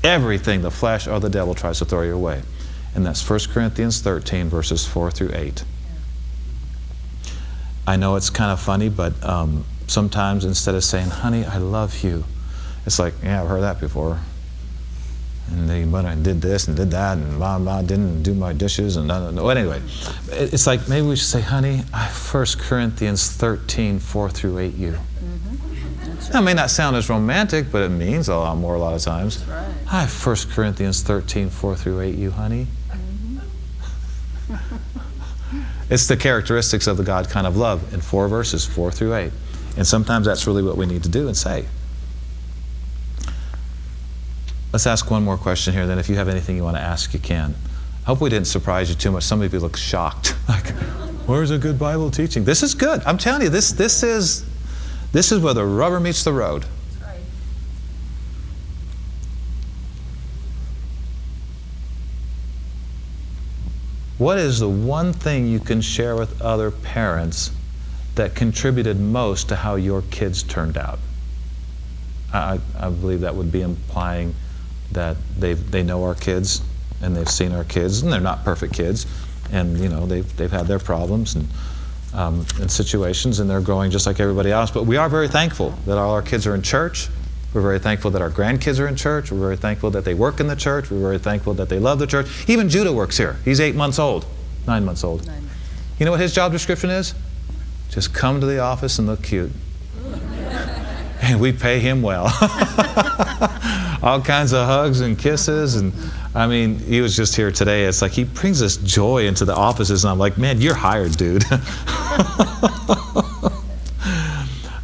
everything 0.04 0.62
the 0.62 0.72
flesh 0.72 1.08
or 1.08 1.20
the 1.20 1.30
devil 1.30 1.54
tries 1.54 1.80
to 1.80 1.86
throw 1.86 2.02
your 2.02 2.18
way. 2.18 2.42
And 2.96 3.06
that's 3.06 3.28
1 3.28 3.40
Corinthians 3.52 4.02
13, 4.02 4.50
verses 4.50 4.86
4 4.86 5.12
through 5.12 5.32
8. 5.34 5.64
I 7.88 7.96
know 7.96 8.16
it's 8.16 8.30
kind 8.30 8.52
of 8.52 8.60
funny, 8.60 8.90
but 8.90 9.24
um, 9.24 9.66
sometimes 9.88 10.46
instead 10.46 10.76
of 10.76 10.84
saying, 10.84 11.10
honey, 11.10 11.46
I 11.46 11.58
love 11.58 12.04
you, 12.04 12.26
it's 12.86 13.00
like, 13.00 13.14
yeah, 13.24 13.42
I've 13.42 13.50
heard 13.50 13.62
that 13.62 13.80
before 13.80 14.20
and 15.52 15.70
they 15.70 15.86
but 15.86 16.06
I 16.06 16.16
did 16.16 16.42
this 16.42 16.68
and 16.68 16.78
did 16.78 16.92
that 16.92 17.18
and 17.18 17.38
blah 17.38 17.60
blah 17.60 17.82
didn't 17.82 18.24
do 18.24 18.34
my 18.34 18.54
dishes 18.54 18.96
and 18.98 19.08
no, 19.08 19.32
no, 19.32 19.50
anyway 19.50 19.82
it's 20.30 20.68
like 20.68 20.88
maybe 20.88 21.08
we 21.08 21.16
should 21.16 21.28
say 21.28 21.42
honey 21.42 21.84
I 21.94 22.08
1 22.08 22.46
Corinthians 22.60 23.32
13 23.32 24.00
4 24.00 24.30
through 24.30 24.58
8 24.60 24.74
you 24.76 24.92
mm-hmm. 24.92 26.32
that 26.32 26.44
may 26.44 26.54
not 26.54 26.70
sound 26.70 26.96
as 26.96 27.10
romantic 27.10 27.72
but 27.72 27.82
it 27.84 27.90
means 27.90 28.30
a 28.30 28.36
lot 28.36 28.58
more 28.58 28.76
a 28.76 28.80
lot 28.80 28.94
of 28.94 29.02
times 29.02 29.44
right. 29.46 29.74
I 29.92 30.06
1 30.06 30.36
Corinthians 30.52 31.02
13 31.02 31.50
4 31.50 31.76
through 31.76 32.02
8 32.02 32.16
you 32.16 32.32
honey 32.32 32.68
mm-hmm. 32.90 34.76
it's 35.90 36.08
the 36.08 36.18
characteristics 36.18 36.88
of 36.88 36.98
the 36.98 37.04
God 37.04 37.30
kind 37.30 37.48
of 37.48 37.58
love 37.58 37.94
in 37.94 38.02
four 38.02 38.28
verses 38.28 38.66
4 38.66 38.92
through 38.92 39.16
8 39.16 39.32
and 39.78 39.88
sometimes 39.88 40.26
that's 40.26 40.46
really 40.46 40.64
what 40.64 40.78
we 40.78 40.86
need 40.86 41.04
to 41.04 41.10
do 41.10 41.28
and 41.28 41.36
say 41.38 41.66
Let's 44.72 44.86
ask 44.86 45.10
one 45.10 45.24
more 45.24 45.38
question 45.38 45.74
here, 45.74 45.88
then 45.88 45.98
if 45.98 46.10
you 46.10 46.16
have 46.16 46.28
anything 46.28 46.56
you 46.56 46.64
want 46.64 46.78
to 46.78 46.82
ask, 46.82 47.14
you 47.14 47.20
can. 47.20 47.56
I 48.04 48.06
hope 48.06 48.22
we 48.22 48.30
didn't 48.30 48.48
surprise 48.48 48.90
you 48.90 48.96
too 48.96 49.12
much. 49.12 49.24
Some 49.24 49.42
of 49.42 49.52
you 49.52 49.60
look 49.60 49.76
shocked. 49.76 50.36
like, 50.50 50.68
where's 51.26 51.50
a 51.50 51.58
good 51.58 51.80
Bible 51.80 52.12
teaching? 52.12 52.44
This 52.44 52.62
is 52.62 52.76
good. 52.76 53.02
I'm 53.04 53.18
telling 53.18 53.42
you, 53.42 53.50
this, 53.50 53.72
this, 53.72 54.04
is, 54.04 54.46
this 55.12 55.32
is 55.32 55.40
where 55.40 55.56
the 55.56 55.66
rubber 55.66 56.00
meets 56.00 56.24
the 56.24 56.34
road. 56.34 56.66
What 64.20 64.38
is 64.38 64.60
the 64.60 64.70
one 64.70 65.14
thing 65.14 65.48
you 65.48 65.62
can 65.62 65.80
share 65.80 66.16
with 66.16 66.42
other 66.42 66.72
parents 66.72 67.52
that 68.16 68.36
contributed 68.36 69.00
most 69.00 69.48
to 69.48 69.56
how 69.56 69.76
your 69.76 70.04
kids 70.12 70.44
turned 70.44 70.78
out? 70.78 71.00
I, 72.34 72.60
I 72.78 72.90
believe 72.90 73.22
that 73.22 73.34
would 73.34 73.52
be 73.52 73.62
implying 73.62 74.36
that 74.92 75.18
they 75.38 75.54
they 75.54 75.84
know 75.84 76.04
our 76.04 76.16
kids 76.16 76.62
and 77.02 77.16
they've 77.16 77.30
seen 77.30 77.52
our 77.52 77.64
kids 77.64 78.02
and 78.02 78.12
they're 78.12 78.20
not 78.20 78.44
perfect 78.44 78.74
kids 78.74 79.06
and 79.52 79.78
you 79.80 79.90
know 79.90 80.06
they've 80.06 80.36
they've 80.38 80.52
had 80.52 80.68
their 80.68 80.80
problems 80.80 81.36
and 81.36 81.48
um, 82.14 82.46
and 82.60 82.72
situations 82.72 83.40
and 83.40 83.50
they're 83.50 83.62
growing 83.62 83.92
just 83.92 84.08
like 84.08 84.20
everybody 84.20 84.52
else. 84.52 84.72
But 84.72 84.86
we 84.86 84.98
are 84.98 85.10
very 85.10 85.28
thankful 85.28 85.72
that 85.86 85.98
all 85.98 86.12
our 86.12 86.24
kids 86.24 86.48
are 86.48 86.56
in 86.56 86.64
church. 86.64 87.08
We're 87.54 87.62
very 87.62 87.80
thankful 87.80 88.12
that 88.12 88.22
our 88.22 88.30
grandkids 88.30 88.80
are 88.80 88.88
in 88.88 88.96
church. 88.96 89.32
We're 89.32 89.40
very 89.40 89.58
thankful 89.58 89.92
that 89.92 90.06
they 90.06 90.14
work 90.14 90.40
in 90.40 90.48
the 90.48 90.56
church. 90.56 90.90
We're 90.90 91.00
very 91.00 91.20
thankful 91.20 91.54
that 91.56 91.70
they 91.70 91.80
love 91.80 92.00
the 92.00 92.08
church. 92.08 92.50
Even 92.50 92.70
judah 92.70 92.94
works 92.94 93.18
here. 93.18 93.38
He's 93.46 93.60
eight 93.60 93.76
months 93.76 94.00
old 94.00 94.26
nine 94.70 94.86
months 94.86 95.04
old. 95.04 95.26
Nine. 95.26 95.50
you 95.98 96.06
know 96.06 96.12
what 96.12 96.20
his 96.20 96.34
job 96.34 96.52
description 96.52 96.90
is? 96.90 97.14
Just 97.90 98.14
come 98.14 98.40
to 98.40 98.46
the 98.46 98.60
office 98.60 99.00
and 99.00 99.08
look 99.08 99.24
cute 99.24 99.52
and 101.22 101.40
we 101.40 101.52
pay 101.52 101.80
him 101.80 102.02
well 102.02 102.26
all 104.02 104.22
kinds 104.22 104.54
of 104.54 104.66
hugs 104.66 105.02
and 105.02 105.18
kisses. 105.20 105.76
And 105.76 105.94
I 106.34 106.48
mean, 106.48 106.80
he 106.80 107.02
was 107.02 107.16
just 107.16 107.36
here 107.36 107.52
today. 107.52 107.86
It's 107.86 108.02
like 108.02 108.12
he 108.12 108.24
brings 108.24 108.62
us 108.62 108.78
joy 108.78 109.26
into 109.26 109.46
the 109.46 109.56
offices. 109.56 110.04
And 110.04 110.12
I'm 110.12 110.20
like, 110.20 110.38
man, 110.38 110.62
you're 110.62 110.76
hired, 110.76 111.18
dude. 111.18 111.44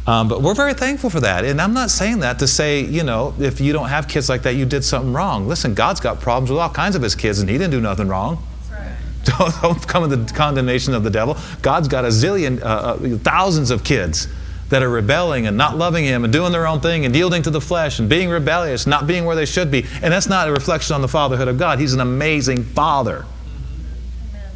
um, 0.06 0.28
but 0.28 0.42
we're 0.42 0.54
very 0.54 0.74
thankful 0.74 1.10
for 1.10 1.20
that. 1.20 1.44
And 1.44 1.60
I'm 1.60 1.72
not 1.72 1.90
saying 1.90 2.20
that 2.20 2.38
to 2.40 2.46
say, 2.46 2.80
you 2.80 3.02
know, 3.02 3.34
if 3.38 3.60
you 3.60 3.72
don't 3.72 3.88
have 3.88 4.06
kids 4.08 4.28
like 4.28 4.42
that, 4.42 4.54
you 4.54 4.66
did 4.66 4.84
something 4.84 5.12
wrong. 5.12 5.48
Listen, 5.48 5.74
God's 5.74 6.00
got 6.00 6.20
problems 6.20 6.50
with 6.50 6.60
all 6.60 6.70
kinds 6.70 6.96
of 6.96 7.02
his 7.02 7.14
kids, 7.14 7.38
and 7.38 7.48
he 7.48 7.56
didn't 7.56 7.72
do 7.72 7.80
nothing 7.80 8.08
wrong. 8.08 8.42
Don't, 9.24 9.54
don't 9.62 9.88
come 9.88 10.08
with 10.08 10.28
the 10.28 10.34
condemnation 10.34 10.94
of 10.94 11.04
the 11.04 11.10
devil. 11.10 11.36
God's 11.62 11.88
got 11.88 12.04
a 12.04 12.08
zillion, 12.08 12.60
uh, 12.62 12.64
uh, 12.64 13.18
thousands 13.18 13.70
of 13.70 13.82
kids 13.82 14.28
that 14.68 14.82
are 14.82 14.88
rebelling 14.88 15.46
and 15.46 15.56
not 15.56 15.76
loving 15.76 16.04
Him 16.04 16.24
and 16.24 16.32
doing 16.32 16.52
their 16.52 16.66
own 16.66 16.80
thing 16.80 17.04
and 17.04 17.14
yielding 17.14 17.42
to 17.42 17.50
the 17.50 17.60
flesh 17.60 17.98
and 17.98 18.08
being 18.08 18.28
rebellious, 18.28 18.86
not 18.86 19.06
being 19.06 19.24
where 19.24 19.36
they 19.36 19.46
should 19.46 19.70
be. 19.70 19.84
And 20.02 20.12
that's 20.12 20.28
not 20.28 20.48
a 20.48 20.52
reflection 20.52 20.94
on 20.94 21.02
the 21.02 21.08
fatherhood 21.08 21.48
of 21.48 21.58
God. 21.58 21.78
He's 21.78 21.94
an 21.94 22.00
amazing 22.00 22.64
father. 22.64 23.24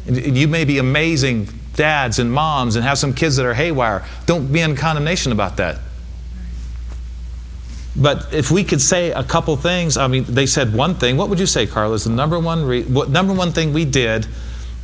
And 0.07 0.37
you 0.37 0.47
may 0.47 0.65
be 0.65 0.79
amazing 0.79 1.47
dads 1.75 2.19
and 2.19 2.31
moms 2.31 2.75
and 2.75 2.83
have 2.83 2.97
some 2.97 3.13
kids 3.13 3.37
that 3.37 3.45
are 3.45 3.53
haywire. 3.53 4.05
Don't 4.25 4.51
be 4.51 4.59
in 4.59 4.75
condemnation 4.75 5.31
about 5.31 5.57
that. 5.57 5.79
But 7.95 8.33
if 8.33 8.51
we 8.51 8.63
could 8.63 8.81
say 8.81 9.11
a 9.11 9.23
couple 9.23 9.55
things, 9.57 9.97
I 9.97 10.07
mean, 10.07 10.23
they 10.23 10.45
said 10.45 10.73
one 10.73 10.95
thing. 10.95 11.17
What 11.17 11.29
would 11.29 11.39
you 11.39 11.45
say, 11.45 11.67
Carla? 11.67 11.97
The 11.97 12.09
number 12.09 12.39
one 12.39 12.65
re- 12.65 12.83
what, 12.83 13.09
number 13.09 13.33
one 13.33 13.51
thing 13.51 13.73
we 13.73 13.85
did 13.85 14.27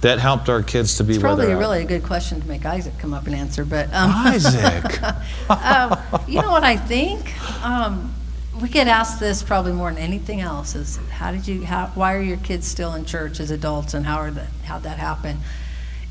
that 0.02 0.20
helped 0.20 0.48
our 0.48 0.62
kids 0.62 0.98
to 0.98 1.04
be 1.04 1.14
it's 1.14 1.22
probably 1.22 1.52
a 1.52 1.58
really 1.58 1.82
a 1.82 1.86
good 1.86 2.04
question 2.04 2.40
to 2.40 2.48
make 2.48 2.66
Isaac 2.66 2.98
come 3.00 3.14
up 3.14 3.26
and 3.26 3.36
answer. 3.36 3.66
But 3.66 3.88
um, 3.94 4.12
Isaac, 4.14 5.02
um, 5.50 5.98
you 6.28 6.42
know 6.42 6.52
what 6.52 6.64
I 6.64 6.78
think? 6.78 7.34
Um, 7.64 8.14
we 8.62 8.70
get 8.70 8.88
asked 8.88 9.20
this 9.20 9.44
probably 9.44 9.72
more 9.72 9.92
than 9.92 10.02
anything 10.02 10.42
else: 10.42 10.76
is 10.76 10.98
how 11.10 11.32
did 11.32 11.48
you? 11.48 11.66
How, 11.66 11.88
why 11.96 12.16
are 12.16 12.22
your 12.22 12.38
kids 12.38 12.68
still 12.68 12.94
in 12.94 13.06
church 13.06 13.40
as 13.40 13.50
adults, 13.50 13.94
and 13.94 14.06
how 14.06 14.18
are 14.18 14.32
that? 14.32 14.50
How 14.66 14.78
that 14.80 15.00
happen? 15.00 15.40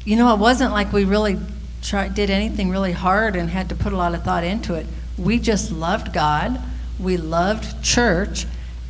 You 0.04 0.16
know, 0.16 0.34
it 0.34 0.38
wasn't 0.38 0.72
like 0.72 0.92
we 0.92 1.04
really 1.04 1.38
tried, 1.82 2.14
did 2.14 2.30
anything 2.30 2.70
really 2.70 2.92
hard 2.92 3.36
and 3.36 3.50
had 3.50 3.68
to 3.68 3.76
put 3.76 3.92
a 3.92 3.96
lot 3.96 4.14
of 4.14 4.24
thought 4.24 4.44
into 4.44 4.74
it. 4.74 4.86
We 5.16 5.38
just 5.38 5.70
loved 5.70 6.12
God. 6.12 6.60
We 6.98 7.16
loved 7.16 7.84
church, 7.84 8.46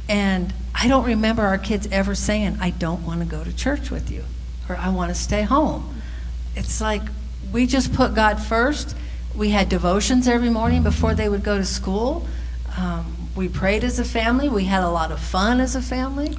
and 0.09 0.55
I 0.75 0.89
don't 0.89 1.05
remember 1.05 1.43
our 1.43 1.59
kids 1.59 1.87
ever 1.93 2.15
saying, 2.15 2.57
"I 2.63 2.71
don't 2.71 3.05
want 3.05 3.21
to 3.21 3.27
go 3.27 3.45
to 3.45 3.55
church 3.55 3.91
with 3.91 4.11
you." 4.11 4.25
Or 4.69 4.77
I 4.77 4.89
want 4.91 5.11
to 5.11 5.15
stay 5.15 5.43
home. 5.43 6.01
It's 6.55 6.81
like 6.81 7.03
we 7.53 7.67
just 7.67 7.93
put 7.93 8.15
God 8.15 8.41
first. 8.43 8.97
We 9.35 9.51
had 9.51 9.69
devotions 9.69 10.27
every 10.29 10.51
morning 10.51 10.83
before 10.83 11.15
they 11.15 11.29
would 11.29 11.43
go 11.43 11.59
to 11.59 11.65
school. 11.65 12.27
Um, 12.77 13.29
we 13.37 13.49
prayed 13.49 13.85
as 13.85 13.99
a 13.99 14.05
family. 14.05 14.49
We 14.49 14.65
had 14.65 14.83
a 14.83 14.89
lot 14.89 15.13
of 15.13 15.21
fun 15.21 15.61
as 15.61 15.77
a 15.77 15.83
family. 15.83 16.37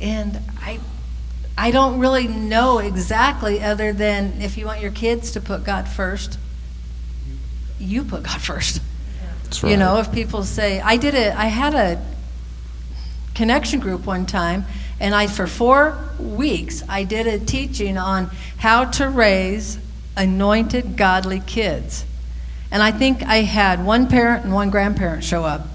And 0.00 0.38
I, 0.60 0.78
I 1.58 1.70
don't 1.70 1.98
really 1.98 2.28
know 2.28 2.78
exactly, 2.78 3.62
other 3.62 3.92
than 3.92 4.40
if 4.40 4.56
you 4.56 4.66
want 4.66 4.80
your 4.80 4.92
kids 4.92 5.32
to 5.32 5.40
put 5.40 5.64
God 5.64 5.88
first, 5.88 6.38
you 7.78 8.04
put 8.04 8.22
God 8.22 8.40
first. 8.40 8.80
Right. 9.62 9.70
You 9.70 9.76
know, 9.76 9.98
if 9.98 10.12
people 10.12 10.42
say, 10.44 10.80
I 10.80 10.96
did 10.96 11.14
it, 11.14 11.34
I 11.34 11.46
had 11.46 11.74
a 11.74 12.04
connection 13.34 13.80
group 13.80 14.06
one 14.06 14.26
time 14.26 14.64
and 15.00 15.14
I, 15.14 15.26
for 15.26 15.46
four 15.46 15.98
weeks, 16.18 16.82
I 16.88 17.04
did 17.04 17.26
a 17.26 17.38
teaching 17.38 17.98
on 17.98 18.30
how 18.56 18.86
to 18.92 19.08
raise 19.08 19.78
anointed, 20.16 20.96
godly 20.96 21.40
kids. 21.40 22.04
And 22.70 22.82
I 22.82 22.90
think 22.90 23.22
I 23.22 23.38
had 23.38 23.84
one 23.84 24.08
parent 24.08 24.44
and 24.44 24.54
one 24.54 24.70
grandparent 24.70 25.22
show 25.22 25.44
up 25.44 25.66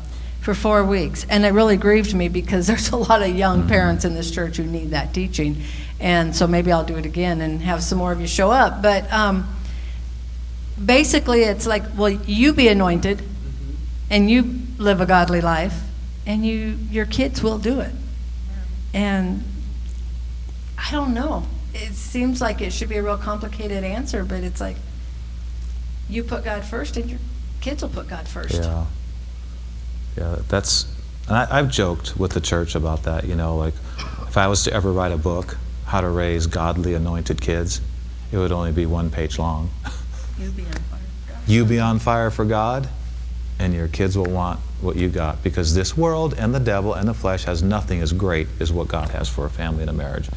for 0.41 0.53
four 0.53 0.83
weeks. 0.83 1.25
And 1.29 1.45
it 1.45 1.49
really 1.49 1.77
grieved 1.77 2.13
me 2.13 2.27
because 2.27 2.67
there's 2.67 2.89
a 2.89 2.97
lot 2.97 3.21
of 3.21 3.29
young 3.29 3.67
parents 3.67 4.05
in 4.05 4.15
this 4.15 4.31
church 4.31 4.57
who 4.57 4.63
need 4.63 4.89
that 4.89 5.13
teaching. 5.13 5.61
And 5.99 6.35
so 6.35 6.47
maybe 6.47 6.71
I'll 6.71 6.83
do 6.83 6.97
it 6.97 7.05
again 7.05 7.41
and 7.41 7.61
have 7.61 7.83
some 7.83 7.99
more 7.99 8.11
of 8.11 8.19
you 8.19 8.27
show 8.27 8.49
up. 8.49 8.81
But 8.81 9.11
um, 9.13 9.47
basically, 10.83 11.43
it's 11.43 11.67
like, 11.67 11.83
well, 11.95 12.09
you 12.09 12.53
be 12.53 12.67
anointed 12.67 13.21
and 14.09 14.29
you 14.29 14.59
live 14.77 14.99
a 14.99 15.05
godly 15.05 15.39
life, 15.39 15.79
and 16.25 16.45
you 16.45 16.77
your 16.91 17.05
kids 17.05 17.41
will 17.41 17.57
do 17.57 17.79
it. 17.79 17.93
And 18.93 19.43
I 20.77 20.91
don't 20.91 21.13
know. 21.13 21.45
It 21.73 21.93
seems 21.93 22.41
like 22.41 22.61
it 22.61 22.73
should 22.73 22.89
be 22.89 22.97
a 22.97 23.03
real 23.03 23.17
complicated 23.17 23.83
answer, 23.83 24.25
but 24.25 24.43
it's 24.43 24.59
like 24.59 24.75
you 26.09 26.23
put 26.23 26.43
God 26.43 26.65
first, 26.65 26.97
and 26.97 27.09
your 27.09 27.19
kids 27.61 27.81
will 27.81 27.89
put 27.89 28.07
God 28.09 28.27
first. 28.27 28.55
Yeah. 28.55 28.85
Yeah, 30.17 30.39
that's, 30.49 30.93
and 31.27 31.37
I, 31.37 31.47
I've 31.59 31.71
joked 31.71 32.17
with 32.17 32.31
the 32.31 32.41
church 32.41 32.75
about 32.75 33.03
that. 33.03 33.25
You 33.25 33.35
know, 33.35 33.55
like 33.55 33.75
if 34.27 34.37
I 34.37 34.47
was 34.47 34.63
to 34.65 34.73
ever 34.73 34.91
write 34.91 35.13
a 35.13 35.17
book, 35.17 35.57
how 35.85 36.01
to 36.01 36.09
raise 36.09 36.47
godly 36.47 36.93
anointed 36.93 37.39
kids, 37.39 37.79
it 38.31 38.37
would 38.37 38.51
only 38.51 38.73
be 38.73 38.85
one 38.85 39.09
page 39.09 39.39
long. 39.39 39.69
You 40.37 40.49
be 40.51 40.63
on 40.63 40.71
fire. 40.73 40.99
For 40.99 41.31
God. 41.31 41.39
You 41.47 41.65
be 41.65 41.79
on 41.79 41.99
fire 41.99 42.31
for 42.31 42.45
God, 42.45 42.89
and 43.59 43.73
your 43.73 43.87
kids 43.87 44.17
will 44.17 44.25
want 44.25 44.59
what 44.81 44.95
you 44.95 45.09
got 45.09 45.43
because 45.43 45.73
this 45.75 45.95
world 45.95 46.33
and 46.37 46.53
the 46.53 46.59
devil 46.59 46.93
and 46.93 47.07
the 47.07 47.13
flesh 47.13 47.43
has 47.45 47.61
nothing 47.61 48.01
as 48.01 48.11
great 48.13 48.47
as 48.59 48.71
what 48.71 48.87
God 48.87 49.09
has 49.09 49.29
for 49.29 49.45
a 49.45 49.49
family 49.49 49.81
and 49.81 49.89
a 49.89 49.93
marriage. 49.93 50.29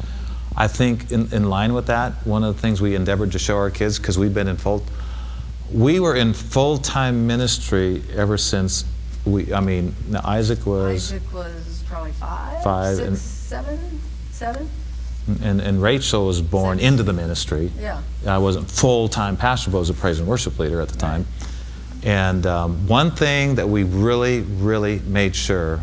I 0.55 0.67
think, 0.67 1.11
in, 1.11 1.31
in 1.33 1.49
line 1.49 1.73
with 1.73 1.87
that, 1.87 2.13
one 2.25 2.43
of 2.43 2.55
the 2.55 2.61
things 2.61 2.79
we 2.81 2.95
endeavored 2.95 3.33
to 3.33 3.39
show 3.39 3.57
our 3.57 3.69
kids, 3.69 3.97
because 3.99 4.17
we've 4.17 4.33
been 4.33 4.47
in 4.47 4.55
full, 4.57 4.83
we 5.73 5.99
were 5.99 6.15
in 6.15 6.33
full 6.33 6.77
time 6.77 7.27
ministry 7.27 8.03
ever 8.15 8.37
since 8.37 8.85
we, 9.25 9.51
I 9.53 9.59
mean, 9.59 9.93
Isaac 10.23 10.65
was, 10.65 11.11
Isaac 11.11 11.33
was 11.33 11.83
probably 11.87 12.11
five, 12.13 12.63
Five 12.63 12.95
six, 12.97 13.07
and- 13.07 13.17
seven, 13.17 14.01
seven. 14.31 14.69
and, 15.41 15.59
and 15.59 15.81
Rachel 15.81 16.27
was 16.27 16.41
born 16.41 16.77
Six. 16.77 16.87
into 16.87 17.03
the 17.03 17.13
ministry. 17.13 17.71
Yeah. 17.79 18.01
I 18.27 18.37
wasn't 18.37 18.69
full 18.69 19.09
time 19.09 19.35
pastor, 19.35 19.71
but 19.71 19.77
I 19.77 19.79
was 19.79 19.89
a 19.89 19.93
praise 19.95 20.19
and 20.19 20.27
worship 20.27 20.57
leader 20.59 20.79
at 20.79 20.87
the 20.89 20.97
time. 20.97 21.25
And 22.05 22.45
um, 22.45 22.87
one 22.87 23.11
thing 23.11 23.55
that 23.55 23.67
we 23.67 23.83
really, 23.83 24.41
really 24.41 24.99
made 24.99 25.35
sure 25.35 25.81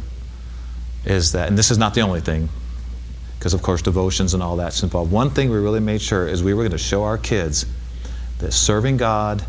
is 1.04 1.32
that, 1.32 1.48
and 1.48 1.58
this 1.58 1.72
is 1.72 1.78
not 1.78 1.94
the 1.94 2.00
only 2.00 2.20
thing, 2.20 2.48
because 3.38 3.54
of 3.54 3.62
course 3.62 3.82
devotions 3.82 4.32
and 4.32 4.42
all 4.42 4.56
that's 4.56 4.84
involved. 4.84 5.10
One 5.10 5.30
thing 5.30 5.50
we 5.50 5.58
really 5.58 5.80
made 5.80 6.00
sure 6.00 6.28
is 6.28 6.44
we 6.44 6.54
were 6.54 6.62
going 6.62 6.70
to 6.70 6.78
show 6.78 7.02
our 7.02 7.18
kids 7.18 7.66
that 8.38 8.52
serving 8.52 8.98
God, 8.98 9.44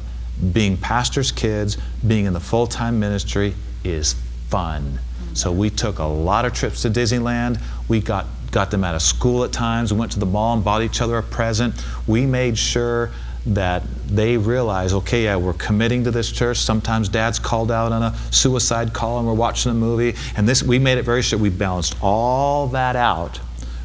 being 0.51 0.75
pastors' 0.75 1.31
kids, 1.31 1.77
being 2.05 2.25
in 2.25 2.33
the 2.33 2.39
full 2.39 2.65
time 2.65 2.99
ministry 2.99 3.53
is 3.83 4.15
fun. 4.49 4.97
So 5.33 5.51
we 5.51 5.69
took 5.69 5.99
a 5.99 6.05
lot 6.05 6.45
of 6.45 6.53
trips 6.53 6.81
to 6.81 6.89
Disneyland. 6.89 7.61
We 7.87 7.99
got, 7.99 8.25
got 8.49 8.71
them 8.71 8.83
out 8.83 8.95
of 8.95 9.03
school 9.03 9.43
at 9.43 9.51
times. 9.51 9.93
We 9.93 9.99
went 9.99 10.11
to 10.13 10.19
the 10.19 10.25
mall 10.25 10.55
and 10.55 10.63
bought 10.63 10.81
each 10.81 11.01
other 11.01 11.17
a 11.19 11.23
present. 11.23 11.75
We 12.07 12.25
made 12.25 12.57
sure 12.57 13.11
that 13.45 13.83
they 14.07 14.37
realize, 14.37 14.93
okay, 14.93 15.25
yeah, 15.25 15.35
we're 15.35 15.53
committing 15.53 16.03
to 16.05 16.11
this 16.11 16.31
church. 16.31 16.57
Sometimes 16.57 17.09
dad's 17.09 17.39
called 17.39 17.71
out 17.71 17.91
on 17.91 18.03
a 18.03 18.15
suicide 18.31 18.93
call 18.93 19.17
and 19.17 19.27
we're 19.27 19.33
watching 19.33 19.71
a 19.71 19.75
movie. 19.75 20.17
And 20.37 20.47
this 20.47 20.63
we 20.63 20.79
made 20.79 20.97
it 20.97 21.03
very 21.03 21.21
sure 21.21 21.37
we 21.37 21.49
balanced 21.49 21.95
all 22.01 22.67
that 22.67 22.95
out 22.95 23.39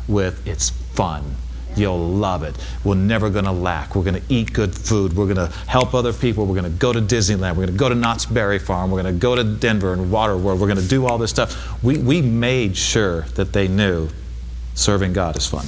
with 0.07 0.47
it's 0.47 0.71
fun. 0.71 1.25
You'll 1.77 2.09
love 2.09 2.43
it. 2.43 2.57
We're 2.83 2.97
never 2.97 3.31
going 3.31 3.45
to 3.45 3.53
lack. 3.53 3.95
We're 3.95 4.03
going 4.03 4.21
to 4.21 4.23
eat 4.29 4.53
good 4.53 4.75
food. 4.75 5.15
We're 5.15 5.33
going 5.33 5.49
to 5.49 5.57
help 5.69 5.95
other 5.95 6.13
people. 6.13 6.45
We're 6.45 6.61
going 6.61 6.73
to 6.73 6.79
go 6.79 6.93
to 6.93 7.01
Disneyland. 7.01 7.51
We're 7.51 7.67
going 7.67 7.69
to 7.69 7.79
go 7.79 7.89
to 7.89 7.95
Knott's 7.95 8.27
Berry 8.27 8.59
Farm. 8.59 8.91
We're 8.91 9.03
going 9.03 9.15
to 9.15 9.21
go 9.21 9.37
to 9.37 9.45
Denver 9.45 9.93
and 9.93 10.11
Waterworld. 10.11 10.59
We're 10.59 10.67
going 10.67 10.79
to 10.79 10.89
do 10.89 11.07
all 11.07 11.19
this 11.19 11.31
stuff. 11.31 11.83
We, 11.83 11.99
we 11.99 12.21
made 12.21 12.77
sure 12.77 13.23
that 13.37 13.53
they 13.53 13.69
knew 13.69 14.09
serving 14.75 15.13
God 15.13 15.37
is 15.37 15.47
fun. 15.47 15.67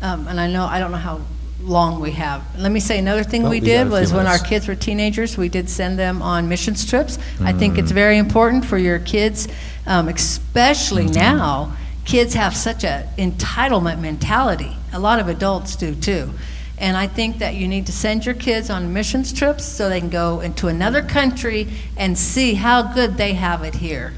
Um, 0.00 0.26
and 0.26 0.40
I 0.40 0.48
know, 0.48 0.64
I 0.64 0.80
don't 0.80 0.90
know 0.90 0.96
how 0.96 1.20
long 1.62 2.00
we 2.00 2.10
have. 2.12 2.42
Let 2.58 2.72
me 2.72 2.80
say, 2.80 2.98
another 2.98 3.22
thing 3.22 3.42
Well, 3.42 3.50
we 3.52 3.60
we 3.60 3.66
got 3.66 3.72
a 3.72 3.78
did 3.84 3.90
was 3.90 4.12
when 4.12 4.26
our 4.26 4.38
kids 4.38 4.66
were 4.68 4.74
teenagers, 4.74 5.36
we 5.38 5.48
did 5.48 5.68
send 5.70 5.98
them 5.98 6.20
on 6.22 6.48
missions 6.48 6.84
trips. 6.88 7.18
I 7.40 7.52
think 7.52 7.74
Mm. 7.74 7.78
it's 7.78 7.92
very 7.92 8.18
important 8.18 8.64
for 8.64 8.78
your 8.78 8.98
kids, 8.98 9.48
um, 9.86 10.08
especially 10.08 11.04
Mm-hmm. 11.04 11.14
now. 11.14 11.72
Kids 12.04 12.34
have 12.34 12.56
such 12.56 12.82
a 12.82 13.06
entitlement 13.16 14.00
mentality. 14.00 14.76
A 14.92 14.98
lot 14.98 15.20
of 15.20 15.28
adults 15.28 15.76
do 15.76 15.94
too. 15.94 16.30
And 16.78 16.96
I 16.96 17.06
think 17.06 17.38
that 17.38 17.54
you 17.54 17.68
need 17.68 17.86
to 17.86 17.92
send 17.92 18.26
your 18.26 18.34
kids 18.34 18.68
on 18.68 18.92
missions 18.92 19.32
trips 19.32 19.64
so 19.64 19.88
they 19.88 20.00
can 20.00 20.08
go 20.10 20.40
into 20.40 20.66
another 20.66 21.00
country 21.00 21.68
and 21.96 22.18
see 22.18 22.54
how 22.54 22.82
good 22.82 23.16
they 23.16 23.34
have 23.34 23.62
it 23.62 23.76
here 23.76 24.14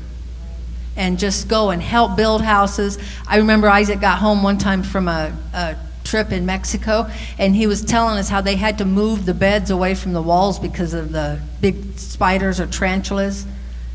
and 0.96 1.18
just 1.18 1.46
go 1.48 1.70
and 1.70 1.82
help 1.82 2.16
build 2.16 2.40
houses. 2.40 2.96
I 3.26 3.36
remember 3.36 3.68
Isaac 3.68 4.00
got 4.00 4.18
home 4.18 4.42
one 4.42 4.56
time 4.56 4.82
from 4.82 5.08
a, 5.08 5.30
a 5.52 5.76
trip 6.14 6.30
in 6.30 6.46
Mexico, 6.46 7.10
and 7.40 7.56
he 7.56 7.66
was 7.66 7.84
telling 7.84 8.18
us 8.18 8.28
how 8.28 8.40
they 8.40 8.54
had 8.54 8.78
to 8.78 8.84
move 8.84 9.26
the 9.26 9.34
beds 9.34 9.68
away 9.72 9.96
from 9.96 10.12
the 10.12 10.22
walls 10.22 10.60
because 10.60 10.94
of 10.94 11.10
the 11.10 11.40
big 11.60 11.98
spiders 11.98 12.60
or 12.60 12.68
tarantulas. 12.68 13.44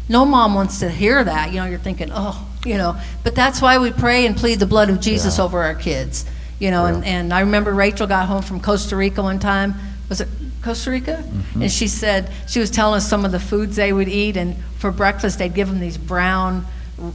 No 0.10 0.26
mom 0.26 0.54
wants 0.54 0.80
to 0.80 0.90
hear 0.90 1.24
that. 1.24 1.54
You 1.54 1.62
know, 1.62 1.66
you're 1.66 1.80
thinking, 1.80 2.10
oh, 2.12 2.46
you 2.66 2.76
know, 2.76 3.00
but 3.24 3.36
that's 3.36 3.62
why 3.62 3.78
we 3.78 3.92
pray 3.92 4.26
and 4.26 4.36
plead 4.36 4.60
the 4.60 4.66
blood 4.66 4.90
of 4.90 5.00
Jesus 5.00 5.38
Yeah. 5.38 5.46
over 5.46 5.64
our 5.64 5.76
kids. 5.76 6.26
You 6.60 6.72
know, 6.72 6.88
and, 6.88 7.06
and 7.06 7.34
I 7.34 7.40
remember 7.40 7.74
Rachel 7.74 8.06
got 8.06 8.28
home 8.28 8.42
from 8.42 8.60
Costa 8.60 8.98
Rica 8.98 9.24
one 9.24 9.40
time. 9.40 9.76
Was 10.10 10.20
it 10.20 10.28
Costa 10.62 10.92
Rica? 10.92 11.24
Mm-hmm. 11.26 11.62
And 11.62 11.72
she 11.72 11.88
said, 11.88 12.30
she 12.50 12.60
was 12.60 12.70
telling 12.70 12.98
us 12.98 13.08
some 13.08 13.24
of 13.24 13.32
the 13.32 13.40
foods 13.40 13.78
they 13.78 13.94
would 13.94 14.10
eat, 14.10 14.36
and 14.36 14.58
for 14.78 14.92
breakfast, 14.92 15.40
they'd 15.40 15.54
give 15.54 15.70
them 15.70 15.80
these 15.80 15.98
brown, 15.98 16.66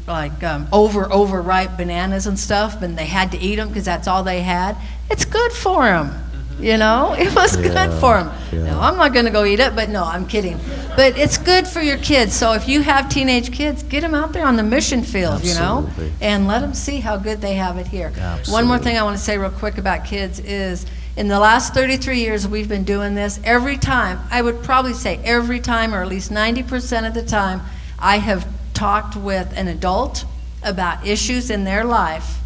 like 0.06 0.42
um, 0.42 0.68
over, 0.72 1.10
overripe 1.12 1.76
bananas 1.76 2.26
and 2.26 2.38
stuff, 2.38 2.82
and 2.82 2.98
they 2.98 3.06
had 3.06 3.32
to 3.32 3.38
eat 3.38 3.56
them 3.56 3.68
because 3.68 3.84
that's 3.84 4.08
all 4.08 4.22
they 4.22 4.40
had. 4.42 4.76
It's 5.10 5.24
good 5.24 5.52
for 5.52 5.84
them. 5.84 6.20
You 6.60 6.76
know, 6.76 7.14
it 7.18 7.34
was 7.34 7.56
good 7.56 7.90
for 8.00 8.22
them. 8.22 8.32
yeah. 8.52 8.66
No, 8.66 8.80
I'm 8.80 8.96
not 8.96 9.12
going 9.12 9.24
to 9.24 9.30
go 9.32 9.44
eat 9.44 9.58
it, 9.60 9.74
but 9.74 9.88
no, 9.88 10.04
I'm 10.04 10.26
kidding. 10.26 10.58
But 10.96 11.18
it's 11.18 11.36
good 11.36 11.66
for 11.66 11.80
your 11.82 11.98
kids. 11.98 12.34
So 12.34 12.52
if 12.52 12.68
you 12.68 12.80
have 12.82 13.08
teenage 13.08 13.52
kids, 13.52 13.82
get 13.82 14.02
them 14.02 14.14
out 14.14 14.32
there 14.32 14.46
on 14.46 14.56
the 14.56 14.62
mission 14.62 15.02
field, 15.02 15.44
you 15.44 15.54
know, 15.54 15.90
and 16.20 16.46
let 16.46 16.60
them 16.60 16.72
see 16.72 17.00
how 17.00 17.16
good 17.16 17.40
they 17.40 17.54
have 17.54 17.76
it 17.78 17.88
here. 17.88 18.10
One 18.48 18.66
more 18.66 18.78
thing 18.78 18.96
I 18.96 19.02
want 19.02 19.16
to 19.16 19.22
say 19.22 19.36
real 19.36 19.50
quick 19.50 19.78
about 19.78 20.04
kids 20.04 20.38
is 20.38 20.86
in 21.16 21.28
the 21.28 21.38
last 21.38 21.74
33 21.74 22.18
years 22.20 22.46
we've 22.46 22.68
been 22.68 22.84
doing 22.84 23.14
this, 23.14 23.38
every 23.44 23.76
time, 23.76 24.18
I 24.30 24.42
would 24.42 24.62
probably 24.62 24.94
say 24.94 25.20
every 25.24 25.60
time, 25.60 25.94
or 25.94 26.02
at 26.02 26.08
least 26.08 26.30
90% 26.32 27.06
of 27.06 27.14
the 27.14 27.22
time, 27.22 27.60
I 27.98 28.18
have 28.18 28.46
talked 28.74 29.16
with 29.16 29.52
an 29.56 29.68
adult 29.68 30.24
about 30.62 31.06
issues 31.06 31.50
in 31.50 31.64
their 31.64 31.84
life 31.84 32.40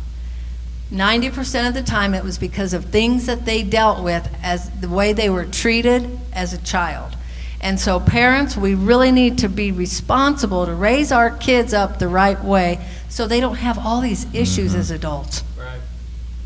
90% 0.92 1.68
of 1.68 1.74
the 1.74 1.82
time 1.82 2.14
it 2.14 2.24
was 2.24 2.38
because 2.38 2.72
of 2.72 2.86
things 2.86 3.26
that 3.26 3.44
they 3.44 3.62
dealt 3.62 4.02
with 4.02 4.28
as 4.42 4.70
the 4.80 4.88
way 4.88 5.12
they 5.12 5.28
were 5.28 5.44
treated 5.44 6.18
as 6.32 6.54
a 6.54 6.58
child. 6.58 7.14
And 7.60 7.78
so, 7.78 8.00
parents, 8.00 8.56
we 8.56 8.74
really 8.74 9.12
need 9.12 9.38
to 9.38 9.48
be 9.48 9.70
responsible 9.70 10.64
to 10.64 10.72
raise 10.72 11.12
our 11.12 11.30
kids 11.30 11.74
up 11.74 11.98
the 11.98 12.08
right 12.08 12.42
way 12.42 12.78
so 13.08 13.26
they 13.26 13.40
don't 13.40 13.56
have 13.56 13.78
all 13.78 14.00
these 14.00 14.32
issues 14.32 14.70
mm-hmm. 14.70 14.80
as 14.80 14.90
adults. 14.90 15.42
Right. 15.58 15.80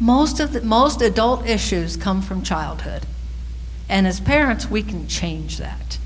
Most 0.01 0.41
of 0.41 0.53
the 0.53 0.63
most 0.63 1.03
adult 1.03 1.47
issues 1.47 1.97
come 1.97 2.23
from 2.23 2.43
childhood. 2.43 3.07
And 3.89 4.07
as 4.07 4.21
parents, 4.21 4.71
we 4.71 4.83
can 4.83 5.07
change 5.07 5.59
that. 5.59 5.99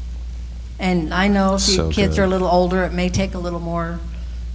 And 0.79 1.13
I 1.15 1.29
know 1.29 1.55
if 1.55 1.67
your 1.69 1.77
So 1.77 1.91
kids 1.91 2.17
good. 2.17 2.23
are 2.23 2.25
a 2.25 2.29
little 2.29 2.49
older, 2.49 2.85
it 2.85 2.93
may 2.93 3.09
take 3.09 3.35
a 3.35 3.39
little 3.39 3.61
more 3.61 3.99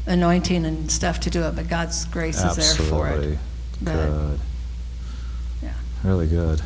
anointing 0.06 0.66
and 0.66 0.92
stuff 0.92 1.20
to 1.22 1.30
do 1.30 1.44
it, 1.44 1.56
but 1.56 1.68
God's 1.68 2.06
grace 2.06 2.42
is 2.44 2.56
there 2.56 2.88
for 2.88 3.08
it. 3.08 3.12
Absolutely. 3.12 3.38
But- 3.82 3.94
Good. 4.08 4.40
Yeah. 5.64 5.70
Really 6.04 6.28
good. 6.28 6.62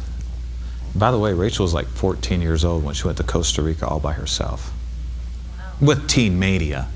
By 0.93 1.11
the 1.11 1.19
way, 1.19 1.33
Rachel 1.33 1.63
was 1.63 1.73
like 1.73 1.87
14 1.87 2.41
years 2.41 2.63
old 2.65 2.83
when 2.83 2.93
she 2.95 3.03
went 3.05 3.17
to 3.17 3.23
Costa 3.23 3.61
Rica 3.61 3.87
all 3.87 3.99
by 3.99 4.13
herself. 4.13 4.71
With 5.81 6.07
Teen 6.07 6.39
Mania, 6.39 6.87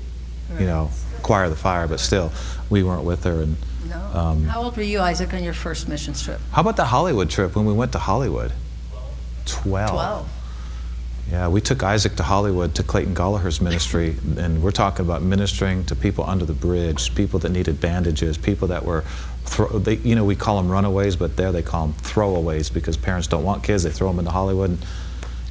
you 0.58 0.64
know, 0.66 0.90
Acquire 1.18 1.50
the 1.50 1.56
Fire, 1.56 1.86
but 1.86 2.00
still, 2.00 2.32
we 2.70 2.82
weren't 2.82 3.04
with 3.04 3.24
her. 3.24 3.42
And 3.42 3.56
No. 3.88 4.00
Um, 4.18 4.44
How 4.44 4.62
old 4.62 4.76
were 4.76 4.82
you, 4.82 5.00
Isaac, 5.00 5.34
on 5.34 5.42
your 5.44 5.52
first 5.52 5.86
missions 5.88 6.22
trip? 6.22 6.40
how 6.52 6.60
about 6.62 6.76
the 6.76 6.86
Hollywood 6.86 7.28
trip 7.28 7.54
when 7.56 7.66
we 7.66 7.72
went 7.74 7.92
to 7.92 7.98
Hollywood? 7.98 8.52
12. 9.46 9.90
Twelve. 9.90 10.28
Yeah, 11.30 11.46
we 11.46 11.60
took 11.60 11.84
Isaac 11.84 12.16
to 12.16 12.24
Hollywood 12.24 12.74
to 12.74 12.82
Clayton 12.82 13.14
Gallagher's 13.14 13.60
ministry, 13.60 14.16
and 14.36 14.62
we're 14.62 14.72
talking 14.72 15.06
about 15.06 15.22
ministering 15.22 15.84
to 15.84 15.94
people 15.94 16.24
under 16.24 16.44
the 16.44 16.54
bridge, 16.54 17.14
people 17.14 17.38
that 17.40 17.50
needed 17.50 17.80
bandages, 17.80 18.36
people 18.36 18.66
that 18.68 18.84
were, 18.84 19.04
throw, 19.44 19.68
they, 19.78 19.96
you 19.96 20.16
know, 20.16 20.24
we 20.24 20.34
call 20.34 20.56
them 20.56 20.68
runaways, 20.68 21.14
but 21.14 21.36
there 21.36 21.52
they 21.52 21.62
call 21.62 21.86
them 21.86 21.96
throwaways 22.02 22.72
because 22.72 22.96
parents 22.96 23.28
don't 23.28 23.44
want 23.44 23.62
kids, 23.62 23.84
they 23.84 23.90
throw 23.90 24.08
them 24.08 24.18
into 24.18 24.32
Hollywood. 24.32 24.70
And, 24.70 24.86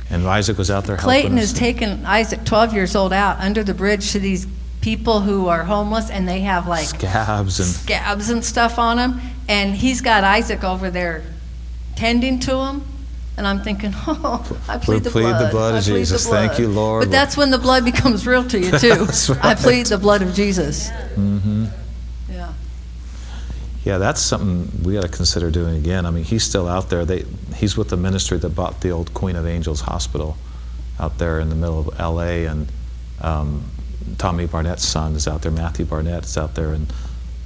and 0.09 0.27
Isaac 0.27 0.57
was 0.57 0.69
out 0.69 0.83
there 0.83 0.97
Clayton 0.97 1.31
helping 1.31 1.37
has 1.37 1.53
taken 1.53 2.05
Isaac, 2.05 2.43
12 2.43 2.73
years 2.73 2.95
old, 2.95 3.13
out 3.13 3.39
under 3.39 3.63
the 3.63 3.73
bridge 3.73 4.11
to 4.11 4.19
these 4.19 4.47
people 4.81 5.21
who 5.21 5.47
are 5.47 5.63
homeless 5.63 6.09
and 6.09 6.27
they 6.27 6.41
have 6.41 6.67
like 6.67 6.87
scabs 6.87 7.59
and 7.59 7.67
scabs 7.69 8.29
and 8.29 8.43
stuff 8.43 8.79
on 8.79 8.97
them. 8.97 9.21
And 9.47 9.75
he's 9.75 10.01
got 10.01 10.23
Isaac 10.23 10.63
over 10.63 10.89
there 10.89 11.23
tending 11.95 12.39
to 12.41 12.51
them. 12.51 12.85
And 13.39 13.47
I'm 13.47 13.61
thinking, 13.61 13.93
oh, 14.05 14.45
I 14.67 14.77
plead, 14.77 15.03
the, 15.05 15.09
plead 15.11 15.21
blood. 15.23 15.47
the 15.47 15.49
blood 15.49 15.73
I 15.73 15.77
of 15.77 15.83
plead 15.85 15.93
the 15.93 15.99
Jesus. 15.99 16.27
Thank 16.27 16.51
blood." 16.51 16.59
you, 16.59 16.67
Lord. 16.67 17.03
But 17.05 17.11
that's 17.11 17.37
when 17.37 17.51
the 17.51 17.57
blood 17.57 17.85
becomes 17.85 18.27
real 18.27 18.43
to 18.49 18.59
you 18.59 18.71
too. 18.77 19.05
That's 19.05 19.29
I 19.29 19.55
plead 19.55 19.85
the 19.85 19.97
blood 19.97 20.21
of 20.21 20.33
Jesus. 20.33 20.89
hmm 21.15 21.67
Yeah. 22.29 22.51
Yeah, 23.85 23.97
that's 23.97 24.19
something 24.21 24.83
we 24.83 24.93
got 24.95 25.03
to 25.03 25.07
consider 25.07 25.49
doing 25.49 25.77
again. 25.77 26.05
I 26.05 26.11
mean, 26.11 26.25
he's 26.25 26.43
still 26.43 26.67
out 26.67 26.89
there. 26.89 27.05
They, 27.05 27.23
he's 27.55 27.77
with 27.77 27.87
the 27.87 27.97
ministry 27.97 28.37
that 28.39 28.49
bought 28.49 28.81
the 28.81 28.89
old 28.91 29.13
Queen 29.13 29.37
of 29.37 29.47
Angels 29.47 29.79
Hospital 29.79 30.35
out 30.99 31.17
there 31.17 31.39
in 31.39 31.47
the 31.47 31.55
middle 31.55 31.79
of 31.79 31.97
L.A. 31.97 32.45
And 32.45 32.67
um, 33.21 33.63
Tommy 34.17 34.47
Barnett's 34.47 34.83
son 34.85 35.15
is 35.15 35.29
out 35.29 35.43
there. 35.43 35.51
Matthew 35.53 35.85
Barnett 35.85 36.25
is 36.25 36.37
out 36.37 36.55
there, 36.55 36.73
and 36.73 36.91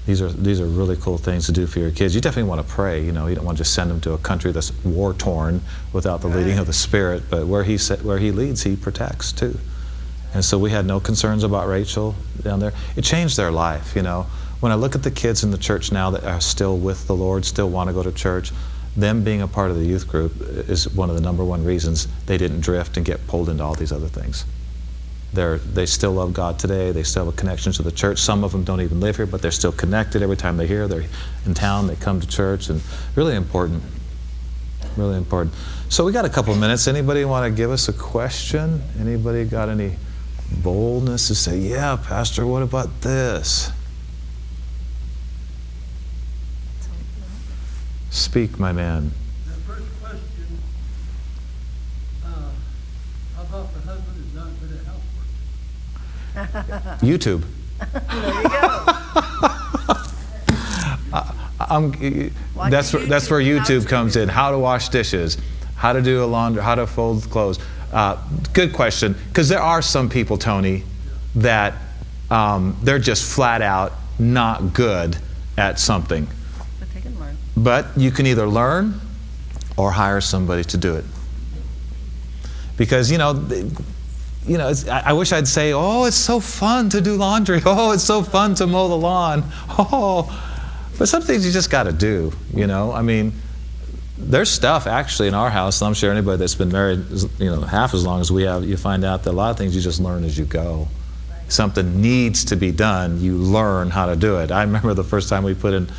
these 0.05 0.21
are 0.21 0.29
these 0.29 0.59
are 0.59 0.65
really 0.65 0.97
cool 0.97 1.17
things 1.17 1.45
to 1.45 1.51
do 1.51 1.65
for 1.65 1.79
your 1.79 1.91
kids. 1.91 2.13
You 2.13 2.21
definitely 2.21 2.49
want 2.49 2.65
to 2.65 2.73
pray. 2.73 3.03
You 3.03 3.11
know, 3.13 3.27
you 3.27 3.35
don't 3.35 3.45
want 3.45 3.57
to 3.57 3.63
just 3.63 3.73
send 3.73 3.89
them 3.89 4.01
to 4.01 4.13
a 4.13 4.17
country 4.17 4.51
that's 4.51 4.73
war 4.83 5.13
torn 5.13 5.61
without 5.93 6.21
the 6.21 6.27
leading 6.27 6.59
of 6.59 6.67
the 6.67 6.73
Spirit. 6.73 7.23
But 7.29 7.47
where 7.47 7.63
he 7.63 7.77
where 7.77 8.17
he 8.17 8.31
leads, 8.31 8.63
he 8.63 8.75
protects 8.75 9.31
too. 9.31 9.57
And 10.33 10.43
so 10.43 10.57
we 10.57 10.71
had 10.71 10.85
no 10.85 10.99
concerns 10.99 11.43
about 11.43 11.67
Rachel 11.67 12.15
down 12.41 12.59
there. 12.59 12.73
It 12.95 13.03
changed 13.03 13.37
their 13.37 13.51
life, 13.51 13.95
you 13.95 14.01
know. 14.01 14.25
When 14.59 14.71
I 14.71 14.75
look 14.75 14.95
at 14.95 15.03
the 15.03 15.11
kids 15.11 15.43
in 15.43 15.51
the 15.51 15.57
church 15.57 15.91
now 15.91 16.09
that 16.09 16.23
are 16.23 16.41
still 16.41 16.77
with 16.77 17.05
the 17.07 17.15
Lord, 17.15 17.45
still 17.45 17.69
want 17.69 17.89
to 17.89 17.93
go 17.93 18.01
to 18.01 18.11
church, 18.11 18.51
them 18.97 19.23
being 19.23 19.41
a 19.41 19.47
part 19.47 19.71
of 19.71 19.77
the 19.77 19.85
youth 19.85 20.07
group 20.07 20.33
is 20.41 20.89
one 20.89 21.09
of 21.09 21.15
the 21.15 21.21
number 21.21 21.43
one 21.43 21.63
reasons 21.63 22.07
they 22.25 22.37
didn't 22.37 22.61
drift 22.61 22.97
and 22.97 23.05
get 23.05 23.25
pulled 23.27 23.49
into 23.49 23.63
all 23.63 23.75
these 23.75 23.91
other 23.91 24.07
things. 24.07 24.45
They're, 25.33 25.57
they 25.57 25.87
still 25.87 26.11
love 26.11 26.31
God 26.33 26.59
today. 26.59 26.91
They 26.91 27.01
still 27.01 27.25
have 27.25 27.33
a 27.33 27.35
connection 27.35 27.71
to 27.73 27.81
the 27.81 27.91
church. 27.91 28.19
Some 28.19 28.43
of 28.43 28.51
them 28.51 28.63
don't 28.63 28.81
even 28.81 28.99
live 28.99 29.15
here, 29.15 29.25
but 29.25 29.41
they're 29.41 29.49
still 29.49 29.71
connected. 29.71 30.21
Every 30.21 30.37
time 30.37 30.57
they 30.57 30.67
hear 30.67 30.87
they're 30.87 31.05
in 31.47 31.55
town, 31.55 31.87
they 31.87 31.95
come 31.95 32.21
to 32.21 32.27
church, 32.27 32.69
and 32.69 32.81
really 33.15 33.35
important. 33.35 33.81
Really 34.95 35.17
important. 35.17 35.55
So 35.89 36.05
we 36.05 36.11
got 36.11 36.25
a 36.25 36.29
couple 36.29 36.53
minutes. 36.55 36.87
Anybody 36.87 37.25
want 37.25 37.51
to 37.51 37.55
give 37.55 37.71
us 37.71 37.89
a 37.89 37.93
question? 37.93 38.83
Anybody 38.99 39.43
got 39.45 39.69
any 39.69 39.95
boldness 40.61 41.29
to 41.29 41.35
say, 41.35 41.57
"Yeah, 41.57 41.95
Pastor, 41.95 42.45
what 42.45 42.61
about 42.61 43.01
this?" 43.01 43.71
Speak, 48.11 48.59
my 48.59 48.71
man. 48.71 49.11
The 49.47 49.53
first 49.61 49.87
question, 49.99 50.59
uh, 52.23 52.29
how 53.35 53.41
about 53.41 53.73
the 53.73 53.79
husband 53.79 54.25
is 54.27 54.35
not 54.35 54.49
good 54.59 54.73
at 56.43 56.69
housework? 56.69 56.99
YouTube. 56.99 57.43
I'm, 61.59 61.91
that's 62.69 62.93
where, 62.93 63.05
that's 63.05 63.29
where 63.29 63.39
YouTube. 63.39 63.61
YouTube 63.61 63.87
comes 63.87 64.15
in. 64.15 64.29
How 64.29 64.51
to 64.51 64.59
wash 64.59 64.89
dishes, 64.89 65.37
how 65.75 65.93
to 65.93 66.01
do 66.01 66.23
a 66.23 66.25
laundry, 66.25 66.61
how 66.61 66.75
to 66.75 66.87
fold 66.87 67.29
clothes. 67.29 67.59
Uh, 67.91 68.17
good 68.53 68.73
question, 68.73 69.15
because 69.29 69.49
there 69.49 69.61
are 69.61 69.81
some 69.81 70.09
people, 70.09 70.37
Tony, 70.37 70.83
that 71.35 71.75
um, 72.31 72.77
they're 72.83 72.99
just 72.99 73.31
flat 73.31 73.61
out 73.61 73.93
not 74.19 74.73
good 74.73 75.17
at 75.57 75.79
something. 75.79 76.27
But 76.79 76.93
they 76.93 77.01
can 77.01 77.19
learn. 77.19 77.37
But 77.55 77.87
you 77.97 78.11
can 78.11 78.25
either 78.25 78.47
learn 78.47 78.99
or 79.77 79.91
hire 79.91 80.21
somebody 80.21 80.63
to 80.65 80.77
do 80.77 80.95
it. 80.95 81.05
Because, 82.77 83.11
you 83.11 83.17
know, 83.17 83.33
you 84.45 84.57
know, 84.57 84.69
it's, 84.69 84.87
I, 84.87 84.99
I 85.07 85.13
wish 85.13 85.31
I'd 85.31 85.47
say, 85.47 85.73
oh, 85.73 86.05
it's 86.05 86.15
so 86.15 86.39
fun 86.39 86.89
to 86.89 87.01
do 87.01 87.15
laundry. 87.15 87.61
Oh, 87.65 87.91
it's 87.91 88.03
so 88.03 88.21
fun 88.21 88.55
to 88.55 88.67
mow 88.67 88.87
the 88.87 88.97
lawn. 88.97 89.43
Oh, 89.69 90.29
but 90.97 91.07
some 91.07 91.21
things 91.21 91.45
you 91.45 91.51
just 91.51 91.71
got 91.71 91.83
to 91.83 91.91
do, 91.91 92.31
you 92.53 92.67
know? 92.67 92.91
I 92.91 93.01
mean, 93.01 93.33
there's 94.17 94.49
stuff 94.49 94.85
actually 94.85 95.27
in 95.27 95.33
our 95.33 95.49
house, 95.49 95.81
and 95.81 95.87
I'm 95.87 95.93
sure 95.93 96.11
anybody 96.11 96.37
that's 96.37 96.55
been 96.55 96.71
married, 96.71 97.03
you 97.39 97.49
know, 97.49 97.61
half 97.61 97.93
as 97.93 98.05
long 98.05 98.21
as 98.21 98.31
we 98.31 98.43
have, 98.43 98.63
you 98.63 98.77
find 98.77 99.03
out 99.03 99.23
that 99.23 99.31
a 99.31 99.33
lot 99.33 99.51
of 99.51 99.57
things 99.57 99.75
you 99.75 99.81
just 99.81 99.99
learn 99.99 100.23
as 100.23 100.37
you 100.37 100.45
go. 100.45 100.87
Something 101.47 102.01
needs 102.01 102.45
to 102.45 102.55
be 102.55 102.71
done, 102.71 103.19
you 103.19 103.37
learn 103.37 103.89
how 103.89 104.05
to 104.05 104.15
do 104.15 104.37
it. 104.39 104.51
I 104.51 104.61
remember 104.61 104.93
the 104.93 105.03
first 105.03 105.29
time 105.29 105.43
we 105.43 105.55
put 105.55 105.73
in, 105.73 105.89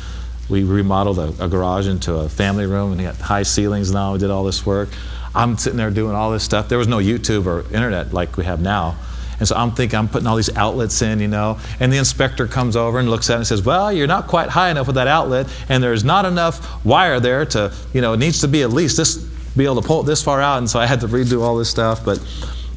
we 0.49 0.63
remodeled 0.63 1.19
a, 1.19 1.45
a 1.45 1.47
garage 1.47 1.87
into 1.87 2.15
a 2.15 2.29
family 2.29 2.65
room, 2.65 2.91
and 2.91 2.99
we 2.99 3.05
had 3.05 3.15
high 3.15 3.43
ceilings 3.43 3.89
and 3.89 3.97
all. 3.97 4.13
We 4.13 4.19
did 4.19 4.29
all 4.29 4.43
this 4.43 4.65
work. 4.65 4.89
I'm 5.35 5.57
sitting 5.57 5.77
there 5.77 5.91
doing 5.91 6.15
all 6.15 6.31
this 6.31 6.43
stuff. 6.43 6.69
There 6.69 6.77
was 6.77 6.87
no 6.87 6.97
YouTube 6.97 7.45
or 7.45 7.61
internet 7.73 8.13
like 8.13 8.37
we 8.37 8.45
have 8.45 8.61
now. 8.61 8.95
And 9.37 9.47
so 9.47 9.55
I'm 9.55 9.71
thinking, 9.71 9.99
I'm 9.99 10.07
putting 10.07 10.27
all 10.27 10.37
these 10.37 10.55
outlets 10.55 11.01
in, 11.01 11.19
you 11.19 11.27
know, 11.27 11.59
and 11.79 11.91
the 11.91 11.97
inspector 11.97 12.47
comes 12.47 12.75
over 12.75 12.99
and 12.99 13.09
looks 13.09 13.29
at 13.29 13.33
it 13.33 13.37
and 13.37 13.47
says, 13.47 13.63
Well, 13.63 13.91
you're 13.91 14.07
not 14.07 14.27
quite 14.27 14.49
high 14.49 14.69
enough 14.69 14.87
with 14.87 14.95
that 14.95 15.07
outlet, 15.07 15.47
and 15.67 15.83
there's 15.83 16.05
not 16.05 16.25
enough 16.25 16.85
wire 16.85 17.19
there 17.19 17.45
to, 17.47 17.73
you 17.93 18.01
know, 18.01 18.13
it 18.13 18.17
needs 18.17 18.39
to 18.41 18.47
be 18.47 18.61
at 18.61 18.71
least 18.71 18.95
this, 18.95 19.17
be 19.57 19.65
able 19.65 19.81
to 19.81 19.87
pull 19.87 20.01
it 20.01 20.05
this 20.05 20.23
far 20.23 20.41
out. 20.41 20.59
And 20.59 20.69
so 20.69 20.79
I 20.79 20.85
had 20.85 21.01
to 21.01 21.07
redo 21.07 21.41
all 21.41 21.57
this 21.57 21.69
stuff. 21.69 22.05
But 22.05 22.19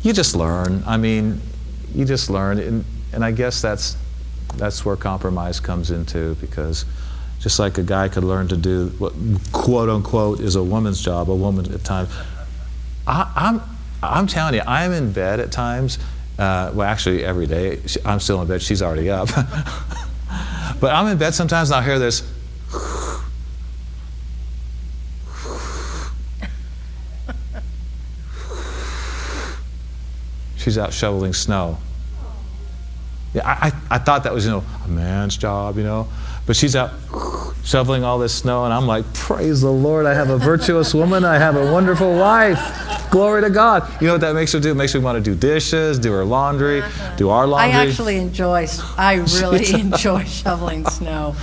you 0.02 0.12
just 0.12 0.34
learn. 0.34 0.82
I 0.86 0.96
mean, 0.96 1.40
you 1.94 2.04
just 2.04 2.30
learn. 2.30 2.58
And, 2.58 2.84
and 3.12 3.24
I 3.24 3.30
guess 3.30 3.62
that's, 3.62 3.96
that's 4.56 4.84
where 4.84 4.96
compromise 4.96 5.60
comes 5.60 5.90
into 5.90 6.34
because 6.36 6.84
just 7.40 7.58
like 7.58 7.78
a 7.78 7.82
guy 7.82 8.08
could 8.08 8.24
learn 8.24 8.48
to 8.48 8.56
do 8.56 8.88
what 8.98 9.12
quote 9.52 9.88
unquote 9.88 10.40
is 10.40 10.56
a 10.56 10.62
woman's 10.62 11.00
job, 11.00 11.30
a 11.30 11.34
woman 11.34 11.72
at 11.72 11.84
times. 11.84 12.10
I, 13.08 13.32
I'm, 13.34 13.62
I'm 14.02 14.26
telling 14.26 14.54
you, 14.54 14.62
I'm 14.66 14.92
in 14.92 15.12
bed 15.12 15.40
at 15.40 15.50
times. 15.50 15.98
Uh, 16.38 16.70
well, 16.74 16.86
actually, 16.86 17.24
every 17.24 17.46
day. 17.46 17.80
I'm 18.04 18.20
still 18.20 18.40
in 18.42 18.48
bed. 18.48 18.62
She's 18.62 18.82
already 18.82 19.10
up. 19.10 19.28
but 20.80 20.94
I'm 20.94 21.06
in 21.08 21.18
bed 21.18 21.34
sometimes 21.34 21.70
and 21.70 21.76
I'll 21.76 21.82
hear 21.82 21.98
this. 21.98 22.22
She's 30.56 30.76
out 30.76 30.92
shoveling 30.92 31.32
snow. 31.32 31.78
Yeah, 33.32 33.46
I, 33.46 33.68
I, 33.68 33.96
I 33.96 33.98
thought 33.98 34.24
that 34.24 34.34
was, 34.34 34.44
you 34.44 34.50
know, 34.50 34.64
a 34.84 34.88
man's 34.88 35.36
job, 35.36 35.78
you 35.78 35.84
know. 35.84 36.08
But 36.46 36.56
she's 36.56 36.76
out 36.76 36.90
shoveling 37.64 38.04
all 38.04 38.18
this 38.18 38.34
snow, 38.34 38.64
and 38.64 38.72
I'm 38.72 38.86
like, 38.86 39.12
praise 39.12 39.60
the 39.60 39.70
Lord, 39.72 40.06
I 40.06 40.14
have 40.14 40.30
a 40.30 40.38
virtuous 40.38 40.94
woman, 40.94 41.24
I 41.24 41.38
have 41.38 41.56
a 41.56 41.72
wonderful 41.72 42.16
wife. 42.16 42.58
Glory 43.10 43.42
to 43.42 43.50
God. 43.50 43.90
You 44.00 44.06
know 44.06 44.14
what 44.14 44.20
that 44.20 44.34
makes 44.34 44.52
her 44.52 44.60
do? 44.60 44.70
It 44.70 44.74
makes 44.74 44.94
me 44.94 45.00
want 45.00 45.22
to 45.22 45.30
do 45.30 45.34
dishes, 45.36 45.98
do 45.98 46.12
her 46.12 46.24
laundry, 46.24 46.82
do 47.16 47.30
our 47.30 47.46
laundry. 47.46 47.78
I 47.78 47.86
actually 47.86 48.16
enjoy. 48.16 48.66
I 48.96 49.14
really 49.40 49.72
enjoy 49.80 50.24
shoveling 50.24 50.86
snow. 50.86 51.34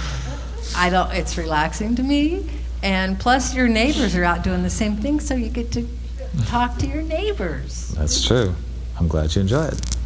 I 0.76 0.90
don't. 0.90 1.12
It's 1.12 1.38
relaxing 1.38 1.96
to 1.96 2.04
me, 2.04 2.50
and 2.84 3.20
plus 3.20 3.56
your 3.56 3.68
neighbors 3.68 4.16
are 4.16 4.24
out 4.24 4.44
doing 4.44 4.62
the 4.64 4.70
same 4.70 4.98
thing, 4.98 5.20
so 5.20 5.36
you 5.36 5.50
get 5.50 5.72
to 5.74 5.88
talk 6.46 6.78
to 6.80 6.88
your 6.88 7.02
neighbors. 7.02 7.90
That's 7.98 8.24
true. 8.26 8.54
I'm 9.00 9.08
glad 9.08 9.34
you 9.36 9.42
enjoy 9.42 9.66
it. 9.66 9.98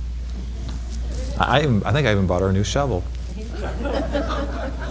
I, 1.40 1.60
I 1.60 1.82
I 1.86 1.92
think 1.92 2.08
I 2.08 2.12
even 2.12 2.28
bought 2.28 2.42
her 2.42 2.50
a 2.50 2.54
new 2.54 2.64
shovel. 2.64 3.04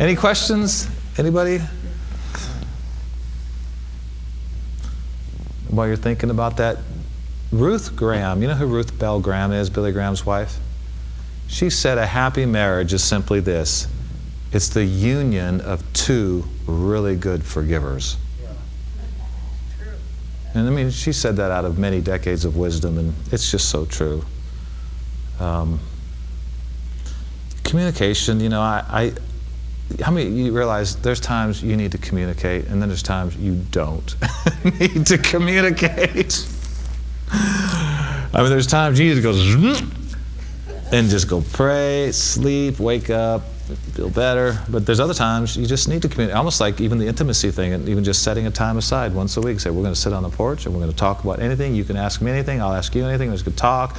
Any 0.00 0.16
questions? 0.16 0.88
Anybody? 1.18 1.60
While 5.68 5.86
you're 5.86 5.96
thinking 5.96 6.30
about 6.30 6.56
that, 6.58 6.78
Ruth 7.52 7.94
Graham, 7.94 8.42
you 8.42 8.48
know 8.48 8.54
who 8.54 8.66
Ruth 8.66 8.98
Bell 8.98 9.20
Graham 9.20 9.52
is, 9.52 9.70
Billy 9.70 9.92
Graham's 9.92 10.24
wife? 10.24 10.58
She 11.46 11.70
said 11.70 11.98
a 11.98 12.06
happy 12.06 12.46
marriage 12.46 12.92
is 12.92 13.04
simply 13.04 13.40
this 13.40 13.86
it's 14.52 14.68
the 14.68 14.84
union 14.84 15.60
of 15.60 15.82
two 15.92 16.44
really 16.66 17.16
good 17.16 17.44
forgivers. 17.44 18.16
And 20.54 20.68
I 20.68 20.70
mean, 20.70 20.90
she 20.90 21.12
said 21.12 21.36
that 21.36 21.50
out 21.50 21.64
of 21.64 21.76
many 21.78 22.00
decades 22.00 22.44
of 22.44 22.56
wisdom, 22.56 22.96
and 22.96 23.12
it's 23.32 23.50
just 23.50 23.68
so 23.68 23.84
true. 23.84 24.24
Um, 25.40 25.80
communication, 27.64 28.40
you 28.40 28.48
know, 28.48 28.60
I, 28.60 28.84
I, 28.88 30.02
how 30.02 30.10
many 30.12 30.30
you 30.30 30.56
realize 30.56 30.96
there's 30.96 31.20
times 31.20 31.62
you 31.62 31.76
need 31.76 31.92
to 31.92 31.98
communicate, 31.98 32.66
and 32.66 32.80
then 32.80 32.88
there's 32.88 33.02
times 33.02 33.36
you 33.36 33.56
don't 33.70 34.14
need 34.80 35.06
to 35.06 35.18
communicate. 35.18 36.46
I 37.30 38.28
mean, 38.34 38.48
there's 38.48 38.66
times 38.66 38.98
you 38.98 39.08
need 39.08 39.22
to 39.22 39.22
go 39.22 39.32
and 40.92 41.08
just 41.08 41.28
go 41.28 41.42
pray, 41.52 42.12
sleep, 42.12 42.78
wake 42.78 43.10
up, 43.10 43.42
feel 43.94 44.10
better. 44.10 44.58
But 44.68 44.86
there's 44.86 45.00
other 45.00 45.14
times 45.14 45.56
you 45.56 45.66
just 45.66 45.88
need 45.88 46.02
to 46.02 46.08
communicate, 46.08 46.36
almost 46.36 46.60
like 46.60 46.80
even 46.80 46.98
the 46.98 47.06
intimacy 47.06 47.50
thing, 47.50 47.72
and 47.72 47.88
even 47.88 48.04
just 48.04 48.22
setting 48.22 48.46
a 48.46 48.50
time 48.50 48.76
aside 48.76 49.14
once 49.14 49.36
a 49.36 49.40
week. 49.40 49.60
Say, 49.60 49.70
we're 49.70 49.82
going 49.82 49.94
to 49.94 50.00
sit 50.00 50.12
on 50.12 50.22
the 50.22 50.28
porch 50.28 50.66
and 50.66 50.74
we're 50.74 50.80
going 50.80 50.92
to 50.92 50.96
talk 50.96 51.24
about 51.24 51.40
anything. 51.40 51.74
You 51.74 51.84
can 51.84 51.96
ask 51.96 52.20
me 52.20 52.30
anything, 52.30 52.60
I'll 52.60 52.74
ask 52.74 52.94
you 52.94 53.04
anything. 53.04 53.28
We're 53.28 53.36
just 53.36 53.44
going 53.44 53.56
to 53.56 53.60
talk 53.60 53.96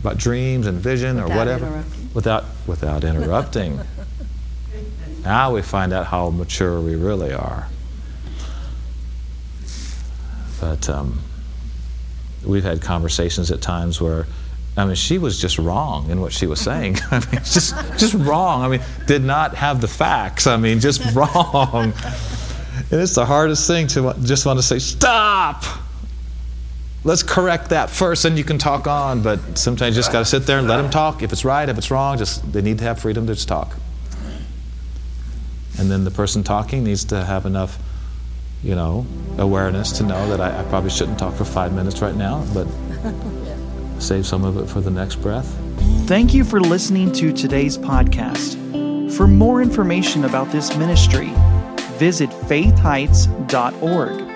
about 0.00 0.18
dreams 0.18 0.66
and 0.66 0.78
vision 0.78 1.18
or 1.18 1.28
whatever. 1.28 1.84
Without, 2.14 2.44
without 2.66 3.04
interrupting. 3.04 3.80
now 5.22 5.52
we 5.52 5.62
find 5.62 5.92
out 5.92 6.06
how 6.06 6.30
mature 6.30 6.80
we 6.80 6.94
really 6.94 7.32
are. 7.32 7.68
But 10.60 10.88
um, 10.88 11.20
we've 12.44 12.64
had 12.64 12.80
conversations 12.80 13.50
at 13.50 13.60
times 13.60 14.00
where, 14.00 14.26
I 14.76 14.84
mean, 14.84 14.94
she 14.94 15.18
was 15.18 15.40
just 15.40 15.58
wrong 15.58 16.10
in 16.10 16.20
what 16.20 16.32
she 16.32 16.46
was 16.46 16.60
saying. 16.60 16.98
I 17.10 17.20
mean, 17.20 17.42
just, 17.44 17.74
just 17.98 18.14
wrong. 18.14 18.62
I 18.62 18.68
mean, 18.68 18.80
did 19.06 19.22
not 19.22 19.54
have 19.54 19.80
the 19.80 19.88
facts. 19.88 20.46
I 20.46 20.56
mean, 20.56 20.80
just 20.80 21.02
wrong. 21.14 21.92
And 22.90 23.00
it's 23.00 23.14
the 23.14 23.26
hardest 23.26 23.66
thing 23.66 23.86
to 23.88 24.14
just 24.22 24.46
want 24.46 24.58
to 24.58 24.62
say, 24.62 24.78
stop! 24.78 25.64
Let's 27.06 27.22
correct 27.22 27.68
that 27.68 27.88
first, 27.88 28.24
and 28.24 28.36
you 28.36 28.42
can 28.42 28.58
talk 28.58 28.88
on. 28.88 29.22
But 29.22 29.56
sometimes 29.56 29.94
you 29.94 30.00
just 30.00 30.10
got 30.10 30.18
to 30.18 30.24
sit 30.24 30.44
there 30.44 30.58
and 30.58 30.66
let 30.66 30.78
them 30.78 30.90
talk. 30.90 31.22
If 31.22 31.32
it's 31.32 31.44
right, 31.44 31.68
if 31.68 31.78
it's 31.78 31.88
wrong, 31.88 32.18
just 32.18 32.52
they 32.52 32.60
need 32.60 32.78
to 32.78 32.84
have 32.84 32.98
freedom 32.98 33.28
to 33.28 33.34
just 33.34 33.46
talk. 33.46 33.76
And 35.78 35.88
then 35.88 36.02
the 36.02 36.10
person 36.10 36.42
talking 36.42 36.82
needs 36.82 37.04
to 37.04 37.24
have 37.24 37.46
enough, 37.46 37.78
you 38.60 38.74
know, 38.74 39.06
awareness 39.38 39.92
to 39.98 40.02
know 40.02 40.28
that 40.30 40.40
I, 40.40 40.60
I 40.60 40.64
probably 40.64 40.90
shouldn't 40.90 41.16
talk 41.16 41.34
for 41.34 41.44
five 41.44 41.72
minutes 41.72 42.02
right 42.02 42.16
now, 42.16 42.44
but 42.52 42.66
save 44.02 44.26
some 44.26 44.44
of 44.44 44.56
it 44.56 44.68
for 44.68 44.80
the 44.80 44.90
next 44.90 45.22
breath. 45.22 45.56
Thank 46.06 46.34
you 46.34 46.42
for 46.42 46.58
listening 46.58 47.12
to 47.12 47.32
today's 47.32 47.78
podcast. 47.78 48.56
For 49.12 49.28
more 49.28 49.62
information 49.62 50.24
about 50.24 50.50
this 50.50 50.76
ministry, 50.76 51.30
visit 51.98 52.30
faithheights.org. 52.30 54.35